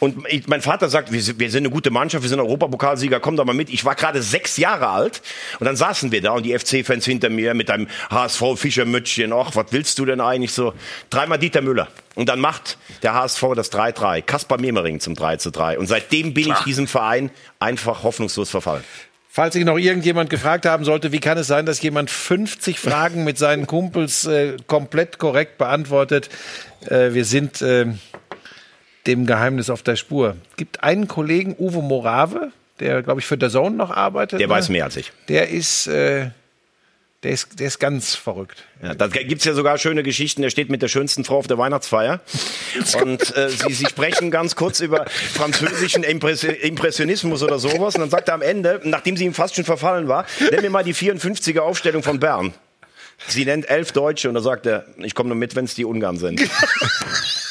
Und 0.00 0.26
ich, 0.28 0.48
mein 0.48 0.62
Vater 0.62 0.88
sagt, 0.88 1.12
wir, 1.12 1.22
sind- 1.22 1.38
wir 1.38 1.50
sind 1.50 1.62
eine 1.66 1.70
gute 1.70 1.90
Mannschaft, 1.90 2.22
wir 2.22 2.28
sind 2.28 2.40
Europapokalsieger, 2.40 3.20
komm 3.20 3.36
doch 3.36 3.44
mal 3.44 3.52
mit. 3.54 3.68
Ich 3.70 3.84
war 3.84 3.94
gerade 3.94 4.22
sechs 4.22 4.56
Jahre 4.56 4.88
alt 4.88 5.22
und 5.60 5.66
dann 5.66 5.76
saßen 5.76 6.10
wir 6.10 6.20
da 6.22 6.32
und 6.32 6.42
die 6.44 6.58
FC-Fans 6.58 7.04
hinter 7.04 7.28
mir 7.28 7.54
mit 7.54 7.70
einem 7.70 7.86
HSV-Fischermützchen. 8.10 9.32
Ach, 9.32 9.54
was 9.54 9.66
willst 9.70 9.98
du 9.98 10.04
denn 10.06 10.20
eigentlich 10.20 10.52
so? 10.52 10.72
Dreimal 11.10 11.38
Dieter 11.38 11.60
Müller. 11.60 11.88
Und 12.14 12.28
dann 12.28 12.40
macht 12.40 12.78
der 13.02 13.14
HSV 13.14 13.42
das 13.54 13.70
3-3. 13.70 14.22
Kaspar 14.22 14.58
Memering 14.60 14.98
zum 15.00 15.14
3-3. 15.14 15.76
Und 15.76 15.86
seitdem 15.86 16.34
bin 16.34 16.50
ich 16.50 16.58
diesem 16.60 16.86
Verein 16.88 17.30
einfach 17.60 18.02
hoffnungslos 18.02 18.50
verfallen. 18.50 18.82
Falls 19.38 19.54
sich 19.54 19.64
noch 19.64 19.78
irgendjemand 19.78 20.30
gefragt 20.30 20.66
haben 20.66 20.84
sollte, 20.84 21.12
wie 21.12 21.20
kann 21.20 21.38
es 21.38 21.46
sein, 21.46 21.64
dass 21.64 21.80
jemand 21.80 22.10
50 22.10 22.80
Fragen 22.80 23.22
mit 23.22 23.38
seinen 23.38 23.68
Kumpels 23.68 24.26
äh, 24.26 24.56
komplett 24.66 25.18
korrekt 25.18 25.58
beantwortet? 25.58 26.28
Äh, 26.88 27.14
wir 27.14 27.24
sind 27.24 27.62
äh, 27.62 27.86
dem 29.06 29.26
Geheimnis 29.26 29.70
auf 29.70 29.84
der 29.84 29.94
Spur. 29.94 30.34
Gibt 30.56 30.82
einen 30.82 31.06
Kollegen, 31.06 31.54
Uwe 31.56 31.82
Morave, 31.82 32.50
der, 32.80 33.04
glaube 33.04 33.20
ich, 33.20 33.26
für 33.26 33.38
der 33.38 33.48
Zone 33.48 33.76
noch 33.76 33.92
arbeitet. 33.92 34.40
Der 34.40 34.48
ne? 34.48 34.54
weiß 34.54 34.70
mehr 34.70 34.86
als 34.86 34.96
ich. 34.96 35.12
Der 35.28 35.50
ist, 35.50 35.86
äh, 35.86 36.30
der 37.24 37.32
ist, 37.32 37.58
der 37.58 37.66
ist 37.66 37.80
ganz 37.80 38.14
verrückt. 38.14 38.64
Ja, 38.80 38.94
da 38.94 39.08
gibt's 39.08 39.44
ja 39.44 39.52
sogar 39.52 39.76
schöne 39.78 40.04
Geschichten. 40.04 40.42
Der 40.42 40.50
steht 40.50 40.70
mit 40.70 40.82
der 40.82 40.88
schönsten 40.88 41.24
Frau 41.24 41.38
auf 41.38 41.48
der 41.48 41.58
Weihnachtsfeier. 41.58 42.20
Und 43.02 43.36
äh, 43.36 43.50
sie, 43.50 43.72
sie 43.72 43.86
sprechen 43.86 44.30
ganz 44.30 44.54
kurz 44.54 44.78
über 44.78 45.04
französischen 45.06 46.04
Impress 46.04 46.44
Impressionismus 46.44 47.42
oder 47.42 47.58
sowas. 47.58 47.96
Und 47.96 48.02
dann 48.02 48.10
sagt 48.10 48.28
er 48.28 48.34
am 48.34 48.42
Ende, 48.42 48.80
nachdem 48.84 49.16
sie 49.16 49.24
ihm 49.24 49.34
fast 49.34 49.56
schon 49.56 49.64
verfallen 49.64 50.06
war, 50.06 50.26
nenn 50.50 50.60
mir 50.62 50.70
mal 50.70 50.84
die 50.84 50.94
54er 50.94 51.60
Aufstellung 51.60 52.04
von 52.04 52.20
Bern. 52.20 52.54
Sie 53.26 53.44
nennt 53.44 53.68
elf 53.68 53.90
Deutsche 53.90 54.28
und 54.28 54.34
da 54.34 54.40
sagt 54.40 54.66
er, 54.66 54.86
ich 54.98 55.16
komme 55.16 55.30
nur 55.30 55.36
mit, 55.38 55.56
wenn 55.56 55.64
es 55.64 55.74
die 55.74 55.84
Ungarn 55.84 56.18
sind. 56.18 56.40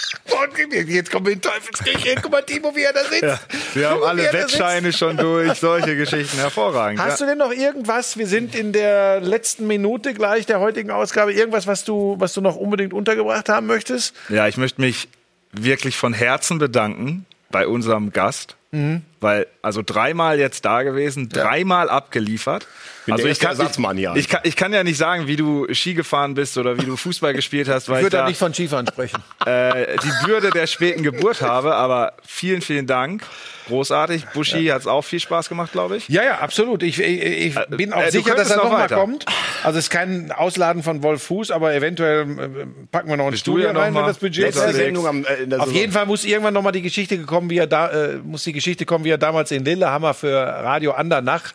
Jetzt 0.87 1.11
kommen 1.11 1.25
wir 1.25 1.33
in 1.33 1.41
Teufelskirche. 1.41 2.15
Guck 2.21 2.31
mal, 2.31 2.41
Timo, 2.41 2.75
wie 2.75 2.83
er 2.83 2.93
da 2.93 3.03
sitzt. 3.03 3.75
Wir 3.75 3.89
haben 3.89 4.03
alle. 4.03 4.31
Wettscheine 4.31 4.93
schon 4.93 5.17
durch, 5.17 5.53
solche 5.59 5.95
Geschichten. 5.95 6.37
Hervorragend. 6.37 6.99
Hast 6.99 7.19
ja. 7.19 7.25
du 7.25 7.31
denn 7.31 7.37
noch 7.37 7.51
irgendwas? 7.51 8.17
Wir 8.17 8.27
sind 8.27 8.55
in 8.55 8.73
der 8.73 9.21
letzten 9.21 9.67
Minute 9.67 10.13
gleich 10.13 10.45
der 10.45 10.59
heutigen 10.59 10.91
Ausgabe. 10.91 11.33
Irgendwas, 11.33 11.67
was 11.67 11.83
du, 11.83 12.15
was 12.19 12.33
du 12.33 12.41
noch 12.41 12.55
unbedingt 12.55 12.93
untergebracht 12.93 13.49
haben 13.49 13.67
möchtest? 13.67 14.15
Ja, 14.29 14.47
ich 14.47 14.57
möchte 14.57 14.81
mich 14.81 15.07
wirklich 15.51 15.97
von 15.97 16.13
Herzen 16.13 16.57
bedanken 16.57 17.25
bei 17.49 17.67
unserem 17.67 18.11
Gast. 18.11 18.55
Mhm. 18.71 19.01
Weil, 19.19 19.47
also 19.61 19.81
dreimal 19.85 20.39
jetzt 20.39 20.65
da 20.65 20.83
gewesen, 20.83 21.29
dreimal 21.29 21.89
abgeliefert. 21.89 22.67
Bin 23.07 23.13
also 23.13 23.23
der 23.23 23.31
ich 23.31 23.39
kann, 23.39 23.51
Ersatzmann 23.51 23.95
hier. 23.95 24.11
ich, 24.15 24.25
ich, 24.25 24.27
kann, 24.27 24.41
ich 24.43 24.55
kann 24.57 24.73
ja 24.73 24.83
nicht 24.83 24.97
sagen, 24.97 25.27
wie 25.27 25.37
du 25.37 25.65
Ski 25.73 25.93
gefahren 25.93 26.33
bist 26.33 26.57
oder 26.57 26.77
wie 26.77 26.85
du 26.85 26.97
Fußball 26.97 27.33
gespielt 27.33 27.69
hast, 27.69 27.87
weil 27.87 27.95
Ich 27.95 27.99
ich, 27.99 28.05
würde 28.05 28.17
da 28.17 28.23
da 28.23 28.27
nicht 28.27 28.37
von 28.37 28.53
Skifahren 28.53 28.85
sprechen. 28.85 29.23
äh, 29.45 29.95
die 30.03 30.25
Bürde 30.25 30.49
der 30.49 30.67
späten 30.67 31.03
Geburt 31.03 31.41
habe. 31.41 31.75
Aber 31.75 32.13
vielen, 32.25 32.61
vielen 32.61 32.85
Dank. 32.85 33.23
Großartig. 33.67 34.25
Buschi 34.33 34.65
hat 34.67 34.81
es 34.81 34.87
auch 34.87 35.03
viel 35.03 35.19
Spaß 35.19 35.49
gemacht, 35.49 35.71
glaube 35.71 35.97
ich. 35.97 36.07
Ja, 36.09 36.23
ja, 36.23 36.39
absolut. 36.39 36.83
Ich, 36.83 36.99
ich, 36.99 37.55
ich 37.55 37.55
bin 37.69 37.93
auch 37.93 38.03
äh, 38.03 38.11
sicher, 38.11 38.35
dass 38.35 38.49
er 38.49 38.57
noch 38.57 38.65
nochmal 38.65 38.83
weiter. 38.83 38.95
kommt. 38.95 39.25
Also 39.63 39.79
es 39.79 39.85
ist 39.85 39.89
kein 39.89 40.31
Ausladen 40.31 40.83
von 40.83 41.03
Wolf 41.03 41.23
Fuß, 41.23 41.51
aber 41.51 41.73
eventuell 41.73 42.21
äh, 42.21 42.47
packen 42.91 43.09
wir 43.09 43.17
noch 43.17 43.27
ein 43.27 43.37
Studio 43.37 43.67
ja 43.67 43.73
noch 43.73 43.81
rein, 43.81 43.93
wenn 43.95 44.05
das 44.05 44.17
Budget 44.17 44.45
Letzte 44.45 44.65
ist. 44.65 44.75
Sendung 44.75 45.07
am, 45.07 45.25
äh, 45.25 45.55
Auf 45.55 45.71
jeden 45.71 45.91
Fall 45.91 46.05
muss 46.05 46.25
irgendwann 46.25 46.53
noch 46.53 46.61
mal 46.61 46.71
die 46.71 46.81
Geschichte 46.81 47.17
gekommen, 47.17 47.49
wie 47.49 47.57
er 47.57 47.67
da 47.67 47.89
äh, 47.89 48.17
muss 48.17 48.43
die 48.43 48.53
Geschichte 48.53 48.85
kommen, 48.85 49.05
wie 49.05 49.11
er 49.11 49.17
damals 49.17 49.51
in 49.51 49.63
Lillehammer 49.65 50.13
für 50.13 50.33
Radio 50.33 50.91
Andernach, 50.91 51.53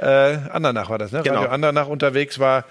äh, 0.00 0.04
Andernach 0.50 0.90
war 0.90 0.98
das, 0.98 1.12
ne? 1.12 1.22
Genau. 1.22 1.36
Radio 1.40 1.50
Andernach 1.52 1.86
unterwegs 1.88 2.38
war. 2.38 2.64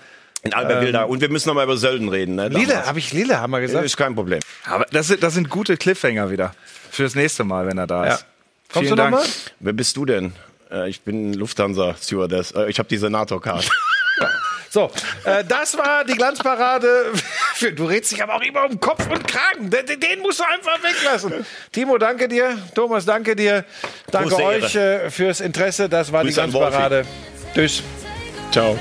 In 0.43 0.53
Albertville 0.53 1.07
Und 1.07 1.21
wir 1.21 1.29
müssen 1.29 1.47
noch 1.47 1.55
mal 1.55 1.63
über 1.63 1.77
Sölden 1.77 2.09
reden. 2.09 2.35
Ne, 2.35 2.49
Lille, 2.49 2.85
habe 2.85 2.99
ich 2.99 3.13
Lillehammer 3.13 3.61
gesagt? 3.61 3.85
Ist 3.85 3.95
kein 3.95 4.13
Problem. 4.13 4.41
Aber 4.65 4.85
das 4.91 5.07
sind, 5.07 5.23
das 5.23 5.33
sind 5.35 5.49
gute 5.49 5.77
Cliffhanger 5.77 6.31
wieder. 6.31 6.53
Fürs 6.91 7.15
nächste 7.15 7.45
Mal, 7.45 7.65
wenn 7.65 7.77
er 7.77 7.87
da 7.87 8.05
Ja. 8.05 8.13
ist. 8.15 8.25
Kommst 8.73 8.87
Vielen 8.89 8.97
du 8.97 9.03
noch 9.03 9.11
Dank. 9.11 9.25
mal? 9.25 9.31
Wer 9.61 9.73
bist 9.73 9.95
du 9.95 10.05
denn? 10.05 10.33
Äh, 10.69 10.89
ich 10.89 11.01
bin 11.01 11.33
Lufthansa-Stewardess. 11.33 12.51
Äh, 12.51 12.69
ich 12.69 12.77
habe 12.79 12.89
die 12.89 12.97
Senator-Card. 12.97 13.69
So, 14.73 14.89
äh, 15.25 15.43
das 15.43 15.77
war 15.77 16.03
die 16.03 16.15
Glanzparade. 16.15 17.13
Du 17.75 17.85
redest 17.85 18.11
dich 18.11 18.21
aber 18.23 18.35
auch 18.35 18.41
immer 18.41 18.65
um 18.65 18.79
Kopf 18.79 19.07
und 19.09 19.25
Kragen. 19.27 19.69
Den, 19.69 19.85
den 19.85 20.19
musst 20.21 20.39
du 20.39 20.43
einfach 20.43 20.83
weglassen. 20.83 21.45
Timo, 21.71 21.97
danke 21.97 22.27
dir. 22.27 22.57
Thomas, 22.73 23.05
danke 23.05 23.35
dir. 23.35 23.63
Danke 24.11 24.29
Große 24.29 24.43
euch 24.43 24.75
äh, 24.75 25.09
fürs 25.11 25.39
Interesse. 25.39 25.87
Das 25.87 26.11
war 26.11 26.23
Grüße 26.23 26.33
die 26.33 26.41
an 26.41 26.51
Glanzparade. 26.51 27.05
Tschüss. 27.53 27.83
Ciao. 28.51 28.77